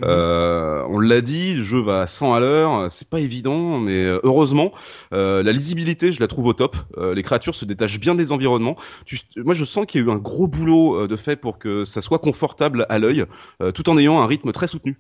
[0.03, 4.03] Euh, on l'a dit, le jeu va à 100 à l'heure, c'est pas évident, mais
[4.03, 4.71] euh, heureusement,
[5.13, 6.75] euh, la lisibilité, je la trouve au top.
[6.97, 8.75] Euh, les créatures se détachent bien des environnements.
[9.05, 11.57] Tu, moi, je sens qu'il y a eu un gros boulot euh, de fait pour
[11.57, 13.25] que ça soit confortable à l'œil,
[13.61, 14.99] euh, tout en ayant un rythme très soutenu.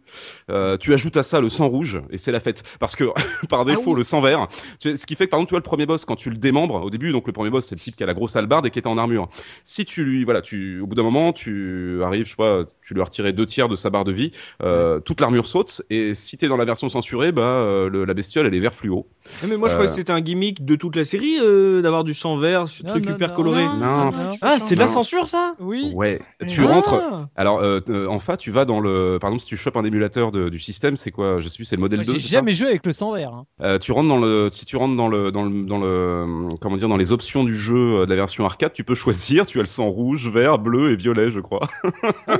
[0.49, 3.05] Euh, tu ajoutes à ça le sang rouge et c'est la fête, parce que
[3.49, 3.97] par défaut, oui.
[3.97, 4.47] le sang vert,
[4.79, 6.37] tu- ce qui fait que par exemple, tu vois le premier boss quand tu le
[6.37, 8.65] démembres au début, donc le premier boss, c'est le type qui a la grosse hallebarde
[8.65, 9.27] et qui est en armure.
[9.63, 12.93] Si tu lui, voilà, tu, au bout d'un moment, tu arrives, je sais pas, tu
[12.93, 14.31] lui as retiré deux tiers de sa barre de vie,
[14.61, 18.13] euh, toute l'armure saute, et si t'es dans la version censurée, bah, euh, le- la
[18.13, 19.07] bestiole, elle est vert fluo.
[19.41, 19.77] Ah, Mais moi je Euh.
[19.77, 22.83] croyais que c'était un gimmick de toute la série euh, d'avoir du sang vert, ce
[22.83, 23.63] Non, truc non, hyper non, coloré.
[23.63, 23.75] Non,
[24.05, 24.09] non.
[24.41, 25.55] Ah, c'est de la censure ça?
[25.59, 25.91] Oui.
[25.95, 26.19] Ouais.
[26.47, 26.67] Tu Ah.
[26.73, 29.77] rentres, alors, euh, t- en fait, tu vas dans le, par exemple, si tu chopes
[29.77, 32.19] un émulateur de- du système, c'est quoi, je sais plus, c'est le modèle Moi, 2,
[32.19, 33.31] J'ai jamais joué avec le sang vert.
[33.33, 33.45] hein.
[33.61, 36.77] Euh, tu rentres dans le, si tu rentres dans le, dans le, dans le, comment
[36.77, 39.45] dire, dans les options du jeu euh, de la version arcade, tu peux choisir.
[39.45, 41.67] Tu as le sang rouge, vert, bleu, bleu et violet, je crois.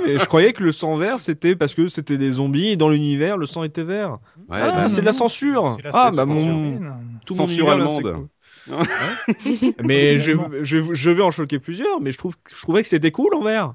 [0.06, 2.88] Et je croyais que le sang vert c'était parce que c'était des zombies et dans
[2.88, 4.18] l'univers le sang était vert.
[4.48, 5.66] Ouais, ah, bah, c'est de la censure.
[5.76, 6.76] C'est la Ah bah mon
[7.26, 8.28] tout mon Censure là, allemande.
[9.82, 10.32] mais je,
[10.62, 13.42] je, je vais en choquer plusieurs, mais je trouve, je trouvais que c'était cool en
[13.42, 13.74] vert.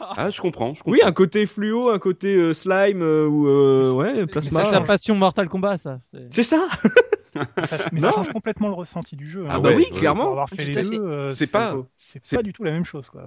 [0.00, 0.92] ah, je comprends, je comprends.
[0.92, 4.64] Oui, un côté fluo, un côté euh, slime euh, ou euh, ouais plasma.
[4.64, 5.98] C'est la passion Mortal Kombat, ça.
[6.30, 6.68] C'est ça.
[7.56, 8.08] Mais ça, mais Non.
[8.10, 9.46] ça change complètement le ressenti du jeu.
[9.48, 9.60] Ah hein.
[9.60, 10.24] bah oui, ouais, clairement.
[10.24, 12.84] Pour avoir fait les deux, euh, C'est pas- c'est c'est- pas du tout la même
[12.84, 13.22] chose, quoi.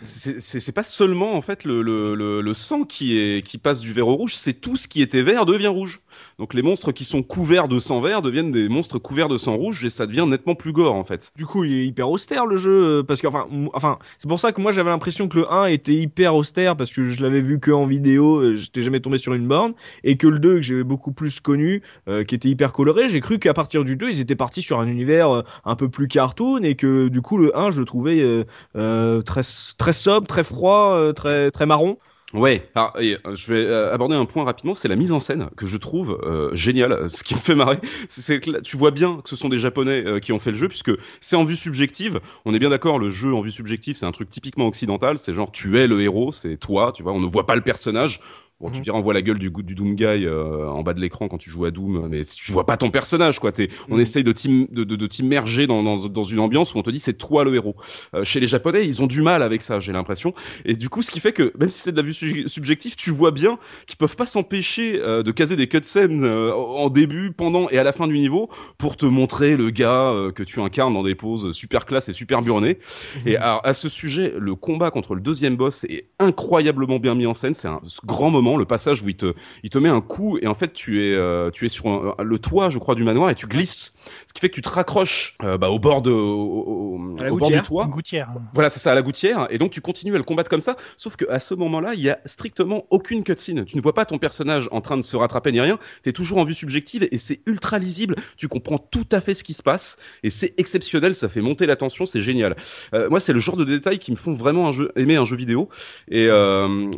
[0.00, 3.92] C'est pas seulement en fait le, le, le, le sang qui est qui passe du
[3.92, 6.00] vert au rouge, c'est tout ce qui était vert devient rouge.
[6.38, 9.56] Donc les monstres qui sont couverts de sang vert deviennent des monstres couverts de sang
[9.56, 11.32] rouge et ça devient nettement plus gore en fait.
[11.36, 14.40] Du coup, il est hyper austère le jeu euh, parce que enfin, enfin, c'est pour
[14.40, 17.40] ça que moi j'avais l'impression que le 1 était hyper austère parce que je l'avais
[17.40, 20.54] vu que en vidéo, euh, j'étais jamais tombé sur une borne et que le 2
[20.56, 23.96] que j'ai beaucoup plus connu, euh, qui était hyper coloré, j'ai cru qu'à partir du
[23.96, 27.20] 2 ils étaient partis sur un univers euh, un peu plus cartoon et que du
[27.22, 28.44] coup le 1 je le trouvais euh,
[28.76, 29.42] euh, très
[29.78, 31.98] très sobre, très froid, très très marron.
[32.34, 32.68] Ouais.
[32.74, 35.66] Alors, euh, je vais euh, aborder un point rapidement, c'est la mise en scène que
[35.66, 37.08] je trouve euh, géniale.
[37.08, 37.78] Ce qui me fait marrer,
[38.08, 40.56] c'est- que tu vois bien que ce sont des Japonais euh, qui ont fait le
[40.56, 42.18] jeu, puisque c'est en vue subjective.
[42.44, 45.16] On est bien d'accord, le jeu en vue subjective, c'est un truc typiquement occidental.
[45.18, 47.12] C'est genre tu es le héros, c'est toi, tu vois.
[47.12, 48.20] On ne voit pas le personnage.
[48.64, 48.82] Bon, tu Mhm.
[48.84, 51.36] diras, on voit la gueule du, du Doom Guy euh, en bas de l'écran quand
[51.36, 53.52] tu joues à Doom, mais tu vois pas ton personnage, quoi.
[53.52, 54.00] T'es, on Mhm.
[54.00, 56.88] essaye de, t'im- de, de, de t'immerger dans, dans, dans une ambiance où on te
[56.88, 57.76] dit c'est toi le héros.
[58.14, 60.32] Euh, chez les Japonais, ils ont du mal avec ça, j'ai l'impression.
[60.64, 62.94] Et du coup, ce qui fait que même si c'est de la vue su- subjective,
[62.96, 67.32] tu vois bien qu'ils peuvent pas s'empêcher euh, de caser des cutscenes euh, en début,
[67.32, 68.48] pendant et à la fin du niveau
[68.78, 72.14] pour te montrer le gars euh, que tu incarnes dans des poses super classe et
[72.14, 72.78] super burnées.
[73.26, 77.26] Et alors, à ce sujet, le combat contre le deuxième boss est incroyablement bien mis
[77.26, 77.52] en scène.
[77.52, 80.46] C'est un grand moment, le passage où il te, il te met un coup et
[80.46, 83.30] en fait tu es, euh, tu es sur un- le toit, je crois, du manoir
[83.30, 83.94] et tu glisses,
[84.26, 87.30] ce qui fait que tu te raccroches euh, bah, au bord de, au, bord du
[87.30, 87.62] gouttière.
[87.62, 87.86] toit.
[87.86, 88.30] Gouttière.
[88.52, 89.46] Voilà, c'est ça, à la gouttière.
[89.50, 90.76] Et donc, tu continues à le combattre comme ça.
[90.96, 93.64] Sauf que à ce moment-là, il y a strictement aucune cutscene.
[93.64, 95.78] Tu ne vois pas ton personnage en train de se rattraper ni rien.
[96.02, 98.16] T'es toujours en vue subjective et c'est ultra lisible.
[98.36, 101.14] Tu comprends tout à fait ce qui se passe et c'est exceptionnel.
[101.14, 102.04] Ça fait monter la tension.
[102.06, 102.56] C'est génial.
[102.92, 105.24] Euh, moi, c'est le genre de détails qui me font vraiment un jeu, aimer un
[105.24, 105.68] jeu vidéo.
[106.10, 106.90] Et euh,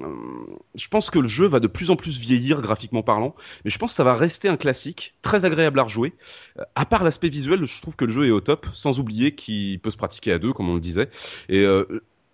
[0.75, 3.35] je pense que le jeu va de plus en plus vieillir graphiquement parlant.
[3.65, 6.15] Mais je pense que ça va rester un classique, très agréable à rejouer.
[6.59, 8.67] Euh, à part l'aspect visuel, je trouve que le jeu est au top.
[8.73, 11.11] Sans oublier qu'il peut se pratiquer à deux, comme on le disait.
[11.51, 11.85] Et euh,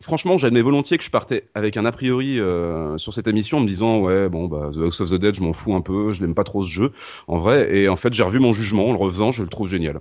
[0.01, 3.61] franchement, j'admets volontiers que je partais avec un a priori euh, sur cette émission en
[3.63, 6.13] me disant ouais bon bah The House of the Dead, je m'en fous un peu,
[6.13, 6.93] je l'aime pas trop ce jeu
[7.27, 7.75] en vrai.
[7.75, 10.01] Et en fait, j'ai revu mon jugement en le refaisant, je le trouve génial.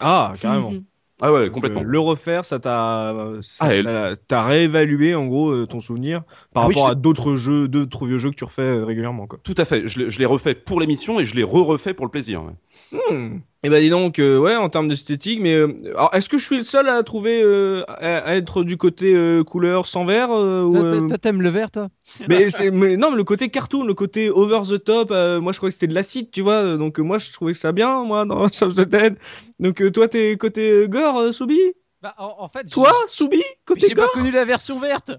[0.00, 0.72] Ah, carrément.
[1.20, 1.80] Ah ouais, Donc, complètement.
[1.80, 6.64] euh, le refaire, ça t'a, ça, Ah, t'as réévalué en gros euh, ton souvenir par
[6.64, 9.26] Ah oui, rapport je- à d'autres jeux, d'autres vieux jeux que tu refais euh, régulièrement
[9.26, 9.38] quoi.
[9.42, 9.86] Tout à fait.
[9.88, 12.44] Je l'ai- je l'ai refait pour l'émission et je l'ai re-refait pour le plaisir.
[12.44, 13.00] ouais.
[13.10, 13.40] Hmm.
[13.64, 16.44] Et bah dis donc, euh, ouais, en termes d'esthétique, mais euh, alors est-ce que je
[16.44, 20.30] suis le seul à trouver, euh, à, à être du côté euh, couleur sans vert
[20.30, 21.88] euh, ou, Toi, T'aimes le vert, toi?
[22.28, 25.52] mais, c'est- mais non, mais le côté cartoon, le côté over the top, euh, moi
[25.52, 28.04] je croyais que c'était de l'acide, tu vois, donc moi je trouvais que ça bien,
[28.04, 29.16] moi, dans of the Dead.
[29.58, 31.58] Donc euh, toi t'es côté gore, Soubi?
[32.00, 35.10] Bah, en, en fait, Toi, Soubi, côté J'ai pas connu la version verte.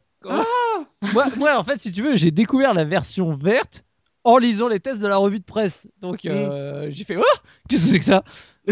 [1.11, 3.83] moi, moi, en fait, si tu veux, j'ai découvert la version verte
[4.23, 5.87] en lisant les tests de la revue de presse.
[6.01, 7.23] Donc, euh, j'ai fait, oh,
[7.67, 8.23] qu'est-ce que c'est que ça?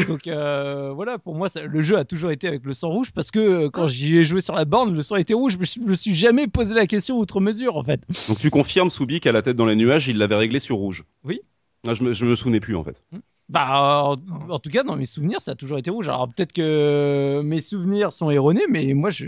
[0.07, 3.11] Donc, euh, voilà, pour moi, ça- le jeu a toujours été avec le sang rouge
[3.11, 5.53] parce que euh, quand j'y ai joué sur la borne, le sang était rouge.
[5.53, 8.01] Je me suis, je me suis jamais posé la question outre mesure, en fait.
[8.27, 11.03] Donc tu confirmes Soubi qu'à la tête dans les nuages, il l'avait réglé sur rouge?
[11.23, 11.41] Oui.
[11.87, 13.01] Ah, je, me, je me souvenais plus en fait.
[13.49, 14.17] Bah, en,
[14.49, 16.09] en tout cas, dans mes souvenirs, ça a toujours été rouge.
[16.09, 19.25] Alors, peut-être que mes souvenirs sont erronés, mais moi, je,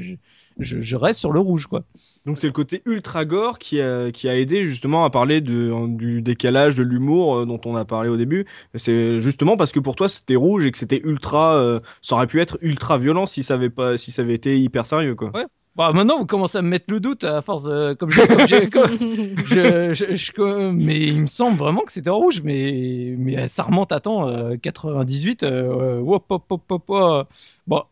[0.59, 1.83] je, je reste sur le rouge, quoi.
[2.25, 5.73] Donc c'est le côté ultra gore qui a, qui a aidé justement à parler de,
[5.95, 8.45] du décalage de l'humour euh, dont on a parlé au début.
[8.75, 12.27] C'est justement parce que pour toi c'était rouge et que c'était ultra, euh, ça aurait
[12.27, 15.31] pu être ultra violent si ça avait pas, si ça avait été hyper sérieux quoi.
[15.75, 18.47] Bah, maintenant, vous commencez à me mettre le doute à force, euh, comme j'ai, comme
[18.47, 18.97] j'ai- comme-
[19.45, 23.47] je, je, je- comme- mais il me semble vraiment que c'était en rouge, mais, mais
[23.47, 27.29] ça remonte à temps, euh, 98, euh, hop, hop, hop, hop, hop.
[27.67, 27.83] Bon,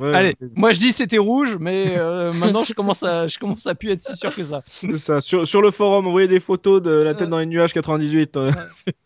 [0.00, 3.66] Ouais, allez, moi je dis c'était rouge, mais euh, maintenant je commence à, je commence
[3.66, 4.62] à plus être si sûr que ça.
[4.66, 5.20] c'est ça.
[5.20, 8.36] Sur, sur le forum, envoyez des photos de la tête dans les nuages 98.
[8.38, 8.50] euh.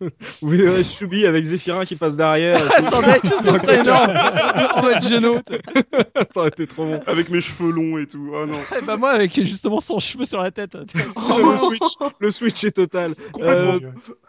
[0.41, 2.61] Vous verrez Choubi avec Zéphirin qui passe derrière.
[2.81, 4.15] Sans ça serait énorme.
[4.77, 5.41] en mode genou.
[6.33, 7.01] ça aurait été trop bon.
[7.07, 8.31] Avec mes cheveux longs et tout.
[8.33, 8.61] Oh non.
[8.79, 10.75] Et bah moi avec justement son cheveu sur la tête.
[10.75, 13.15] le, switch, le switch est total.
[13.41, 13.81] Euh,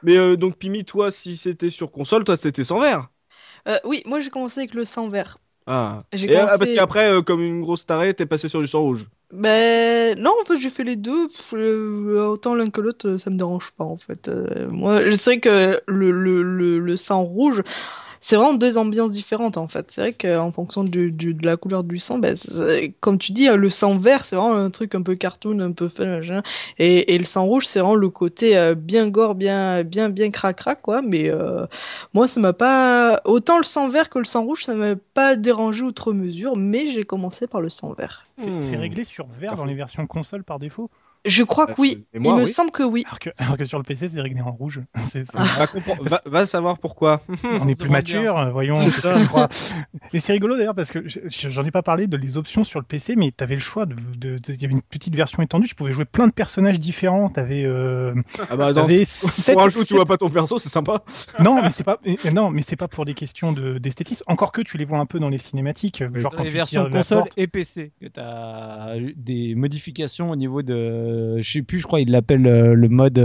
[0.01, 3.09] mais euh, donc Pimi, toi, si c'était sur console, toi c'était sans verre.
[3.67, 5.37] Euh, oui, moi j'ai commencé avec le sang vert.
[5.67, 5.97] Ah.
[6.13, 9.07] Ah, commencé- parce qu'après, euh, comme une grosse tarée, t'es passé sur du sang rouge.
[9.33, 11.27] Ben non, en fait j'ai fait les deux.
[11.29, 14.27] Pff, euh, autant l'un que l'autre, ça me dérange pas en fait.
[14.27, 17.63] Euh, moi, je sais que le, le, le, le sang rouge,
[18.27, 19.91] c'est vraiment deux ambiances différentes en fait.
[19.91, 22.35] C'est vrai qu'en fonction du, du- de la couleur du sang, ben,
[22.99, 25.87] comme tu dis, le sang vert, c'est vraiment un truc un peu cartoon, un peu
[25.89, 26.21] fun.
[26.79, 30.31] Et, et le sang rouge, c'est vraiment le côté euh, bien gore, bien, bien, bien
[30.31, 31.01] crac-crac, quoi.
[31.03, 31.67] Mais euh,
[32.13, 33.21] moi, ça m'a pas.
[33.25, 36.87] Autant le sang vert que le sang rouge, ça m'a pas dérangé outre mesure, mais
[36.87, 38.25] j'ai commencé par le sang vert.
[38.59, 38.77] C'est Hmm.
[38.77, 40.89] réglé sur vert dans les versions console par défaut,
[41.25, 42.05] Je crois que oui.
[42.13, 42.49] Moi, Il me oui.
[42.51, 43.03] semble que oui.
[43.05, 44.81] alors que, alors que sur le PC c'est réglé en rouge.
[44.97, 47.21] C'est- c'est- Va, comprendre- va- va savoir pourquoi.
[47.43, 48.75] On est plus mature, voyons.
[48.75, 49.15] C'est c'est ça.
[49.15, 49.49] je crois.
[50.13, 52.63] Et c'est rigolo d'ailleurs parce que je- je- j'en ai pas parlé de les options
[52.63, 55.15] sur le PC, mais t'avais le choix de, de, de- il y avait une petite
[55.15, 55.67] version étendue.
[55.67, 57.29] Tu pouvais jouer plein de personnages différents.
[57.29, 58.13] T'avais, euh,
[58.49, 59.03] Ah bah, dans, t'avais
[59.53, 61.03] pour un jeu où tu vois pas ton perso, c'est sympa.
[61.39, 61.99] Non, mais c'est pas,
[62.33, 64.23] non, mais c'est pas pour des questions de d'esthétisme.
[64.27, 66.55] Encore que tu les vois un peu dans les cinématiques, genre Dans quand les tu
[66.55, 67.33] versions console porte.
[67.37, 71.14] et PC, que tu as des modifications au niveau de.
[71.37, 73.19] Je sais plus, je crois, il l'appelle euh, le mode.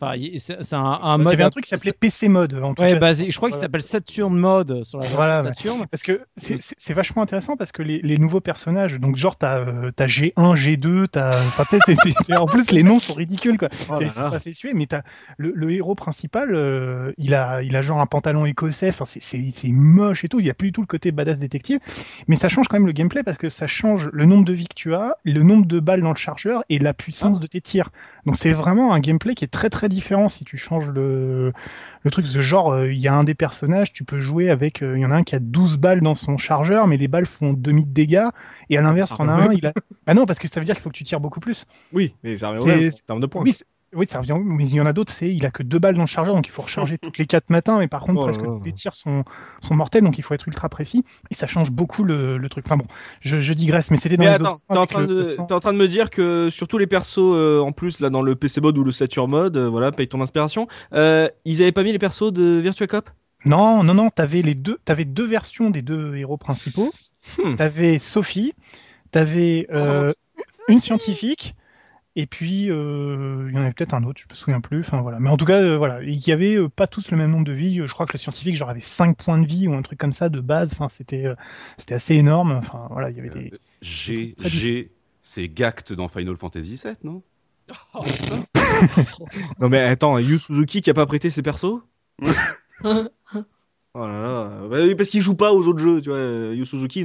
[0.00, 1.32] Enfin, c'est un, un Il y mode.
[1.34, 2.54] avait un truc qui s'appelait PC mode.
[2.54, 5.42] En tout Ouais, cas, basé, je crois qu'il s'appelle Saturn Mode sur la version Voilà,
[5.42, 5.48] ouais.
[5.48, 5.86] Saturn.
[5.90, 9.90] Parce que c'est- vachement intéressant parce que les, les nouveaux personnages, donc genre t'as euh,
[9.94, 11.96] t'as G1, G2, t'as, enfin t'es- t'es-
[12.26, 13.68] t'es- en plus les noms sont ridicules quoi.
[13.90, 15.02] Oh ils sont pas fait suer, mais t'as
[15.36, 19.20] le, le héros principal, euh, il a il a genre un pantalon écossais, enfin c'est
[19.20, 20.38] c'est c'est moche et tout.
[20.40, 21.78] Il y a plus du tout le côté badass détective,
[22.28, 24.68] mais ça change quand même le gameplay parce que ça change le nombre de vies
[24.68, 27.60] que tu as, le nombre de balles dans le chargeur et la puissance de tes
[27.60, 27.90] tirs.
[28.26, 31.52] Donc c'est vraiment un gameplay qui est très très différent si tu changes le
[32.02, 32.26] le truc.
[32.26, 35.00] Ce genre euh, il y a un des personnages tu peux jouer avec euh, il
[35.00, 37.52] y en a un qui a 12 balles dans son chargeur mais les balles font
[37.52, 38.28] demi de dégâts
[38.70, 39.72] et à l'inverse t'en as un il a
[40.06, 41.66] bah non parce que ça veut dire qu'il faut que tu tires beaucoup plus.
[41.92, 43.42] Oui, mais ça revient en termes de points.
[43.42, 43.54] oui
[43.94, 45.94] oui ça revient mais il y en a d'autres c'est il a que deux balles
[45.94, 48.20] dans le chargeur donc il faut recharger toutes les quatre matins mais par contre Oh
[48.20, 49.24] presque tous les tirs sont
[49.62, 52.66] sont mortels donc il faut être ultra précis et ça change beaucoup le, le truc.
[52.66, 52.84] Enfin bon
[53.20, 55.36] je, je digresse mais c'était dans Mais les attends, autres t'es en, train le- de,
[55.52, 58.22] en train de me dire que sur tous les persos, euh, en plus, là, dans
[58.22, 61.72] le PC mode ou le Saturn mode, euh, voilà, paye ton inspiration, euh, ils avaient
[61.72, 63.10] pas mis les persos de Virtua Cop?
[63.44, 66.92] Non, non, non, t'avais les deux, t'avais deux versions des deux héros principaux.
[67.36, 67.56] Hmm.
[67.56, 68.54] T'avais Sophie,
[69.12, 70.12] t'avais euh,
[70.68, 71.54] une scientifique,
[72.20, 74.80] et puis euh, il y en avait peut-être un autre, je me souviens plus.
[74.80, 77.16] Enfin voilà, mais en tout cas, euh, voilà, il y avait euh, pas tous le
[77.16, 77.80] même nombre de vies.
[77.86, 80.12] Je crois que le scientifique, genre avait 5 points de vie ou un truc comme
[80.12, 80.72] ça de base.
[80.72, 81.36] Enfin, c'était, euh,
[81.76, 82.50] c'était assez énorme.
[82.50, 83.52] Enfin voilà, il y avait des.
[83.82, 84.90] G, G,
[85.20, 87.22] c'est Gact dans Final Fantasy VII, non?
[89.60, 91.82] Non mais attends, Yu Suzuki qui a pas prêté ses persos?
[93.94, 96.18] Oh là là, Bah oui, parce qu'il joue pas aux autres jeux, tu vois.
[96.54, 97.04] Yu Suzuki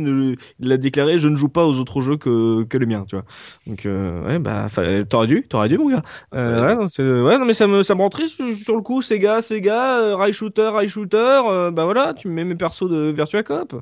[0.60, 3.26] l'a déclaré, je ne joue pas aux autres jeux que, que les miens, tu vois.
[3.66, 4.68] Donc euh, ouais, bah
[5.10, 6.04] t'aurais dû, t'aurais dû mon gars.
[6.36, 8.82] Euh, ouais, non, c'est- ouais, non mais ça me ça me rend triste sur le
[8.82, 12.56] coup, Sega, Sega, euh, Rail Shooter, Rail Shooter, euh, bah voilà, tu me mets mes
[12.56, 13.74] persos de Virtua Cop.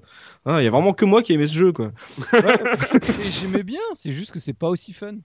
[0.46, 1.92] Ah, Il y a vraiment que moi qui aimais ce jeu quoi.
[3.18, 5.16] Et J'aimais bien, c'est juste que c'est pas aussi fun.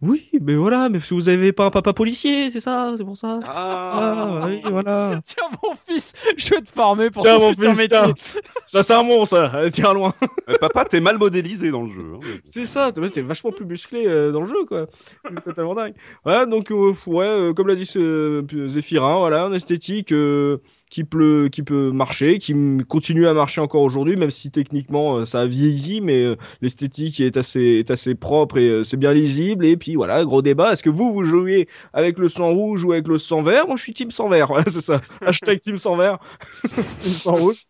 [0.00, 3.02] Oui, mais voilà, mais parce que vous avez pas un papa policier, c'est ça, c'est
[3.02, 3.40] pour ça.
[3.44, 5.20] Ah, oui, voilà.
[5.24, 7.96] Tiens, mon fils, je vais te former pour Tiens, ton mon futur fils, métier.
[7.98, 8.14] tiens.
[8.64, 10.12] Ça c'est un bon ça, Allez, tire loin.
[10.48, 12.04] Euh, Papa, t'es mal modélisé dans le jeu.
[12.14, 12.20] hein.
[12.44, 14.86] C'est ça, t'es vachement plus musclé euh, dans le jeu, quoi.
[15.34, 15.94] C'est totalement dingue.
[16.24, 20.58] Ouais, donc, euh, ouais, euh, comme l'a dit ce, euh, Zéphirin, voilà, un esthétique euh,
[20.90, 22.54] qui, peut, qui peut marcher, qui
[22.88, 27.20] continue à marcher encore aujourd'hui, même si techniquement euh, ça a vieilli, mais euh, l'esthétique
[27.20, 29.66] est assez, est assez propre et euh, c'est bien lisible.
[29.66, 30.72] Et puis voilà, gros débat.
[30.72, 33.66] Est-ce que vous, vous jouez avec le sang rouge ou avec le sang vert?
[33.66, 34.48] Moi, je suis team sang vert.
[34.58, 35.02] Voilà, c'est ça.
[35.20, 36.18] Hashtag team sang vert.
[37.00, 37.66] team sang rouge.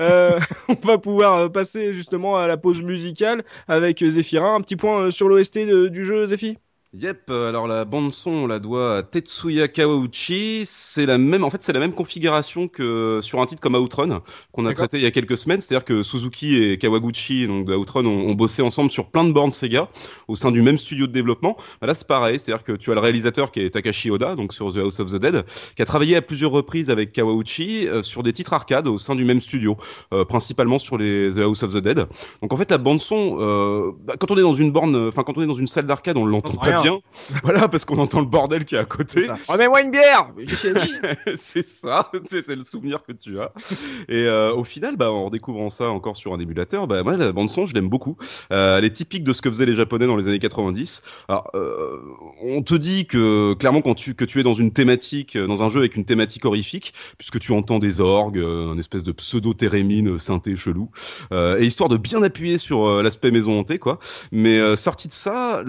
[0.00, 4.56] Euh, on va pouvoir passer justement à la pause musicale avec Zéphirin.
[4.56, 5.58] Un petit point sur l'OST
[5.90, 6.58] du jeu, Zéphi?
[6.94, 10.62] Yep, euh, alors la bande son, on la doit à Tetsuya Kawauchi.
[10.64, 14.22] C'est la même, en fait, c'est la même configuration que sur un titre comme Outrun
[14.52, 15.60] qu'on a traité il y a quelques semaines.
[15.60, 19.32] C'est-à-dire que Suzuki et Kawaguchi, donc de Outrun, ont, ont bossé ensemble sur plein de
[19.32, 19.90] bornes Sega
[20.28, 21.58] au sein du même studio de développement.
[21.82, 22.40] Bah là, c'est pareil.
[22.40, 25.12] C'est-à-dire que tu as le réalisateur qui est Takashi Oda, donc sur The House of
[25.12, 25.44] the Dead,
[25.76, 29.14] qui a travaillé à plusieurs reprises avec Kawauchi euh, sur des titres arcade au sein
[29.14, 29.76] du même studio,
[30.14, 32.06] euh, principalement sur les The House of the Dead.
[32.40, 35.22] Donc en fait, la bande son, euh, bah, quand on est dans une borne, enfin
[35.22, 36.77] quand on est dans une salle d'arcade, on l'entend pas.
[36.82, 37.00] Bien.
[37.42, 39.26] Voilà, parce qu'on entend le bordel qui est à côté.
[39.48, 40.30] Remets-moi une bière
[41.36, 43.52] c'est ça, c'est le souvenir que tu as.
[44.08, 47.32] Et euh, au final, bah, en redécouvrant ça encore sur un émulateur, bah, moi, la
[47.32, 48.16] bande son, je l'aime beaucoup.
[48.52, 51.02] Euh, elle est typique de ce que faisaient les Japonais dans les années 90.
[51.28, 51.98] Alors, euh,
[52.42, 55.68] on te dit que clairement, quand tu que tu es dans une thématique, dans un
[55.68, 60.18] jeu avec une thématique horrifique, puisque tu entends des orgues, un espèce de pseudo thérémine
[60.18, 60.90] synthé chelou,
[61.32, 63.98] et histoire de bien appuyer sur l'aspect maison hantée, quoi.
[64.32, 65.62] Mais sorti de ça,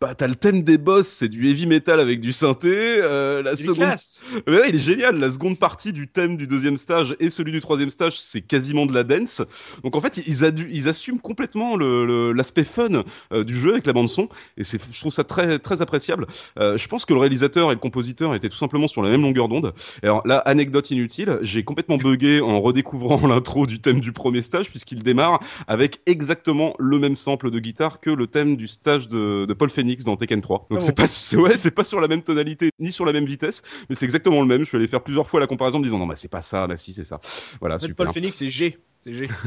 [0.00, 2.68] bah, t'as le thème des boss, c'est du heavy metal avec du synthé.
[3.02, 4.20] Euh, la Il est seconde, classe.
[4.46, 5.18] Ouais, ouais, il est génial.
[5.18, 8.86] La seconde partie du thème du deuxième stage et celui du troisième stage, c'est quasiment
[8.86, 9.42] de la dance.
[9.82, 13.72] Donc en fait, ils, adu- ils assument complètement le- le- l'aspect fun euh, du jeu
[13.72, 16.26] avec la bande son, et c'est, je trouve ça très très appréciable.
[16.58, 19.22] Euh, je pense que le réalisateur et le compositeur étaient tout simplement sur la même
[19.22, 19.72] longueur d'onde.
[20.02, 24.70] Alors là, anecdote inutile, j'ai complètement bugué en redécouvrant l'intro du thème du premier stage
[24.70, 29.44] puisqu'il démarre avec exactement le même sample de guitare que le thème du stage de,
[29.46, 30.66] de Paul Phoenix dans Tekken 3.
[30.70, 33.04] Donc Ah c'est bon pas, c'est, ouais, c'est pas sur la même tonalité ni sur
[33.04, 34.62] la même vitesse, mais c'est exactement le même.
[34.62, 36.42] Je suis allé faire plusieurs fois la comparaison en me disant non, bah c'est pas
[36.42, 37.20] ça, bah si c'est ça.
[37.60, 38.06] Voilà, En fait, super.
[38.06, 38.78] Paul Phoenix, c'est G.
[39.00, 39.28] C'est G.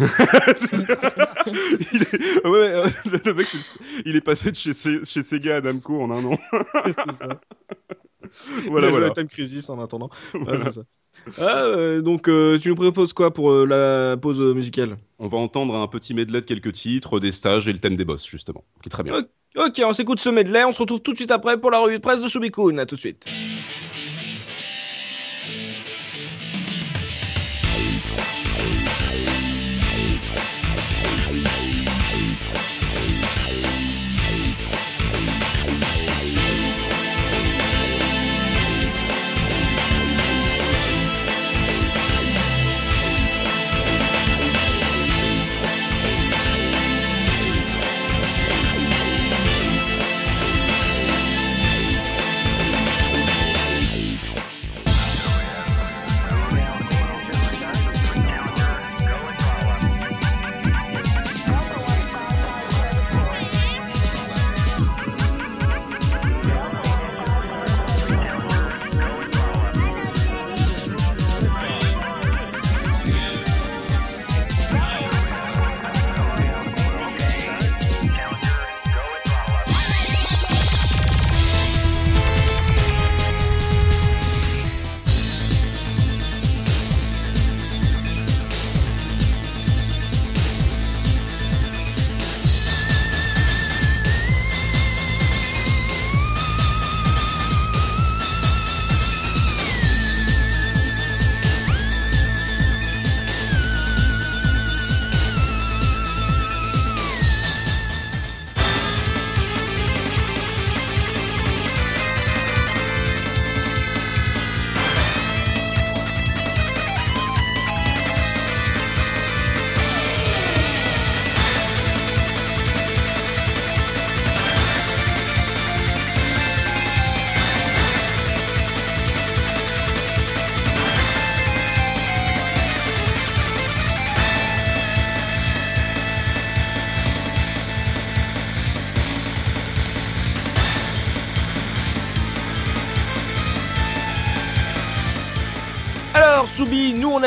[1.91, 2.47] il est...
[2.47, 2.87] Ouais, euh,
[3.25, 3.47] le mec,
[4.05, 6.37] il est passé de chez, chez Sega à Namco en un an.
[6.85, 7.39] c'est ça.
[8.67, 9.07] voilà, Il a joué voilà.
[9.07, 10.09] à Time Crisis en attendant.
[10.33, 10.81] Ouais, c'est ça.
[11.37, 14.95] Ah, euh, donc, euh, tu nous proposes quoi pour euh, la pause musicale?
[15.19, 18.05] On va entendre un petit medley de quelques titres, des stages et le thème des
[18.05, 19.25] boss, justement, qui est très bien.
[19.55, 19.81] Ok.
[19.85, 20.63] On s'écoute ce medley.
[20.63, 22.77] On se retrouve tout de suite après pour la revue de presse de Subikun.
[22.77, 23.25] À tout de suite.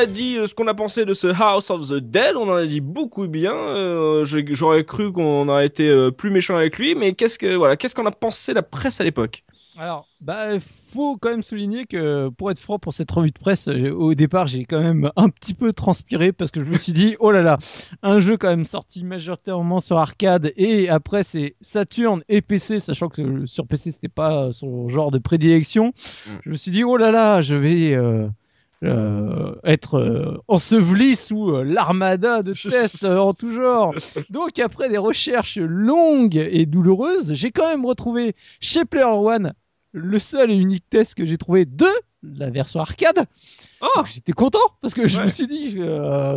[0.03, 2.55] A dit euh, ce qu'on a pensé de ce House of the Dead, on en
[2.55, 3.55] a dit beaucoup bien.
[3.55, 7.77] euh, J'aurais cru qu'on aurait été euh, plus méchant avec lui, mais qu'est-ce que voilà,
[7.77, 9.45] qu'est-ce qu'on a pensé la presse à l'époque?
[9.79, 10.59] Alors, bah,
[10.93, 14.47] faut quand même souligner que pour être franc, pour cette revue de presse, au départ,
[14.49, 17.43] j'ai quand même un petit peu transpiré parce que je me suis dit, oh là
[17.43, 17.57] là,
[18.03, 23.09] un jeu quand même sorti majoritairement sur arcade et après c'est Saturn et PC, sachant
[23.09, 25.93] que sur PC c'était pas son genre de prédilection.
[26.45, 28.27] Je me suis dit, oh là là, je vais euh,
[28.85, 33.95] euh, être euh, enseveli sous euh, l'armada de tests en tout genre.
[34.31, 39.53] Donc après des recherches longues et douloureuses, j'ai quand même retrouvé chez Player One
[39.93, 41.87] le seul et unique test que j'ai trouvé de
[42.23, 43.25] la version arcade.
[43.83, 45.25] Oh J'étais content parce que je Ouais.
[45.25, 45.77] me suis dit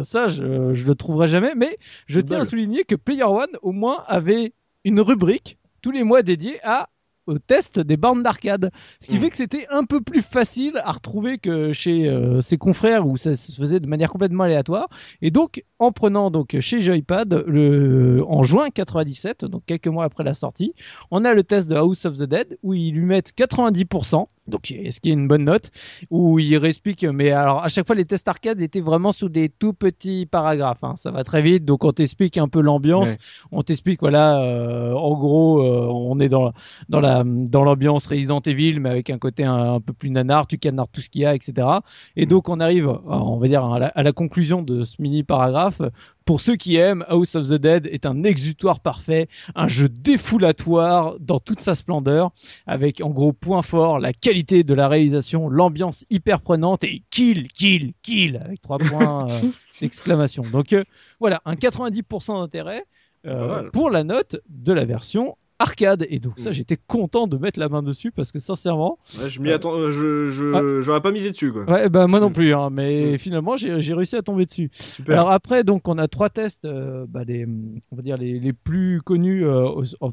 [0.04, 1.78] ça je, je le trouverai jamais mais
[2.08, 4.54] je tiens à souligner que Player One au moins avait
[4.84, 6.90] une rubrique tous les mois dédiée à
[7.28, 8.72] au test des bornes d'arcade.
[9.02, 9.22] Ce qui Mm.
[9.22, 13.18] fait que c'était un peu plus facile à retrouver que chez euh, ses confrères où
[13.18, 14.88] ça se faisait de manière complètement aléatoire.
[15.22, 20.24] Et donc, en prenant donc chez Joypad le, en juin 97, donc quelques mois après
[20.24, 20.74] la sortie,
[21.12, 24.28] on a le test de House of the Dead où ils lui mettent 90%.
[24.48, 25.72] Donc, ce qui est une bonne note,
[26.12, 29.50] où il réexplique, mais alors à chaque fois les tests arcade étaient vraiment sous des
[29.50, 30.94] tout petits paragraphes, hein.
[30.98, 33.18] ça va très vite, donc on t'explique un peu l'ambiance, Ouais.
[33.52, 36.54] on t'explique voilà, euh, en gros, euh, on est dans
[36.90, 40.48] dans la dans l'ambiance Resident Evil, mais avec un côté un, un peu plus nanar,
[40.48, 41.68] tu canardes tout ce qu'il y a, etc.
[42.16, 45.02] Et donc on arrive, euh, on va dire à la, à la conclusion de ce
[45.02, 45.82] mini paragraphe.
[46.26, 51.20] Pour ceux qui aiment, House of the Dead est un exutoire parfait, un jeu défoulatoire
[51.20, 52.32] dans toute sa splendeur,
[52.66, 57.48] avec en gros point fort la qualité de la réalisation, l'ambiance hyper prenante et kill,
[57.50, 59.50] kill, kill avec trois points euh,
[59.80, 60.44] d'exclamation.
[60.52, 60.84] Donc euh,
[61.20, 62.86] voilà, un 90% d'intérêt
[63.28, 66.06] euh, pour la note de la version arcade.
[66.10, 66.54] Et donc ça, Mm.
[66.54, 69.92] j'étais content de mettre la main dessus parce que sincèrement, Ouais, je m'y attends, euh,
[69.92, 71.64] je, je, j'aurais pas misé dessus, quoi.
[71.64, 72.34] ouais, bah moi non Mm.
[72.34, 73.18] plus, hein, mais Mm.
[73.18, 74.70] finalement j'ai j'ai réussi à tomber dessus.
[74.74, 75.14] Super.
[75.20, 77.46] Alors après, donc on a trois tests, euh, bah, les,
[77.92, 79.70] on va dire les, les plus connus euh,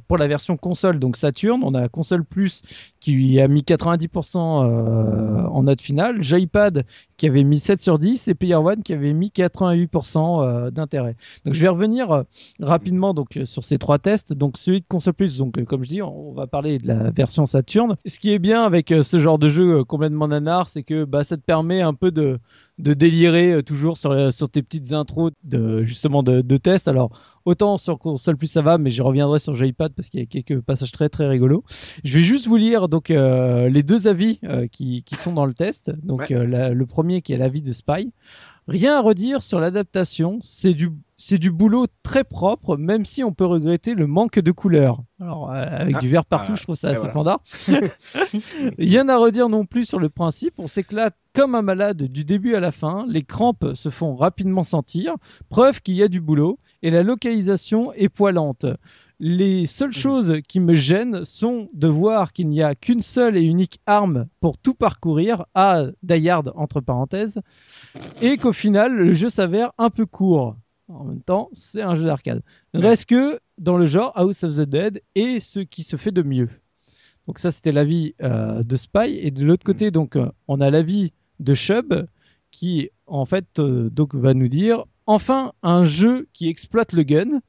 [0.09, 1.61] pour la version console, donc Saturn.
[1.65, 2.63] On a console plus
[3.01, 6.85] qui a mis 90% euh, en note finale, Joypad
[7.17, 11.17] qui avait mis 7 sur 10 et Player One qui avait mis 88% euh, d'intérêt.
[11.45, 12.25] Donc je vais revenir
[12.61, 14.33] rapidement donc sur ces trois tests.
[14.33, 17.11] Donc celui de console plus, donc euh, comme je dis, on va parler de la
[17.11, 17.97] version Saturn.
[18.07, 21.05] Ce qui est bien avec euh, ce genre de jeu euh, complètement nanar, c'est que
[21.05, 22.39] bah, ça te permet un peu de
[22.79, 26.89] de délirer toujours sur, sur tes petites intros de justement de, de tests.
[26.89, 27.11] Alors
[27.45, 30.27] autant sur console plus ça va, mais je reviendrai sur Joypad parce qu'il y a
[30.27, 31.65] quelques passages très très rigolos.
[32.03, 35.47] Je vais juste vous lire donc euh, les deux avis euh, qui, qui sont dans
[35.47, 35.93] le test.
[36.03, 36.33] Donc Ouais.
[36.35, 38.11] euh, la- le premier qui est l'avis de Spy.
[38.69, 40.91] Rien à redire sur l'adaptation, c'est du
[41.25, 45.03] c'est du boulot très propre, même si on peut regretter le manque de couleurs.
[45.21, 47.13] Alors euh, avec Ah, du vert partout, ah, je trouve ça assez voilà.
[47.13, 47.41] fandard.
[48.79, 52.55] Rien à redire non plus sur le principe, on s'éclate comme un malade du début
[52.57, 55.15] à la fin, les crampes se font rapidement sentir,
[55.49, 58.67] preuve qu'il y a du boulot, et la localisation est poilante.
[59.21, 63.43] Les seules choses qui me gênent sont de voir qu'il n'y a qu'une seule et
[63.43, 67.41] unique arme pour tout parcourir, à Dayard entre parenthèses,
[68.21, 70.57] et qu'au final le jeu s'avère un peu court.
[70.93, 72.43] En même temps, c'est un jeu d'arcade.
[72.75, 76.23] Reste que dans le genre House of the Dead et ce qui se fait de
[76.23, 76.49] mieux.
[77.27, 79.19] Donc ça, c'était l'avis euh, de Spy.
[79.21, 82.07] Et de l'autre côté, donc, euh, on a l'avis de Shub
[82.51, 87.41] qui, en fait, euh, donc, va nous dire enfin un jeu qui exploite le gun.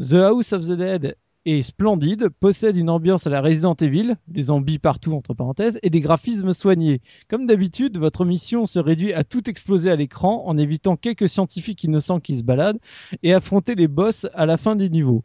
[0.00, 4.44] The House of the Dead est splendide, possède une ambiance à la Resident Evil, des
[4.44, 7.00] zombies partout entre parenthèses, et des graphismes soignés.
[7.28, 11.84] Comme d'habitude, votre mission se réduit à tout exploser à l'écran en évitant quelques scientifiques
[11.84, 12.80] innocents qui se baladent
[13.22, 15.24] et affronter les boss à la fin des niveaux.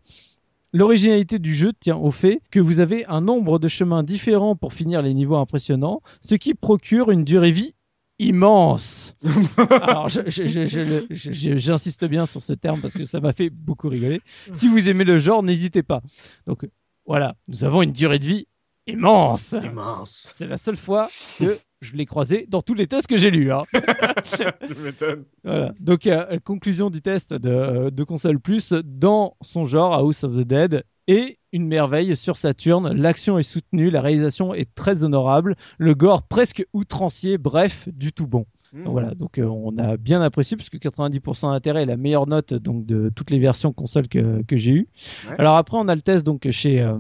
[0.74, 4.74] L'originalité du jeu tient au fait que vous avez un nombre de chemins différents pour
[4.74, 7.74] finir les niveaux impressionnants, ce qui procure une durée vie
[8.20, 9.16] immense.
[9.82, 14.22] Alors, j'insiste bien sur ce terme parce que ça m'a fait beaucoup rigoler.
[14.54, 16.02] Si vous aimez le genre, n'hésitez pas.
[16.46, 16.68] Donc,
[17.06, 18.48] voilà, nous avons une durée de vie
[18.88, 19.56] immense.
[19.64, 20.32] Immense.
[20.34, 23.52] C'est la seule fois que je l'ai croisé dans tous les tests que j'ai lus.
[23.52, 23.64] hein.
[24.66, 25.26] tu m'étonnes.
[25.44, 25.74] Voilà.
[25.80, 30.42] Donc, euh, conclusion du test de, de console plus dans son genre House of the
[30.42, 32.92] Dead et une merveille sur Saturn.
[32.94, 38.28] L'action est soutenue, la réalisation est très honorable, le gore presque outrancier, bref, du tout
[38.28, 38.46] bon.
[38.84, 42.54] Donc voilà, donc euh, on a bien apprécié puisque 90% d'intérêt est la meilleure note
[42.54, 44.88] donc de toutes les versions console que, que j'ai eues.
[45.30, 45.36] Ouais.
[45.40, 46.98] Alors après on a le test donc chez euh,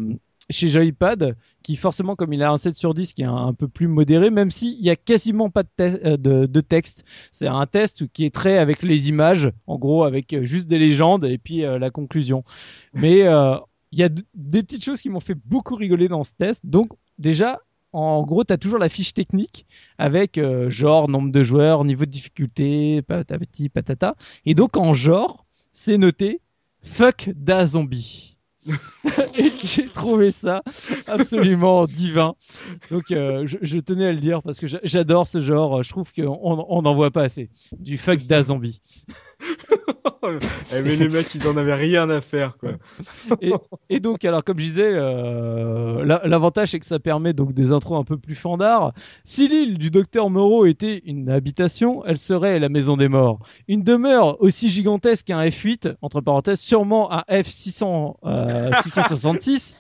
[0.49, 3.53] chez Joypad qui forcément comme il a un 7 sur 10 qui est un, un
[3.53, 7.03] peu plus modéré même s'il y a quasiment pas de, te- euh, de, de texte.
[7.33, 10.79] C'est un test qui est très avec les images en gros avec euh, juste des
[10.79, 12.45] légendes et puis euh, la conclusion.
[12.93, 13.55] Mais euh,
[13.91, 16.65] il y a des petites choses qui m'ont fait beaucoup rigoler dans ce test.
[16.65, 17.61] Donc déjà
[17.93, 19.65] en gros, tu as toujours la fiche technique
[19.97, 24.15] avec euh, genre, nombre de joueurs, niveau de difficulté, patati patata.
[24.45, 26.41] Et donc en genre, c'est noté
[26.81, 28.37] fuck da zombie.
[29.37, 30.61] Et j'ai trouvé ça
[31.07, 32.35] absolument divin.
[32.91, 35.81] Donc euh, je, je tenais à le dire parce que j'a- j'adore ce genre.
[35.81, 36.37] Je trouve qu'on
[36.69, 37.49] on n'en voit pas assez.
[37.79, 38.81] Du fuck da zombie.
[40.75, 42.71] Eh, mais les mecs, ils en avaient rien à faire, quoi.
[43.41, 43.51] et,
[43.89, 47.71] et donc, alors, comme je disais, euh, la- l'avantage, c'est que ça permet donc des
[47.71, 48.93] intros un peu plus fandards.
[49.23, 53.39] Si l'île du docteur Moreau était une habitation, elle serait la maison des morts.
[53.67, 59.75] Une demeure aussi gigantesque qu'un F8, entre parenthèses, sûrement un F600, euh, 666,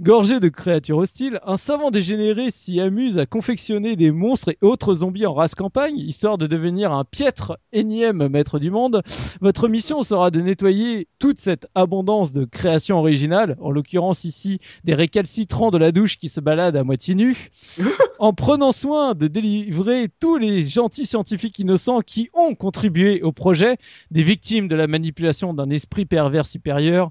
[0.00, 4.96] gorgé de créatures hostiles, un savant dégénéré s'y amuse à confectionner des monstres et autres
[4.96, 9.02] zombies en race campagne, histoire de devenir un piètre énième maître du monde.
[9.40, 14.94] Votre mission sera de nettoyer toute cette abondance de créations originales, en l'occurrence ici des
[14.94, 17.50] récalcitrants de la douche qui se baladent à moitié nus,
[18.18, 23.76] en prenant soin de délivrer tous les gentils scientifiques innocents qui ont contribué au projet,
[24.10, 27.10] des victimes de la manipulation d'un esprit pervers supérieur.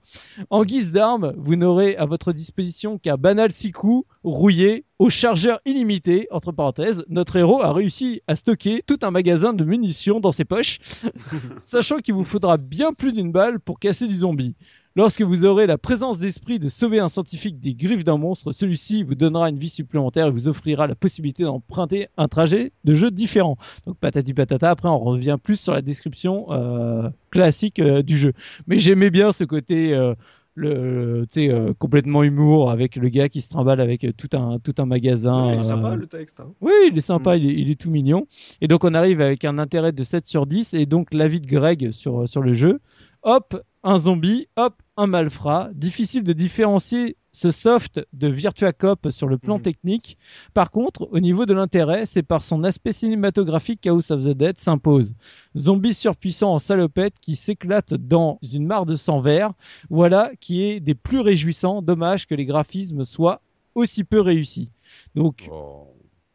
[0.50, 5.60] En guise d'arme, vous n'aurez à votre disposition qu'un banal six coups rouillé au chargeur
[5.66, 6.28] illimité.
[6.32, 10.46] Entre parenthèses, notre héros a réussi à stocker tout un magasin de munitions dans ses
[10.46, 10.80] poches
[11.64, 14.56] sachant qu'il vous faudra bien plus d'une balle pour casser du zombie.
[14.98, 19.04] Lorsque vous aurez la présence d'esprit de sauver un scientifique des griffes d'un monstre, celui-ci
[19.04, 23.12] vous donnera une vie supplémentaire et vous offrira la possibilité d'emprunter un trajet de jeu
[23.12, 23.58] différent.
[23.86, 28.32] Donc patati patata, après on revient plus sur la description euh, classique euh, du jeu.
[28.68, 29.94] Mais j'aimais bien ce côté...
[29.94, 30.16] euh,
[30.56, 34.30] le, tu sais, euh, complètement humour avec le gars qui se trimballe avec euh, tout
[34.34, 35.52] un tout un magasin.
[35.52, 36.40] Il est euh, sympa, le texte.
[36.40, 36.54] Hein.
[36.62, 38.26] oui, il est sympa, il, est, il est tout mignon.
[38.62, 41.48] Et donc on arrive avec un intérêt de 7 sur 10 et donc l'avis de
[41.48, 42.80] Greg sur, sur le jeu.
[43.24, 45.70] Hop, un zombie, hop, un malfrat.
[45.74, 49.62] Difficile de différencier ce soft de Virtua Cop sur le plan Mhm.
[49.62, 50.18] technique.
[50.54, 54.58] Par contre, au niveau de l'intérêt, c'est par son aspect cinématographique qu'House of the Dead
[54.58, 55.14] s'impose.
[55.56, 59.52] Zombie surpuissant en salopette qui s'éclate dans une mare de sang vert.
[59.90, 61.82] Voilà qui est des plus réjouissants.
[61.82, 63.42] Dommage que les graphismes soient
[63.76, 64.70] aussi peu réussis.
[65.14, 65.88] Donc, Oh.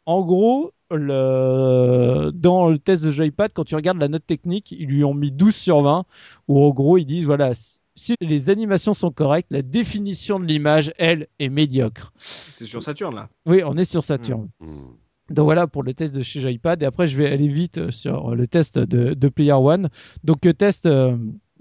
[0.06, 2.30] En gros, le...
[2.34, 5.32] dans le test de Joypad, quand tu regardes la note technique, ils lui ont mis
[5.32, 6.04] 12 sur 20,
[6.48, 10.92] où en gros, ils disent, voilà, si les animations sont correctes, la définition de l'image,
[10.98, 12.12] elle, est médiocre.
[12.16, 13.28] C'est sur Saturn là.
[13.46, 14.48] Oui, on est sur Saturn.
[14.60, 14.92] Hmm.
[15.30, 16.82] Donc voilà pour le test de chez Joypad.
[16.82, 19.88] Et après, je vais aller vite sur le test de, de Player One.
[20.24, 21.16] Donc, euh, test, euh,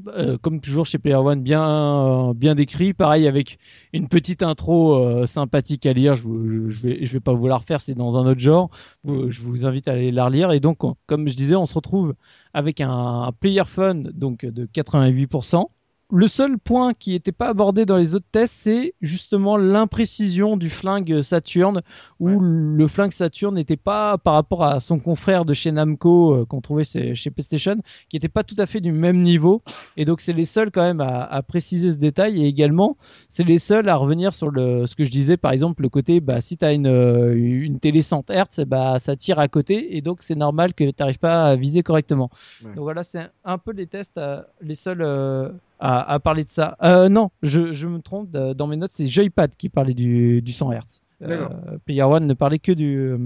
[0.07, 2.93] euh, comme toujours chez Player One, bien, bien décrit.
[2.93, 3.57] Pareil, avec
[3.93, 6.15] une petite intro euh, sympathique à lire.
[6.15, 8.69] Je, vais, je vais pas vous la refaire, c'est dans un autre genre.
[9.05, 10.51] Je vous invite à aller la relire.
[10.51, 12.15] Et donc, on- comme je disais, on se retrouve
[12.53, 15.69] avec un, un Player Fun donc, de 88%.
[16.11, 20.71] Le seul point qui n'était pas abordé dans les autres tests, c'est justement l'imprécision du
[20.71, 21.83] flingue Saturn
[22.19, 26.45] où le flingue Saturn n'était pas par rapport à son confrère de chez Namco euh,
[26.45, 27.75] qu'on trouvait chez chez PlayStation,
[28.09, 29.61] qui n'était pas tout à fait du même niveau.
[29.97, 32.43] Et donc c'est les seuls quand même à, à préciser ce détail.
[32.43, 32.97] Et également,
[33.29, 36.21] c'est les seuls à revenir sur le ce que je disais, par exemple le côté,
[36.21, 40.01] bah si t'as une euh, une télé 100 Hz, bah ça tire à côté et
[40.01, 42.31] donc c'est normal que t'arrives pas à viser correctement.
[42.63, 42.73] Ouais.
[42.73, 45.01] Donc voilà, c'est un peu les tests, euh, les seuls.
[45.03, 45.49] euh,
[45.79, 46.77] à, à parler de ça.
[46.83, 48.29] Euh, non, je, je me trompe.
[48.31, 51.01] de- Dans mes notes, c'est Joypad qui parlait du, du 100 Hz.
[51.21, 51.47] Euh,
[51.85, 53.17] Player One ne parlait que du euh,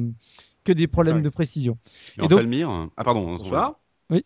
[0.64, 1.78] que des problèmes de précision.
[2.20, 3.36] Et Et donc- Falmir, ah pardon.
[3.38, 3.80] Bonsoir.
[4.10, 4.20] non,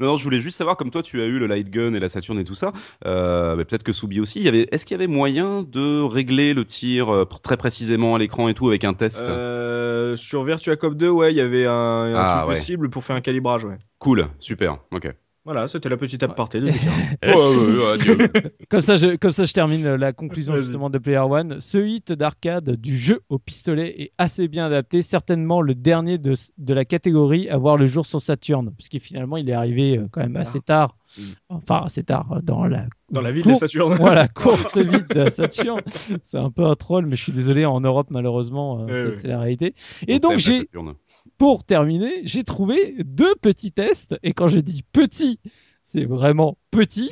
[0.00, 2.08] non, je voulais juste savoir, comme toi, tu as eu le light gun et la
[2.08, 2.72] Saturn et tout ça.
[3.06, 4.40] Euh, mais peut-être que Soubi aussi.
[4.40, 8.14] Il y avait, est-ce qu'il y avait moyen de régler le tir euh, très précisément
[8.14, 9.20] à l'écran et tout avec un test?
[9.28, 12.54] Euh, sur Virtua Cop 2, ouais, il y avait un, un Ah, truc ouais.
[12.56, 13.76] possible pour faire un calibrage, ouais.
[13.98, 14.78] Cool, super.
[14.92, 15.10] Ok.
[15.46, 16.66] Voilà, c'était la petite aparté de.
[17.22, 18.18] Ouais, ouais, ouais, adieu.
[18.68, 21.60] Comme ça, je, comme ça, je termine euh, la conclusion justement de Player One.
[21.60, 25.02] Ce hit d'arcade du jeu au pistolet est assez bien adapté.
[25.02, 29.38] Certainement le dernier de, de la catégorie à voir le jour sur Saturn, puisque finalement
[29.38, 30.96] il est arrivé euh, quand même assez tard.
[31.16, 31.22] Mm.
[31.48, 33.94] Enfin, assez tard euh, dans la Dans la ville cour- des Saturn.
[33.98, 35.80] voilà, courte vie de Saturn.
[36.22, 39.74] C'est un peu un troll, mais je suis désolé, en Europe, malheureusement, c'est la réalité.
[40.02, 40.94] On Et donc, j'ai, Saturne.
[41.38, 44.16] Pour terminer, j'ai trouvé deux petits tests.
[44.22, 45.40] Et quand je dis petit,
[45.82, 47.10] c'est vraiment petit.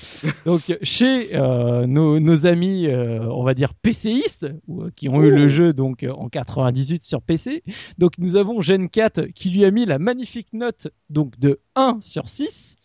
[0.46, 5.30] donc, chez euh, nos, nos amis, euh, on va dire PCistes, euh, qui ont eu
[5.30, 7.62] le jeu donc en 98 sur PC.
[7.98, 11.98] Donc, nous avons Gen 4 qui lui a mis la magnifique note donc de 1
[12.00, 12.76] sur 6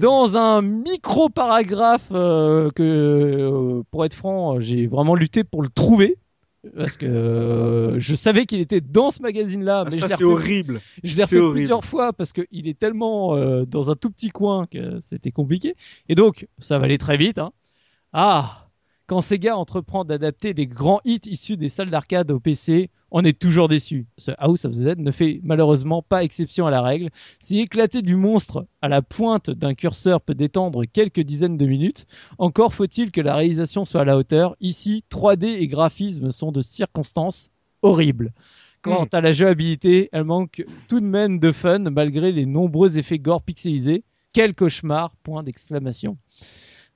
[0.00, 6.16] dans un micro paragraphe euh, que, pour être franc, j'ai vraiment lutté pour le trouver.
[6.76, 10.80] Parce que euh, je savais qu'il était dans ce magazine-là, Ah, mais ça, c'est horrible.
[11.02, 11.52] je l'ai refait horrible.
[11.54, 15.74] plusieurs fois parce qu'il est tellement euh, dans un tout petit coin que c'était compliqué.
[16.08, 17.38] Et donc, ça va aller très vite.
[17.38, 17.52] hein.
[18.12, 18.61] Ah,
[19.06, 23.38] quand Sega entreprend d'adapter des grands hits issus des salles d'arcade au PC, on est
[23.38, 24.06] toujours déçu.
[24.16, 27.10] Ce House of the Dead ne fait malheureusement pas exception à la règle.
[27.38, 32.06] Si éclater du monstre à la pointe d'un curseur peut détendre quelques dizaines de minutes,
[32.38, 34.54] encore faut-il que la réalisation soit à la hauteur.
[34.60, 37.50] Ici, 3D et graphismes sont de circonstances
[37.82, 38.32] horribles.
[38.80, 43.18] Quant à la jouabilité, elle manque tout de même de fun malgré les nombreux effets
[43.18, 44.04] gore pixelisés.
[44.32, 46.16] Quel cauchemar Point d'exclamation.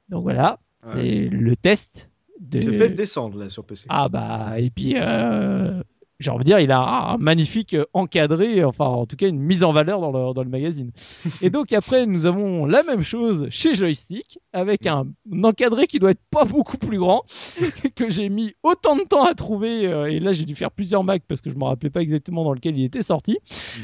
[0.08, 0.58] Donc voilà.
[0.92, 2.10] C'est le test.
[2.40, 2.58] De...
[2.58, 3.86] C'est fait descendre là sur PC.
[3.88, 5.82] Ah bah et puis euh,
[6.18, 9.64] j'ai envie de dire il a un magnifique encadré, enfin en tout cas une mise
[9.64, 10.90] en valeur dans le, dans le magazine.
[11.42, 15.98] Et donc après nous avons la même chose chez Joystick avec un, un encadré qui
[15.98, 17.24] doit être pas beaucoup plus grand
[17.96, 21.04] que j'ai mis autant de temps à trouver euh, et là j'ai dû faire plusieurs
[21.04, 23.38] macs parce que je me rappelais pas exactement dans lequel il était sorti.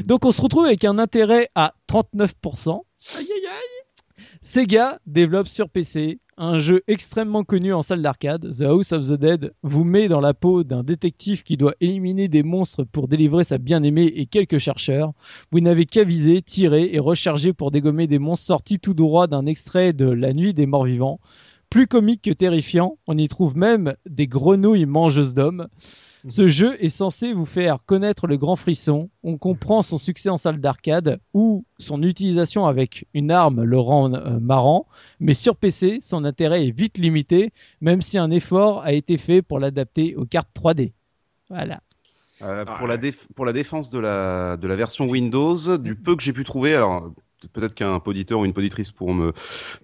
[0.04, 2.82] Donc on se retrouve avec un intérêt à 39%.
[3.16, 3.82] Aïe aïe aïe.
[4.40, 8.50] Sega développe sur PC un jeu extrêmement connu en salle d'arcade.
[8.56, 12.28] The House of the Dead vous met dans la peau d'un détective qui doit éliminer
[12.28, 15.12] des monstres pour délivrer sa bien-aimée et quelques chercheurs.
[15.50, 19.46] Vous n'avez qu'à viser, tirer et recharger pour dégommer des monstres sortis tout droit d'un
[19.46, 21.20] extrait de La Nuit des Morts Vivants.
[21.70, 25.68] Plus comique que terrifiant, on y trouve même des grenouilles mangeuses d'hommes.
[26.28, 29.10] Ce jeu est censé vous faire connaître le grand frisson.
[29.24, 34.12] On comprend son succès en salle d'arcade où son utilisation avec une arme le rend
[34.14, 34.86] euh, marrant,
[35.18, 39.42] mais sur PC, son intérêt est vite limité, même si un effort a été fait
[39.42, 40.92] pour l'adapter aux cartes 3D.
[41.50, 41.80] Voilà.
[42.42, 45.96] Euh, Ah pour, la déf- pour la défense de la, de la version Windows, du
[45.96, 47.12] peu que j'ai pu trouver, alors
[47.52, 49.32] peut-être qu'un poditeur ou une poditrice pour me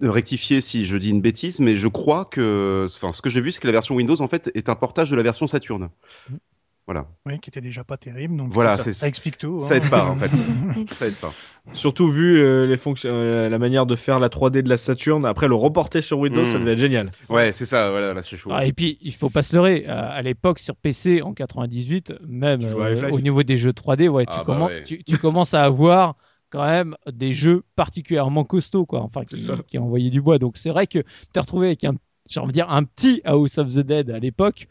[0.01, 3.51] rectifier si je dis une bêtise, mais je crois que, enfin, ce que j'ai vu,
[3.51, 5.89] c'est que la version Windows en fait est un portage de la version Saturn.
[6.29, 6.39] Mhm.
[6.87, 7.05] Voilà.
[7.27, 8.35] Oui, qui était déjà pas terrible.
[8.35, 9.59] Donc Voilà, ça, explique tout.
[9.59, 9.77] Ça hein.
[9.77, 10.31] aide pas en fait.
[10.91, 11.31] ça aide pas.
[11.71, 15.23] Surtout vu euh, les fonctions, euh, la manière de faire la 3D de la Saturn.
[15.23, 17.11] Après, le reporter sur Windows, ça devait être génial.
[17.29, 17.91] Ouais, c'est ça.
[17.91, 18.49] Voilà, là c'est chaud.
[18.51, 19.85] Ah, et puis, il faut pas se leurrer.
[19.85, 24.23] À, à l'époque, sur PC, en 98, même euh, au niveau des jeux 3D, ouais,
[24.27, 24.83] Ah, tu, bah commen- ouais.
[24.83, 26.15] tu, tu commences à avoir
[26.49, 29.01] quand même des jeux particulièrement costauds, quoi.
[29.01, 29.57] Enfin, qui, C'est ça.
[29.67, 30.37] qui envoyaient du bois.
[30.39, 30.99] Donc, c'est vrai que
[31.33, 31.93] t'es retrouvé avec un,
[32.27, 34.67] j'ai envie de dire, un petit House of the Dead à l'époque.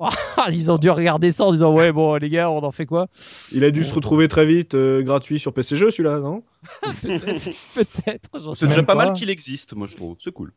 [0.52, 3.08] Ils ont dû regarder ça en disant, ouais, bon, les gars, on en fait quoi?
[3.52, 6.42] Il a dû se retrouver très vite euh, gratuit sur PC Jeux, celui-là, non?
[7.02, 9.06] Peut-être, C'est déjà pas pas.
[9.06, 10.16] mal qu'il existe, moi je trouve.
[10.20, 10.52] C'est cool.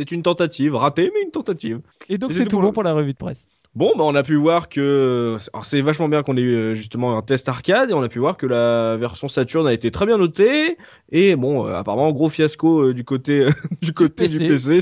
[0.00, 1.80] C'était une tentative, ratée, mais une tentative.
[2.08, 3.46] Et donc, c'est tout tout bon pour- pour la revue de presse.
[3.74, 6.74] Bon, bah, on a pu voir que, alors c'est vachement bien qu'on ait eu euh,
[6.74, 9.90] justement un test arcade et on a pu voir que la version Saturn a été
[9.90, 10.76] très bien notée
[11.12, 13.46] et bon, euh, apparemment gros fiasco euh, du côté
[13.82, 14.80] du côté du PC.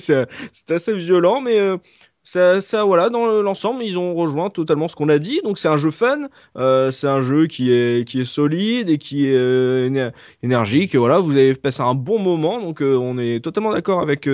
[0.53, 1.77] C'est assez violent, mais euh,
[2.25, 5.41] ça, ça, voilà, dans l'ensemble, ils ont rejoint totalement ce qu'on a dit.
[5.45, 6.29] Donc c'est un jeu fun,
[6.59, 10.11] euh, c'est un jeu qui est qui est solide et qui est euh, éner-
[10.43, 10.95] énergique.
[10.95, 14.27] Et voilà, vous avez passé un bon moment, donc euh, on est totalement d'accord avec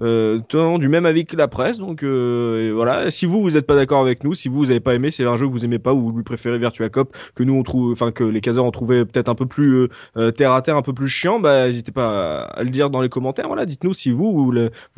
[0.00, 0.40] euh,
[0.78, 1.78] du même avis que la presse.
[1.78, 4.80] Donc euh, voilà, si vous vous êtes pas d'accord avec nous, si vous vous avez
[4.80, 7.16] pas aimé, c'est un jeu que vous aimez pas ou vous lui préférez Virtua Cop
[7.34, 9.88] que nous on trouve, enfin que les caseurs ont trouvé peut-être un peu plus euh,
[10.16, 13.00] euh, terre à terre, un peu plus chiant, bah n'hésitez pas à, le dire dans
[13.00, 13.46] les commentaires.
[13.46, 14.52] Voilà, dites-nous si vous vous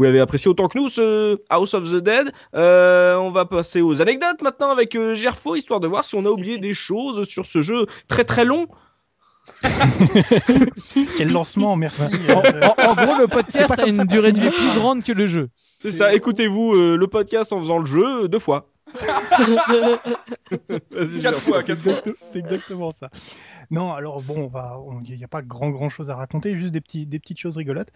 [0.05, 2.33] l'avez apprécié autant que nous ce House of the Dead.
[2.55, 6.25] Euh, on va passer aux anecdotes maintenant avec euh, Gerfo, histoire de voir si on
[6.25, 8.67] a oublié des choses sur ce jeu très très long.
[11.17, 12.03] Quel lancement, merci.
[12.29, 15.03] En, en- en gros, le C'est podcast pas a une durée de vie plus grande
[15.03, 15.49] que le jeu.
[15.81, 18.72] C'est ça, écoutez-vous euh, le podcast en faisant le jeu deux fois.
[20.91, 21.95] Vas-y, Quatre fois, quatre fois.
[22.33, 23.11] C'est exactement ça.
[23.71, 24.79] Non, alors bon, on va,
[25.09, 27.57] il n'y a pas grand grand chose à raconter, juste des petits, des petites choses
[27.57, 27.89] rigolotes.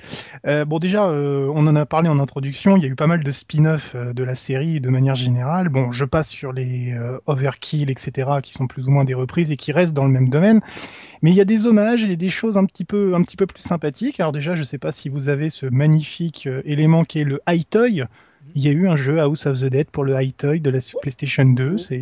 [0.47, 2.77] Euh, bon, déjà, euh, on en a parlé en introduction.
[2.77, 5.68] Il y a eu pas mal de spin-off euh, de la série de manière générale.
[5.68, 6.97] Bon, je passe sur les
[7.27, 10.28] Overkill, etc., qui sont plus ou moins des reprises et qui restent dans le même
[10.28, 10.60] domaine.
[11.23, 13.47] Mais il y a des hommages et des choses un petit peu, un petit peu
[13.47, 14.20] plus sympathiques.
[14.20, 17.68] Alors déjà, je sais pas si vous avez ce magnifique élément qui est le High
[17.68, 18.05] Toy.
[18.56, 20.70] Il y a eu un jeu House of the Dead pour le High Toy de
[20.70, 21.76] la PlayStation 2.
[21.76, 22.00] C'est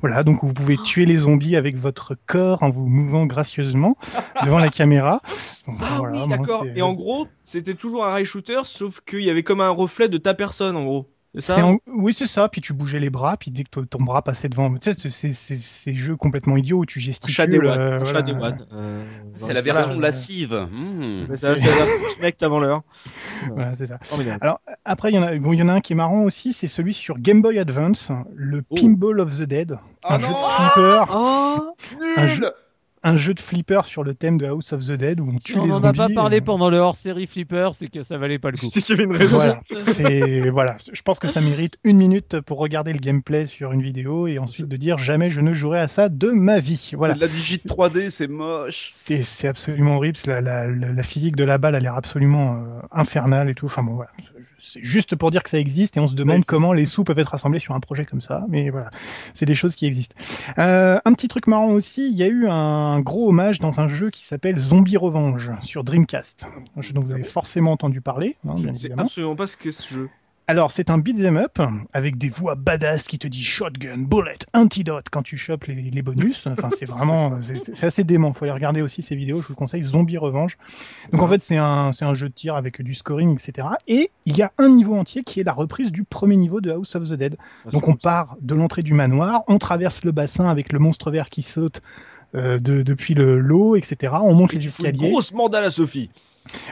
[0.00, 3.96] voilà, donc vous pouvez tuer les zombies avec votre corps en vous mouvant gracieusement
[4.44, 5.22] devant la caméra.
[5.68, 6.66] Donc, Ah voilà, oui, d'accord.
[6.74, 10.08] Et en gros, c'était toujours un rail shooter, sauf qu'il y avait comme un reflet
[10.08, 11.15] de ta personne, en gros.
[11.38, 12.48] C'est C'est ça en- Oui, c'est ça.
[12.48, 15.10] Puis tu bougeais les bras, puis dès que ton- bras passait devant, tu sais, c'est-
[15.10, 17.66] c'est c'est- ces jeux complètement idiots où tu gesticules.
[17.66, 18.56] Euh, voilà.
[18.72, 19.80] Euh, C'est la voilà.
[19.82, 20.54] version lascive.
[20.72, 21.26] Hmm.
[21.28, 21.56] Bah, C'est la
[22.18, 22.82] direct avant l'heure.
[23.54, 23.98] Voilà, c'est ça.
[24.40, 26.22] Alors après, il y en a, bon, il y en a un qui est marrant
[26.22, 28.74] aussi, c'est celui sur Game Boy Advance, le Oh.
[28.74, 31.74] Pinball of the Dead, Ah un jeu de flipper, Oh
[32.16, 32.50] un jeu,
[33.06, 35.52] un jeu de flipper sur le thème de House of the Dead où on tue
[35.52, 35.86] Si on les n'en zombies.
[35.86, 38.66] a pas parlé euh, pendant le hors-série Flipper, c'est que ça valait pas le coup.
[38.68, 39.36] C'est qu'il y avait une raison.
[39.36, 40.76] Voilà, c'est voilà.
[40.92, 44.40] Je pense que ça mérite une minute pour regarder le gameplay sur une vidéo et
[44.40, 46.92] ensuite de dire jamais je ne jouerai à ça de ma vie.
[46.96, 47.14] Voilà.
[47.14, 48.92] De la digit 3D, c'est moche.
[49.04, 50.18] C'est c'est absolument horrible.
[50.26, 53.66] La, la, la, physique de la balle a l'air absolument euh, infernale et tout.
[53.66, 54.10] Enfin bon, voilà.
[54.58, 57.20] C'est juste pour dire que ça existe et on se demande comment les sous peuvent
[57.20, 58.44] être rassemblés sur un projet comme ça.
[58.48, 58.90] Mais voilà,
[59.32, 60.16] c'est des choses qui existent.
[60.58, 63.88] Euh, un petit truc marrant aussi, il y a eu un gros hommage dans un
[63.88, 66.46] jeu qui s'appelle Zombie Revenge sur Dreamcast.
[66.76, 69.56] Un jeu dont vous avez forcément entendu parler, hein, Je ne sais absolument pas ce
[69.56, 70.08] qu'est ce jeu.
[70.48, 71.58] Alors, c'est un beat'em up
[71.92, 76.02] avec des voix badass qui te disent shotgun, bullet, antidote quand tu chopes les, les
[76.02, 76.46] bonus.
[76.46, 78.32] Enfin, c'est vraiment, c'est c'est assez dément.
[78.32, 79.40] Faut aller regarder aussi ces vidéos.
[79.42, 79.82] Je vous le conseille.
[79.82, 80.56] Zombie Revenge.
[81.10, 83.66] Donc, en fait, c'est un, c'est un jeu de tir avec du scoring, etc.
[83.88, 86.70] Et il y a un niveau entier qui est la reprise du premier niveau de
[86.70, 87.36] House of the Dead.
[87.72, 91.28] Donc, on part de l'entrée du manoir, on traverse le bassin avec le monstre vert
[91.28, 91.82] qui saute.
[92.36, 94.12] Euh, de, depuis le lot, etc.
[94.22, 95.10] On monte les fous une escaliers.
[95.10, 96.10] grosse mandale à Sophie.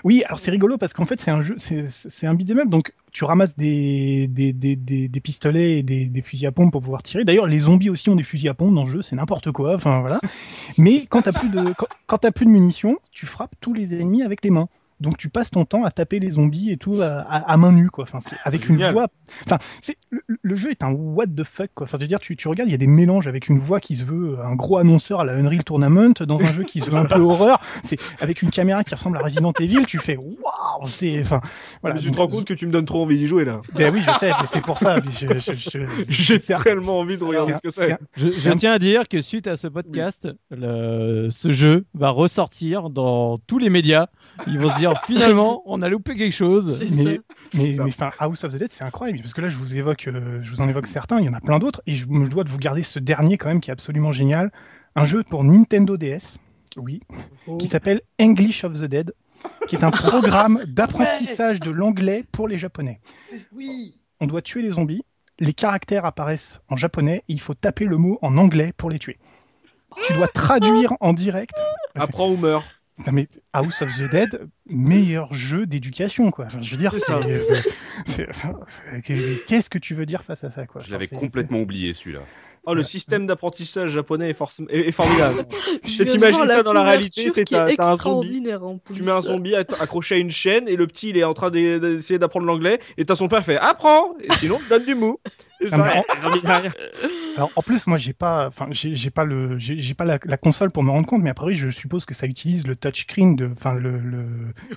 [0.04, 2.92] Oui, alors c'est rigolo parce qu'en fait c'est un jeu, c'est un beat'em up, donc
[3.10, 6.80] tu ramasses des des, des, des, des pistolets et des, des fusils à pompe pour
[6.80, 7.24] pouvoir tirer.
[7.24, 9.74] D'ailleurs, les zombies aussi ont des fusils à pompe dans le jeu, c'est n'importe quoi.
[9.74, 10.20] Enfin voilà.
[10.78, 13.94] Mais quand t'as plus de quand, quand t'as plus de munitions, tu frappes tous les
[13.94, 14.68] ennemis avec tes mains.
[15.00, 17.72] Donc tu passes ton temps à taper les zombies et tout à, à- à main
[17.72, 18.04] nue quoi.
[18.04, 19.08] Enfin, avec une voix.
[19.46, 21.84] Enfin, c'est le, le jeu est un what the fuck quoi.
[21.84, 23.80] Enfin, je veux dire, tu, tu regardes, il y a des mélanges avec une voix
[23.80, 26.90] qui se veut un gros annonceur à la Unreal Tournament dans un jeu qui se
[26.90, 27.60] veut un peu horreur.
[27.82, 29.84] C'est avec une caméra qui ressemble à Resident Evil.
[29.86, 31.40] Tu fais waouh, c'est enfin
[31.82, 31.96] voilà.
[31.96, 33.60] Mais tu te rends compte que tu me donnes trop envie d'y jouer là.
[33.74, 34.98] Ben oui, je sais, c'est pour ça.
[36.08, 39.46] J'ai tellement envie de regarder ce que c'est Je, je tiens à dire que suite
[39.46, 44.06] à ce podcast, le- ce jeu va ressortir dans tous les médias.
[44.46, 46.80] Ils vont se dire finalement, on a loupé quelque chose.
[46.90, 47.20] Mais,
[47.54, 50.08] mais, mais enfin, House of the Dead, c'est incroyable parce que là, je vous évoque,
[50.08, 52.28] euh, je vous en évoque certains, il y en a plein d'autres, et je me
[52.28, 54.52] dois de vous garder ce dernier quand même qui est absolument génial.
[54.96, 56.38] Un jeu pour Nintendo DS,
[56.76, 57.00] oui,
[57.58, 59.12] qui s'appelle English of the Dead,
[59.68, 63.00] qui est un programme d'apprentissage de l'anglais pour les Japonais.
[63.52, 63.96] Oui.
[64.20, 65.02] On doit tuer les zombies
[65.38, 68.98] les caractères apparaissent en japonais et il faut taper le mot en anglais pour les
[68.98, 69.18] tuer.
[70.06, 71.54] Tu dois traduire en direct.
[71.94, 72.64] Apprends ou meurs.
[72.98, 76.44] Non, mais House of the Dead, meilleur jeu d'éducation, quoi.
[76.46, 77.06] Enfin, je veux dire, C'est c'est.
[77.06, 77.20] ça.
[77.22, 77.62] c'est-
[78.06, 80.80] c'est- enfin, c'est- Qu'est-ce que tu veux dire face à ça, quoi?
[80.80, 82.20] Je l'avais Enfin, c'est- complètement oublié celui-là.
[82.66, 85.36] Oh, le système d'apprentissage japonais est, forcément est, est formidable.
[85.82, 88.42] Tu t'imagines ça dans la réalité, c'est un zombie.
[88.94, 91.50] Tu mets un zombie accroché à une chaîne et le petit il est en train
[91.50, 95.18] d'e- d'essayer d'apprendre l'anglais et t'as son père fait apprends et sinon donne du mou.
[95.68, 96.02] Ça,
[96.44, 96.62] Ah.
[97.36, 100.18] Alors en plus moi j'ai pas enfin j'ai j'ai pas le j'ai j'ai pas la,
[100.24, 102.76] la console pour me rendre compte mais a priori je suppose que ça utilise le
[102.76, 104.24] touchscreen de enfin le, le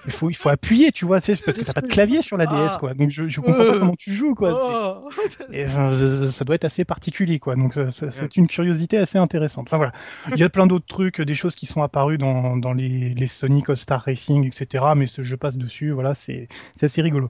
[0.06, 2.36] il faut il faut appuyer tu vois c'est parce que t'as pas de clavier sur
[2.36, 2.96] la DS quoi.
[2.96, 5.04] Donc je je comprends pas comment tu joues quoi.
[5.52, 5.96] Et, enfin,
[6.28, 7.56] ça- doit être assez particulier quoi.
[7.56, 9.68] Donc c'est une curiosité assez intéressante.
[9.68, 9.92] Enfin voilà.
[10.32, 13.28] Il y a plein d'autres trucs des choses qui sont apparues dans dans les les
[13.28, 17.30] Sonic All Star Racing etc mais ce jeu passe dessus voilà c'est c'est assez rigolo.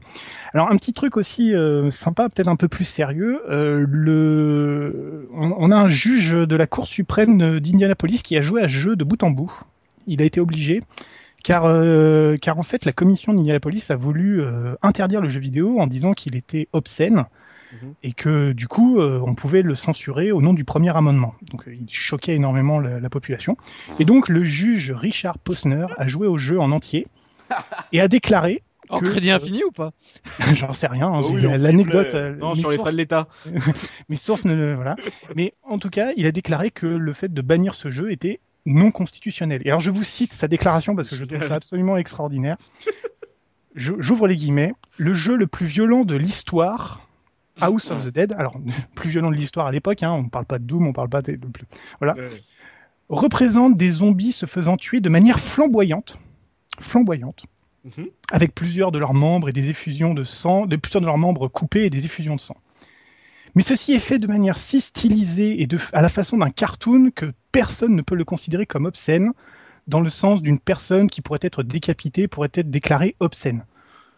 [0.53, 5.29] Alors un petit truc aussi euh, sympa, peut-être un peu plus sérieux, euh, le...
[5.33, 8.73] on, on a un juge de la Cour suprême d'Indianapolis qui a joué à ce
[8.73, 9.51] jeu de bout en bout.
[10.05, 10.81] Il a été obligé,
[11.43, 15.79] car, euh, car en fait la commission d'Indianapolis a voulu euh, interdire le jeu vidéo
[15.79, 17.25] en disant qu'il était obscène.
[17.73, 17.93] Mhm.
[18.01, 21.35] Et que du coup, on pouvait le censurer au nom du premier amendement.
[21.51, 23.57] Donc, il choquait énormément la, la population.
[23.99, 27.07] Et donc, le juge Richard Posner a joué au jeu en entier
[27.91, 29.91] et a déclaré En que- crédit infini ou pas?
[30.53, 31.07] J'en sais rien.
[31.07, 32.15] hein, Oh oui, on L'anecdote.
[32.15, 33.27] euh, Non, sur les frais de l'État.
[34.09, 34.95] Mes sources ne le- voilà.
[35.35, 38.39] Mais en tout cas, il a déclaré que le fait de bannir ce jeu était
[38.65, 39.61] non constitutionnel.
[39.65, 42.57] Et alors, je vous cite sa déclaration parce que je trouve ça absolument extraordinaire.
[43.75, 44.73] J'ouvre les guillemets.
[44.97, 47.01] Le jeu le plus violent de l'histoire.
[47.59, 48.55] House of the Dead, alors
[48.95, 51.23] plus violent de l'histoire à l'époque, hein, on parle pas de Doom, on parle pas
[51.23, 51.65] de, de plus,
[51.99, 52.15] voilà,
[53.09, 56.19] représente des zombies se faisant tuer de manière flamboyante,
[56.79, 57.45] flamboyante,
[57.95, 58.07] Mhm.
[58.31, 61.47] avec plusieurs de leurs membres et des effusions de sang, de plusieurs de leurs membres
[61.47, 62.57] coupés et des effusions de sang.
[63.55, 67.09] Mais ceci est fait de manière si stylisée et de, à la façon d'un cartoon
[67.15, 69.31] que personne ne peut le considérer comme obscène,
[69.87, 73.65] dans le sens d'une personne qui pourrait être décapitée, pourrait être déclarée obscène.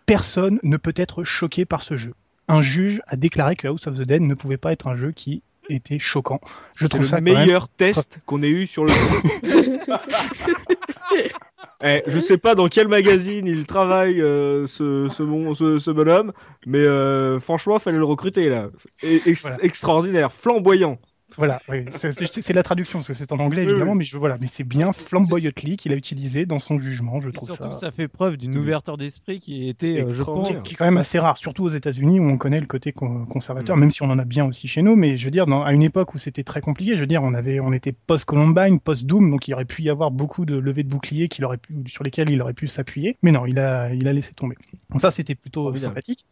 [0.06, 2.16] Personne ne peut être choqué par ce jeu.
[2.48, 5.12] Un juge a déclaré que House of the Dead ne pouvait pas être un jeu
[5.12, 6.42] qui était choquant.
[6.76, 8.92] Je trouve le ça même meilleur test qu'on ait eu sur le
[11.82, 15.92] Eh, je sais pas dans quel magazine il travaille euh, ce, ce, mon- ce, ce
[15.92, 16.34] bonhomme,
[16.66, 18.70] mais euh, franchement, fallait le recruter là.
[19.02, 19.58] Et- ex- Voilà.
[19.64, 21.00] Extraordinaire, flamboyant.
[21.38, 21.86] Voilà, oui.
[21.96, 24.00] c'est la traduction, parce que c'est en anglais évidemment, oui.
[24.00, 27.34] mais je voilà, mais c'est bien flamboyantly qu'il a utilisé dans son jugement, je Et
[27.34, 27.80] trouve Surtout, ça.
[27.80, 30.98] ça fait preuve d'une ouverture d'esprit qui était, euh, je pense, qui est quand même
[30.98, 33.80] assez rare, surtout aux États-Unis où on connaît le côté con- conservateur, Mm.
[33.80, 34.96] même si on en a bien aussi chez nous.
[34.96, 37.22] Mais je veux dire, dans, à une époque où c'était très compliqué, je veux dire,
[37.24, 40.84] on avait, on était post-Columbine, post-Doom, donc il aurait pu y avoir beaucoup de levées
[40.84, 43.18] de boucliers qu'il aurait pu, sur lesquels il aurait pu s'appuyer.
[43.22, 44.56] Mais non, il a, il a laissé tomber.
[44.90, 46.26] Donc ça, c'était plutôt sympathique.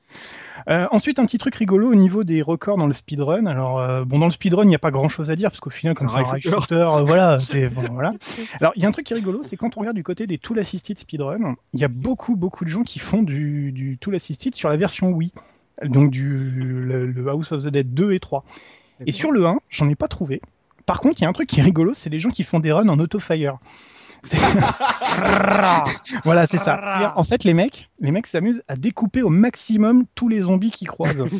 [0.69, 3.45] Euh, ensuite, un petit truc rigolo au niveau des records dans le speedrun.
[3.45, 5.69] Alors, euh, bon, dans le speedrun, il n'y a pas grand-chose à dire parce qu'au
[5.69, 6.55] final, comme c'est un rail shooter.
[6.55, 8.11] shooter, euh, voilà, c'est bon, voilà.
[8.59, 10.27] Alors, il y a un truc qui est rigolo, c'est quand on regarde du côté
[10.27, 13.97] des tool assisted speedrun, il y a beaucoup, beaucoup de gens qui font du, du
[13.97, 15.31] tool assisted sur la version Wii.
[15.83, 18.43] Donc, du, le, le House of the Dead 2 et 3.
[19.05, 20.41] Et sur le 1, j'en ai pas trouvé.
[20.87, 22.59] Par contre, il y a un truc qui est rigolo, c'est les gens qui font
[22.59, 23.57] des runs en auto-fire.
[26.23, 26.75] Voilà, c'est ça.
[27.15, 30.87] En fait, les mecs, les mecs s'amusent à découper au maximum tous les zombies qu'ils
[30.87, 31.25] croisent.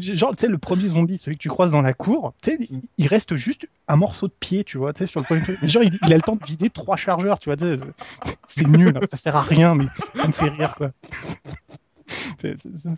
[0.00, 2.58] Genre, tu sais, le premier zombie, celui que tu croises dans la cour, tu sais,
[2.98, 5.58] il- reste juste un morceau de pied, tu vois, tu sais, sur le premier truc.
[5.62, 7.56] Genre, il, il a le temps de vider trois chargeurs, tu vois,
[8.48, 9.86] c'est nul, hein, ça sert à rien, mais
[10.20, 10.90] ça me fait rire, quoi.
[12.40, 12.48] Ça,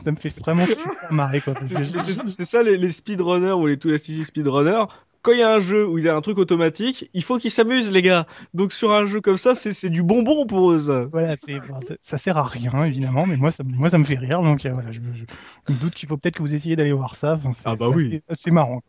[0.03, 1.55] ça me fait vraiment super marrer, quoi.
[1.67, 4.85] C'est ça les, les speedrunners ou les tout speedrunners.
[5.23, 7.39] Quand il y a un jeu où il y a un truc automatique, il faut
[7.39, 8.27] qu'ils s'amusent les gars.
[8.55, 11.07] Donc sur un jeu comme ça, c'est du bonbon pour eux ça.
[11.11, 14.15] Voilà, enfin, ça, ça sert à rien évidemment, mais moi ça, moi ça me fait
[14.17, 15.25] rire, donc euh, voilà, je, je-
[15.69, 17.35] je me doute qu'il faut peut-être que vous essayiez d'aller voir ça.
[17.35, 18.21] Enfin, c'est Ah bah oui.
[18.29, 18.81] assez, marrant.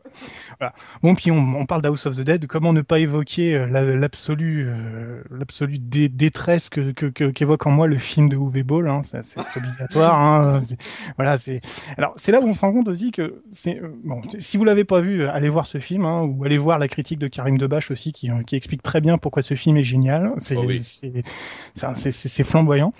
[0.58, 0.72] Voilà.
[1.02, 3.66] Bon, puis on, on parle d'House of the Dead, comment ne pas évoquer euh,
[3.96, 8.62] l'absolue, euh, l'absolue dé- détresse que que- que- qu'évoque en moi le film de Uwe
[8.64, 8.88] Ball.
[8.88, 10.18] Hein, c'est obligatoire.
[10.20, 10.78] Hein, c'est-
[11.16, 11.60] voilà, c'est.
[11.98, 14.20] Alors c'est là où on se rend compte aussi que c'est euh, bon.
[14.38, 16.88] Si vous l'avez pas vu, euh, allez voir ce film, hein, ou allez voir la
[16.88, 19.84] critique de Karim Debache aussi, qui, euh, qui explique très bien pourquoi ce film est
[19.84, 20.32] génial.
[20.34, 20.80] Oh oui.
[21.74, 22.92] C'est flamboyant.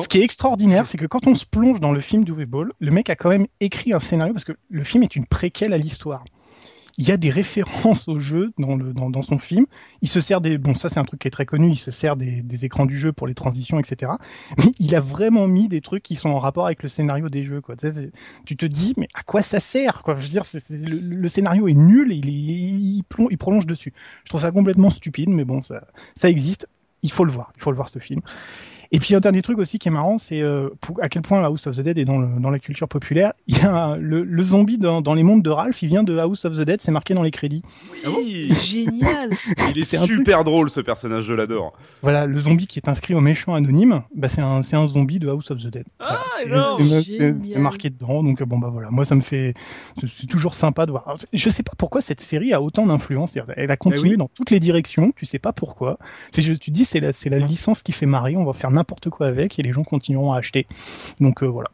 [0.00, 2.70] Ce qui est extraordinaire, c'est que quand on se plonge dans le film d'Uwe Ball,
[2.78, 5.72] le mec a quand même écrit un scénario parce que le film est une préquelle
[5.72, 6.24] à l'histoire.
[6.96, 9.66] Il y a des références au jeu dans, le, dans, dans son film.
[10.00, 11.90] Il se sert des, bon, ça c'est un truc qui est très connu, il se
[11.90, 14.12] sert des, des écrans du jeu pour les transitions, etc.
[14.58, 17.42] Mais il a vraiment mis des trucs qui sont en rapport avec le scénario des
[17.42, 17.76] jeux, quoi.
[17.76, 18.10] Tu, sais,
[18.46, 20.16] tu te dis, mais à quoi ça sert, quoi?
[20.16, 23.92] Je veux dire, le, scénario est nul et il, il, plonge, il prolonge dessus.
[24.24, 26.68] Je trouve ça complètement stupide, mais bon, ça, ça existe.
[27.02, 27.52] Il faut le voir.
[27.56, 28.20] Il faut le voir, ce film.
[28.94, 30.68] Et puis un dernier truc aussi qui est marrant, c'est euh,
[31.02, 33.32] à quel point House of the Dead est dans, le- dans la culture populaire.
[33.48, 36.16] Il y a le, le zombie dans, dans les mondes de Ralph, il vient de
[36.16, 37.62] House of the Dead, c'est marqué dans les crédits.
[38.16, 39.30] Oui, Génial.
[39.74, 41.72] il est super drôle ce personnage, je l'adore.
[42.02, 45.50] Voilà, le zombie qui est inscrit au méchant anonyme, bah c'est un, zombie de House
[45.50, 45.84] of the Dead.
[45.98, 49.54] Ah, Voilà, c'est- marqué dedans, donc bon bah voilà, moi ça me fait,
[50.06, 51.02] c'est- toujours sympa de voir.
[51.06, 54.12] Alors, Je sais pas pourquoi cette série a autant d'influence, c'est-à-dire, elle a continué Eh
[54.12, 54.16] oui.
[54.18, 55.98] dans toutes les directions, tu sais pas pourquoi.
[56.32, 58.83] Tu te dis c'est la, c'est la licence qui fait marrer, on va faire n'importe
[59.10, 60.66] quoi avec et les gens continueront à acheter.
[61.20, 61.68] Donc euh, voilà,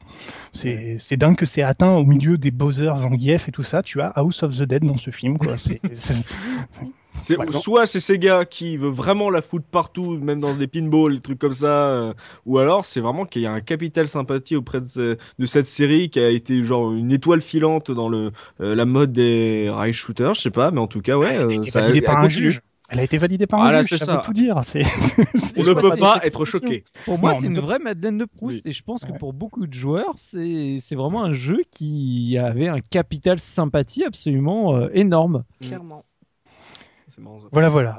[0.53, 3.83] c'est, dingue que c'est atteint au milieu des Bowser, Zangief et tout ça.
[3.83, 5.57] Tu as House of the Dead dans ce film, quoi.
[7.37, 11.21] Ouais, soit c'est Sega qui veut vraiment la foutre partout, même dans des pinballs, des
[11.21, 12.15] trucs comme ça, euh,
[12.47, 15.67] ou alors c'est vraiment qu'il y a un capital sympathie auprès de, ce- de cette
[15.67, 18.31] série qui a été genre une étoile filante dans le
[18.61, 21.51] euh, la mode des rail shooters, je sais pas, mais en tout cas ouais, elle
[21.51, 22.61] a été ça a par un juge.
[22.93, 24.17] Elle a été validée par Voilà, un juge, c'est ça, ça.
[24.17, 24.57] veut tout dire.
[25.57, 26.85] On ne peut pas être choqué.
[27.05, 28.71] Pour moi, c'est une vraie Madeleine de Proust Oui.
[28.71, 29.19] et je pense que Ouais.
[29.19, 34.77] pour beaucoup de joueurs, c'est c'est vraiment un jeu qui avait un capital sympathie absolument
[34.77, 35.45] euh, énorme.
[35.61, 36.05] Clairement.
[37.19, 37.49] Marrant, ça.
[37.51, 37.99] Voilà, voilà.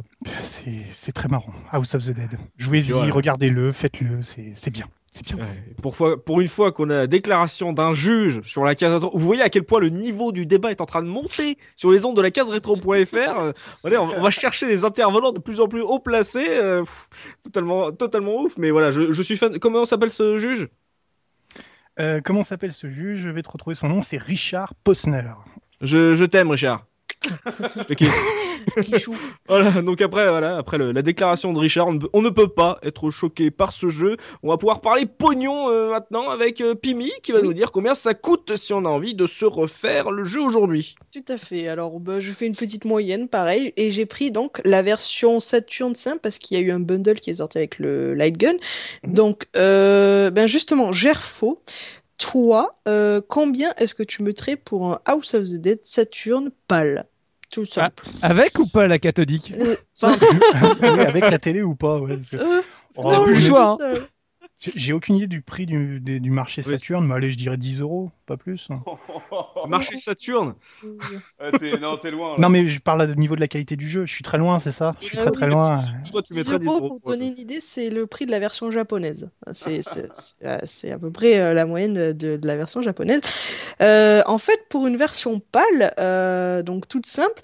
[0.93, 1.51] C'est, très marrant.
[1.71, 2.37] House of the Dead.
[2.57, 3.11] Jouez-y, Ouais.
[3.11, 4.85] regardez-le, faites-le, c'est, c'est bien.
[5.13, 5.35] C'est bien.
[5.43, 8.93] Ouais, Pour, fois- pour une fois qu'on a la déclaration d'un juge sur la case
[8.93, 11.57] rétro, vous voyez à quel point le niveau du débat est en train de monter
[11.75, 12.85] sur les ondes de la case rétro.fr.
[13.17, 13.51] Euh,
[13.83, 17.09] on, on va chercher des intervenants de plus en plus haut placés, euh, pff,
[17.43, 18.57] totalement, totalement ouf.
[18.57, 19.59] Mais voilà, je, je suis fan.
[19.59, 20.69] Comment s'appelle ce juge?
[21.99, 23.19] Euh, comment s'appelle ce juge?
[23.19, 25.23] Je vais te retrouver son nom, c'est Richard Posner.
[25.81, 26.85] je, je t'aime, Richard.
[29.47, 32.29] Voilà, donc après, voilà, après le- la déclaration de Richard, on ne, peut, on ne
[32.29, 34.17] peut pas être choqué par ce jeu.
[34.43, 37.47] On va pouvoir parler pognon euh, maintenant avec euh, Pimi qui va Oui.
[37.47, 40.95] nous dire combien ça coûte si on a envie de se refaire le jeu aujourd'hui.
[41.11, 41.67] Tout à fait.
[41.67, 45.95] Alors, bah, je fais une petite moyenne, pareil, et j'ai pris donc la version Saturn
[45.95, 48.55] 5 parce qu'il y a eu un bundle qui est sorti avec le Light Gun.
[49.03, 51.61] Donc, euh, ben justement, Gerfo,
[52.17, 57.07] toi, euh, combien est-ce que tu mettrais pour un House of the Dead Saturn pâle?
[57.51, 58.03] Tout simple.
[58.21, 59.75] Avec ou pas la cathodique Euh,
[60.81, 62.61] Oui, avec la télé ou pas ouais, parce que- euh,
[62.95, 63.93] Oh, non, plus le choix, hein.
[64.75, 67.57] J'ai- aucune idée du prix du, des- du marché Oui, Saturn, mais allez, je dirais
[67.57, 68.69] 10 euros, pas plus.
[69.67, 70.53] Marché Saturne.
[71.39, 71.51] Ah,
[71.81, 72.33] non, t'es loin.
[72.33, 72.35] là.
[72.39, 74.05] Non, mais je parle au niveau de la qualité du jeu.
[74.05, 74.95] Je suis très loin, c'est ça?
[75.01, 75.79] Je suis très très loin.
[76.11, 76.87] Toi, tu 10 mettrais 10 euros, euros.
[76.89, 79.29] pour te donner une idée, c'est le prix de la version japonaise.
[79.53, 79.81] C'est
[80.43, 80.57] euh,
[80.93, 83.21] à peu près euh, la moyenne de, de la version japonaise.
[83.81, 87.41] Euh, en fait, pour une version pâle, euh, donc toute simple,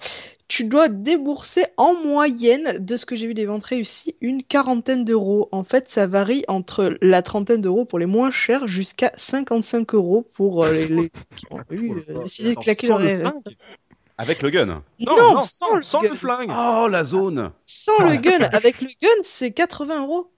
[0.48, 5.04] tu dois débourser en moyenne, de ce que j'ai vu des ventes réussies, une quarantaine
[5.04, 5.48] d'euros.
[5.52, 10.26] En fait, ça varie entre la trentaine d'euros pour les moins chers jusqu'à 55 euros
[10.32, 13.56] pour euh, les, les qui ont eu, euh, décidé de claquer leur le flingue
[14.16, 14.64] Avec le gun.
[14.66, 16.08] Non, Non, non, sans sans, le sans gun.
[16.08, 16.50] le flingue.
[16.50, 17.52] Oh, la zone.
[17.66, 18.40] Sans le gun.
[18.52, 20.32] Avec le gun, c'est 80 euros.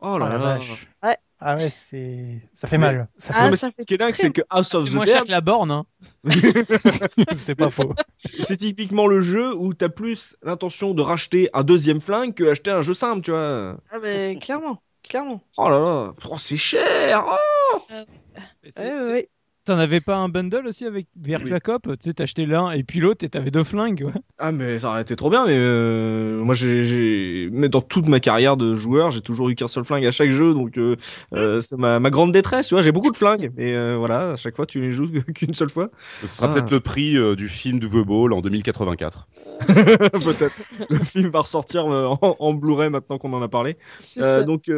[0.00, 0.88] Oh Oh la vache.
[1.04, 1.16] Ouais.
[1.44, 3.08] Ah ouais, c'est ça fait Mais- mal.
[3.18, 4.94] Ça Ah, mais ça ce fait qui est dingue, c'est que House of C'est the
[4.94, 5.70] moins cher que la borne.
[5.72, 5.84] Hein.
[6.28, 6.64] fait...
[7.36, 7.92] c'est pas faux.
[8.16, 12.70] c'est typiquement le jeu où t'as plus l'intention de racheter un deuxième flingue que acheter
[12.70, 13.76] un jeu simple, tu vois.
[13.90, 14.80] Ah, mais clairement.
[15.02, 15.42] Clairement.
[15.58, 17.24] Oh là là, oh, c'est cher.
[17.28, 17.78] oh.
[17.88, 19.30] C'est- Ouais, c'est- ouais, ouais.
[19.64, 22.98] T'en avais pas un bundle aussi avec Virtua Cop Tu sais, t'achetais l'un et puis
[22.98, 24.02] l'autre et t'avais deux flingues.
[24.04, 24.20] ouais.
[24.38, 28.18] Ah mais ça aurait été trop bien, mais euh, moi j'ai, mais dans toute ma
[28.18, 30.96] carrière de joueur, j'ai toujours eu qu'un seul flingue à chaque jeu, donc euh,
[31.34, 32.82] euh, c'est ma, ma grande détresse, tu vois.
[32.82, 35.70] J'ai beaucoup de flingues, mais euh, voilà, à chaque fois tu les joues qu'une seule
[35.70, 35.90] fois.
[36.22, 36.52] Ce sera Ah.
[36.52, 39.28] peut-être le prix euh, du film de The Ball en 2084.
[39.68, 40.56] Peut-être.
[40.90, 43.76] Le film va ressortir euh, en, en Blu-ray maintenant qu'on en a parlé.
[44.18, 44.70] Euh, donc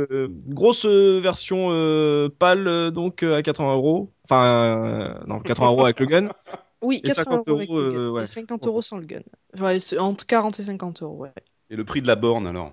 [0.48, 4.10] grosse grosse version euh, pâle donc euh, à 80 euros.
[4.24, 6.30] Enfin euh, non 80 euros avec le gun.
[6.82, 7.66] Oui, et 80 50 euros gun.
[7.80, 8.22] euh, ouais.
[8.22, 9.20] Et 50 euros sans le gun.
[9.58, 11.32] Ouais, entre 40 et 50 euros, ouais.
[11.70, 12.72] Et le prix de la borne alors?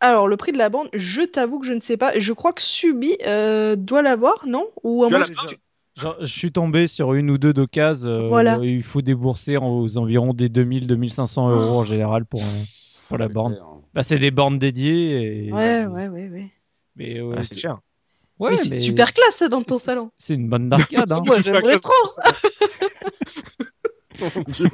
[0.00, 2.18] Alors, le prix de la bande, je t'avoue que je ne sais pas.
[2.18, 4.66] Je crois que Subi euh, doit l'avoir, non?
[4.82, 5.56] Ou à moins tu-
[5.94, 8.08] Genre, je suis tombé sur une ou deux d'occasions.
[8.08, 8.58] euh, Voilà.
[8.58, 12.62] où Il faut débourser aux environs des 2000-2500 euros en général pour, euh,
[13.08, 13.56] pour la borne.
[13.94, 15.48] Bah, c'est des bornes dédiées.
[15.48, 15.52] Et...
[15.52, 16.50] Ouais, ouais, ouais, ouais.
[16.96, 17.78] Mais, euh, Ah, c'est cher.
[18.42, 20.10] Ouais, mais c'est super classe, ça, dans ton salon.
[20.18, 21.10] C'est une bonne d'arcade.
[21.12, 21.22] hein.
[21.24, 21.92] Moi, j'aimerais trop.
[24.20, 24.68] Oh mon Dieu.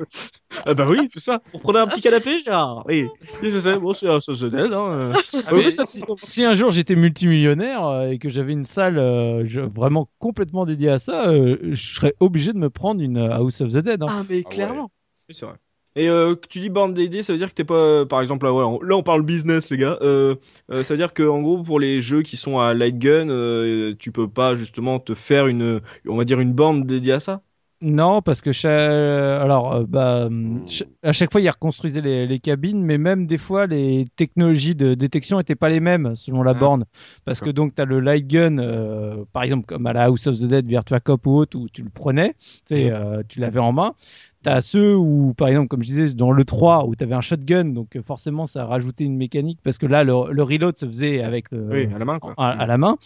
[0.66, 1.39] Ah bah oui, tout ça.
[1.53, 2.85] Pour prendre un petit canapé, genre.
[2.86, 3.05] Oui.
[3.40, 3.78] Oui, c'est ça.
[3.78, 5.12] Bon, c'est un sauce de Dead, hein.
[5.47, 8.99] Ah, mais ça, si, si un jour j'étais multimillionnaire euh, et que j'avais une salle
[8.99, 13.16] euh, je- vraiment complètement dédiée à ça, euh, je serais obligé de me prendre une
[13.16, 14.03] House of the Dead.
[14.03, 14.09] hein.
[14.11, 14.90] Ah, mais Ah clairement.
[15.28, 15.55] Oui, c'est vrai.
[15.98, 18.20] Et euh, que tu dis borne dédiée, ça veut dire que t'es pas, euh, par
[18.20, 19.98] exemple, là, ouais, on- là on parle business, les gars.
[20.02, 20.36] Euh,
[20.70, 23.28] euh, ça veut dire que en gros, pour les jeux qui sont à light gun,
[23.30, 27.20] euh, tu peux pas justement te faire une, on va dire une borne dédiée à
[27.20, 27.42] ça?
[27.80, 30.28] Non, parce que cha- alors euh, bah
[30.66, 34.74] ch- à chaque fois ils reconstruisaient les, les cabines, mais même des fois les technologies
[34.74, 36.84] de détection étaient pas les mêmes selon la Ah, borne,
[37.24, 40.26] parce que donc tu as le light gun, euh, par exemple comme à la House
[40.26, 42.34] of the Dead, Virtua Cop ou autre, où tu le prenais,
[42.66, 43.94] tu euh, tu l'avais en main.
[44.44, 47.20] T'as ceux où, par exemple, comme je disais, dans le 3, où tu avais un
[47.20, 50.86] shotgun, donc euh, forcément ça rajoutait une mécanique, parce que là, le, le reload se
[50.86, 52.35] faisait avec le, Oui, à la main, quoi.
[52.36, 52.97] à, à la main.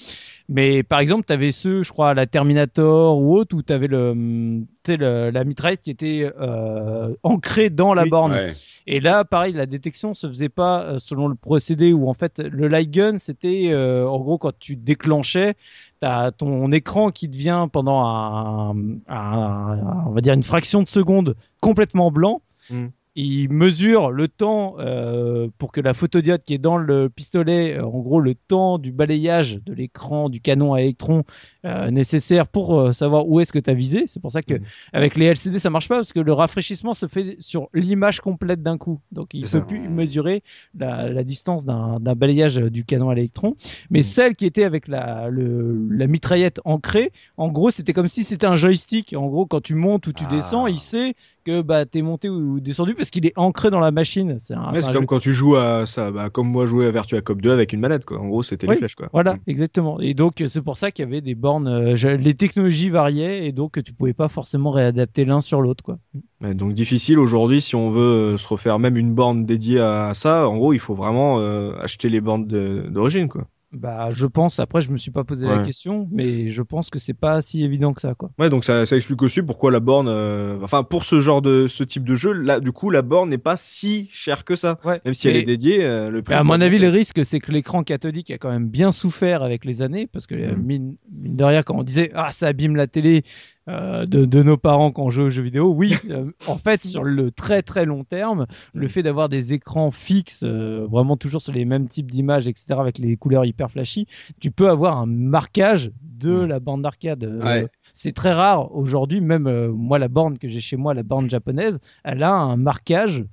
[0.50, 3.72] Mais par exemple, tu avais ceux, je crois, à la Terminator ou autre, où tu
[3.72, 8.10] avais le, sais, le- la mitraillette qui était euh, ancrée dans la Oui.
[8.10, 8.32] borne.
[8.32, 8.50] Ouais.
[8.86, 12.40] Et là, pareil, la détection se faisait pas euh, selon le procédé où en fait
[12.40, 15.54] le light gun, c'était euh, en gros quand tu déclenchais,
[16.02, 18.74] t'as ton écran qui devient pendant un,
[19.08, 22.42] on va dire une fraction de seconde complètement blanc.
[22.70, 22.86] Mm.
[23.14, 27.84] Il mesure le temps euh, pour que la photodiode qui est dans le pistolet, euh,
[27.84, 31.24] en gros le temps du balayage de l'écran du canon à électrons
[31.66, 34.04] euh, nécessaire pour euh, savoir où est-ce que tu as visé.
[34.06, 34.60] C'est pour ça que Mhm.
[34.94, 38.62] avec les LCD ça marche pas parce que le rafraîchissement se fait sur l'image complète
[38.62, 38.98] d'un coup.
[39.12, 40.42] Donc il peut plus mesurer
[40.78, 43.56] la, la distance d'un balayage du canon à l'électron.
[43.90, 44.02] Mais Mhm.
[44.02, 48.46] celle qui était avec la, le, la mitraillette ancrée, en gros c'était comme si c'était
[48.46, 49.12] un joystick.
[49.14, 50.28] En gros quand tu montes ou tu Ah.
[50.28, 51.14] descends, il sait
[51.44, 54.36] que bah t'es monté ou descendu parce qu'il est ancré dans la machine.
[54.38, 54.54] C'est
[54.92, 57.72] comme quand tu joues à ça, bah, comme moi jouer à Virtua Cop 2 avec
[57.72, 58.20] une manette, quoi.
[58.20, 58.74] En gros, c'était Oui.
[58.74, 59.08] les flèches, quoi.
[59.12, 59.38] Voilà, Mm.
[59.48, 59.98] exactement.
[60.00, 63.44] Et donc euh, c'est pour ça qu'il y avait des bornes, euh, les technologies variaient
[63.46, 65.98] et donc euh, tu pouvais pas forcément réadapter l'un sur l'autre quoi.
[66.42, 70.48] Ouais, donc difficile aujourd'hui si on veut se refaire même une borne dédiée à ça.
[70.48, 73.46] En gros, il faut vraiment euh, acheter les bornes d'origine, quoi.
[73.72, 74.58] Bah je pense.
[74.58, 77.64] Après je me suis pas posé la question, mais je pense que c'est pas si
[77.64, 78.30] évident que ça quoi.
[78.38, 81.66] Ouais, donc ça, ça explique aussi pourquoi la borne, euh, enfin pour ce genre de
[81.66, 84.78] ce type de jeu, là, du coup, la borne n'est pas si chère que ça.
[84.84, 85.00] Ouais.
[85.04, 86.34] Même si elle est dédiée, euh, le prix.
[86.34, 89.64] À mon avis, le risque, c'est que l'écran cathodique a quand même bien souffert avec
[89.64, 90.62] les années, parce que euh, Mm.
[90.62, 93.22] mine, mine de rien, quand on disait ah ça abîme la télé
[93.68, 96.84] euh, de, de nos parents quand on joue aux jeux vidéo, oui, euh, en fait
[96.84, 101.40] sur le très très long terme, le fait d'avoir des écrans fixes, euh, vraiment toujours
[101.40, 104.06] sur les mêmes types d'images, etc., avec les couleurs hyper flashy,
[104.40, 106.46] tu peux avoir un marquage de Mm.
[106.46, 107.24] la bande d'arcade.
[107.42, 107.66] Ouais.
[107.94, 111.78] C'est très rare aujourd'hui, même moi la borne que j'ai chez moi, la borne japonaise,
[112.04, 113.24] elle a un marquage.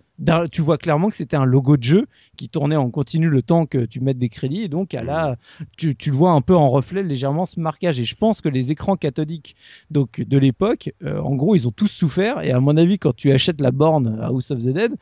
[0.52, 3.66] Tu vois clairement que c'était un logo de jeu qui tournait en continu le temps
[3.66, 5.38] que tu mettes des crédits et donc elle a,
[5.78, 8.00] tu, tu le vois un peu en reflet légèrement ce marquage.
[8.00, 9.56] Et je pense que les écrans cathodiques
[9.92, 12.44] donc de l'époque euh, en gros ils ont tous souffert.
[12.46, 14.94] Et à mon avis quand tu achètes la borne House of the Dead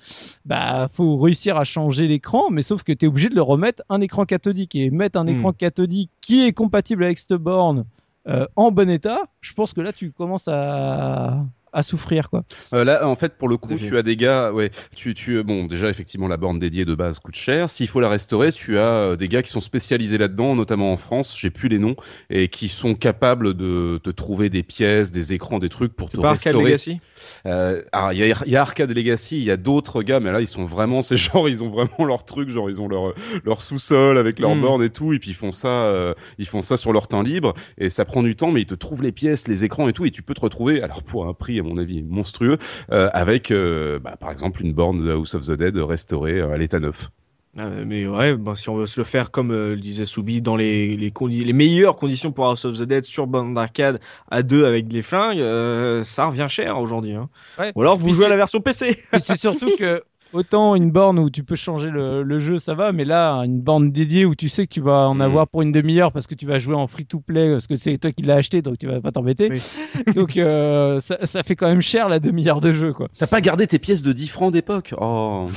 [0.45, 3.84] bah faut réussir à changer l'écran mais sauf que tu es obligé de le remettre
[3.89, 4.76] un écran cathodique.
[4.76, 5.30] Et mettre un Hmm.
[5.30, 7.85] écran cathodique qui est compatible avec cette borne
[8.27, 12.84] euh, en bon état je pense que là tu commences à à souffrir quoi Euh,
[12.84, 15.89] là, en fait, pour le coup, tu as des gars, ouais, tu, tu, bon, déjà,
[15.89, 17.69] effectivement, la borne dédiée de base coûte cher.
[17.69, 20.98] S'il faut la restaurer, tu as euh, des gars qui sont spécialisés là-dedans, notamment en
[20.98, 21.95] France, j'ai plus les noms,
[22.30, 26.18] et qui sont capables de te trouver des pièces, des écrans, des trucs pour te
[26.18, 26.65] pas Arcade restaurer.
[26.65, 26.99] Legacy?
[27.45, 30.31] Euh, alors, il y a, y a Arcade Legacy, il y a d'autres gars, mais
[30.31, 33.14] là, ils sont vraiment, c'est genre, ils ont vraiment leur truc, genre, ils ont leur,
[33.44, 34.61] leur sous-sol avec leur Mm.
[34.61, 37.22] borne et tout, et puis ils font ça, euh, ils font ça sur leur temps
[37.22, 39.94] libre, et ça prend du temps, mais ils te trouvent les pièces, les écrans et
[39.94, 42.57] tout, et tu peux te retrouver, alors pour un prix, à mon avis, monstrueux,
[42.91, 46.53] euh, avec, euh, bah, par exemple, une borne de House of the Dead restaurée euh,
[46.53, 47.09] à l'état neuf.
[47.59, 50.41] Ah, mais ouais, bah, si on veut se le faire comme euh, le disait Soubi,
[50.43, 53.99] dans les, les, condi- les meilleures conditions pour House of the Dead sur bande d'arcade
[54.29, 57.13] à deux avec des flingues, euh, ça revient cher aujourd'hui.
[57.13, 57.29] Hein.
[57.57, 57.71] Ouais.
[57.73, 58.97] Ou alors vous Puis jouez à la version PC.
[59.19, 60.03] C'est surtout que
[60.34, 63.60] autant une borne où tu peux changer le, le jeu, ça va, mais là, une
[63.62, 65.22] borne dédiée où tu sais que tu vas en Mhm.
[65.22, 68.12] avoir pour une demi-heure parce que tu vas jouer en free-to-play, parce que c'est toi
[68.12, 69.49] qui l'as acheté, donc tu vas pas t'embêter.
[69.52, 69.62] Oui.
[70.16, 73.08] donc euh, ça, ça fait quand même cher la demi-heure de jeu, quoi.
[73.18, 74.94] T'as pas gardé tes pièces de 10 francs d'époque?
[74.99, 75.49] Oh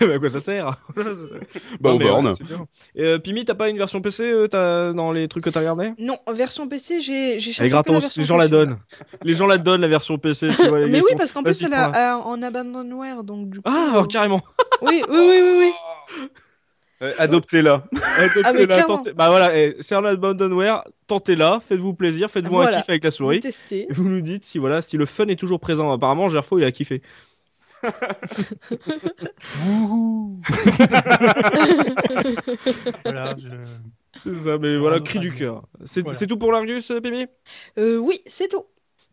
[0.00, 0.76] bah, à quoi ça sert?
[1.80, 2.32] Bah, aux mais bornes.
[2.98, 5.92] euh, Pimi, t'as pas une version PC euh, t'as- dans les trucs que t'as regardé?
[5.98, 8.78] Non, version PC, j'ai j'ai Elle est cherché que la gratos, les gens la donnent.
[9.22, 10.78] Les gens la donnent, la version PC, tu vois.
[10.86, 13.64] Mais oui, sont- parce qu'en plus, elle a, a- en abandonware, donc du coup.
[13.70, 14.40] Ah, euh, oh, carrément.
[14.82, 15.72] Oui, oui, oui, oui,
[16.20, 16.28] oui.
[17.02, 17.84] Euh, Adoptez-la.
[18.42, 18.52] Ah,
[18.86, 22.78] tentez- Bah voilà, eh, c'est un abandonware, tentez-la, faites-vous plaisir, faites-vous Voilà.
[22.78, 23.42] un kiff avec la souris.
[23.70, 25.92] Et vous nous dites si voilà, si le fun est toujours présent.
[25.92, 27.02] Apparemment, Gerfo, il a kiffé.
[33.04, 33.48] Voilà, je...
[34.18, 35.38] C'est ça, mais voilà, cri du bien.
[35.38, 35.62] cœur.
[35.84, 36.18] C'est Voilà.
[36.18, 37.26] c'est tout pour l'Argus, euh, Pimi
[37.78, 38.64] Euh, oui, c'est tout.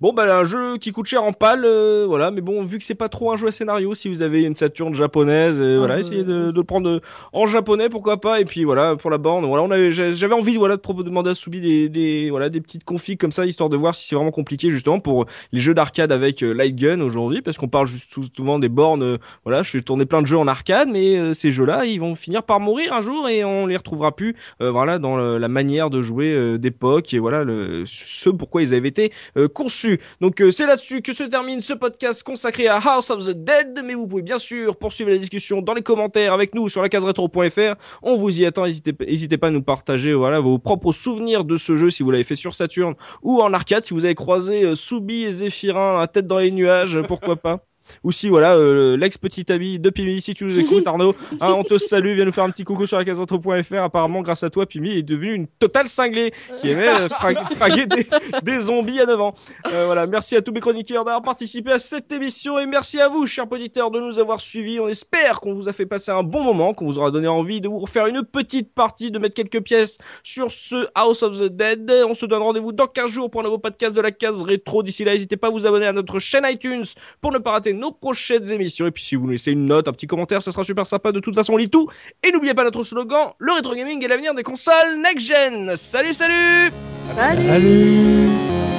[0.03, 2.29] Bon, bah, un jeu qui coûte cher en pâle, euh, voilà.
[2.29, 4.53] Mais bon, vu que c'est pas trop un jeu à scénario, si vous avez une
[4.53, 5.99] Saturne japonaise, euh, voilà, bah.
[6.01, 6.99] essayez de, de le prendre euh,
[7.31, 8.41] en japonais, pourquoi pas.
[8.41, 11.29] Et puis voilà, pour la borne, voilà, on avait, j'a- j'avais envie, voilà, de demander
[11.29, 14.15] à Soubi des, des, voilà, des petites configs comme ça, histoire de voir si c'est
[14.15, 18.11] vraiment compliqué justement pour les jeux d'arcade avec light gun aujourd'hui, parce qu'on parle juste
[18.11, 19.19] sou- souvent des bornes.
[19.45, 22.15] voilà, je suis tourné plein de jeux en arcade, mais euh, ces jeux-là, ils vont
[22.17, 24.35] finir par mourir un jour et on les retrouvera plus.
[24.59, 28.73] euh, voilà, dans la manière de jouer euh, d'époque et voilà le, ce pourquoi ils
[28.73, 29.92] avaient été euh, conçus.
[30.21, 33.81] Donc euh, c'est là-dessus que se termine ce podcast consacré à House of the Dead.
[33.83, 36.89] Mais vous pouvez bien sûr poursuivre la discussion dans les commentaires avec nous sur la
[36.89, 37.75] case rétro.fr.
[38.01, 38.63] On vous y attend.
[38.63, 42.23] N'hésitez pas à nous partager voilà vos propres souvenirs de ce jeu si vous l'avez
[42.23, 43.85] fait sur Saturn ou en arcade.
[43.85, 47.65] Si vous avez croisé euh, Soubi et Zéphirin la tête dans les nuages, pourquoi pas.
[48.03, 51.55] Ou si voilà euh, l'ex petit ami de Pimi si tu nous écoutes Arnaud hein,
[51.57, 54.49] on te salue viens nous faire un petit coucou sur la casetro.fr apparemment grâce à
[54.49, 58.07] toi Pimi est devenu une totale cinglée qui aimait euh, fra- fraguer des,
[58.43, 59.33] des zombies à 9 ans.
[59.71, 63.07] Euh, voilà merci à tous mes chroniqueurs d'avoir participé à cette émission et merci à
[63.09, 64.79] vous chers auditeurs de nous avoir suivis.
[64.79, 67.59] On espère qu'on vous a fait passer un bon moment qu'on vous aura donné envie
[67.61, 71.43] de vous refaire une petite partie de mettre quelques pièces sur ce House of the
[71.45, 71.91] Dead.
[72.07, 74.83] On se donne rendez-vous dans 15 jours pour un nouveau podcast de la case rétro.
[74.83, 76.83] D'ici là n'hésitez pas à vous abonner à notre chaîne iTunes
[77.21, 78.87] pour ne pas rater nos prochaines émissions.
[78.87, 81.11] Et puis si vous nous laissez une note, un petit commentaire, ça sera super sympa.
[81.11, 81.89] De toute façon, on lit tout.
[82.23, 85.75] Et n'oubliez pas notre slogan, le rétro gaming est l'avenir des consoles next-gen.
[85.75, 86.71] Salut, salut
[87.15, 88.72] Salut Salut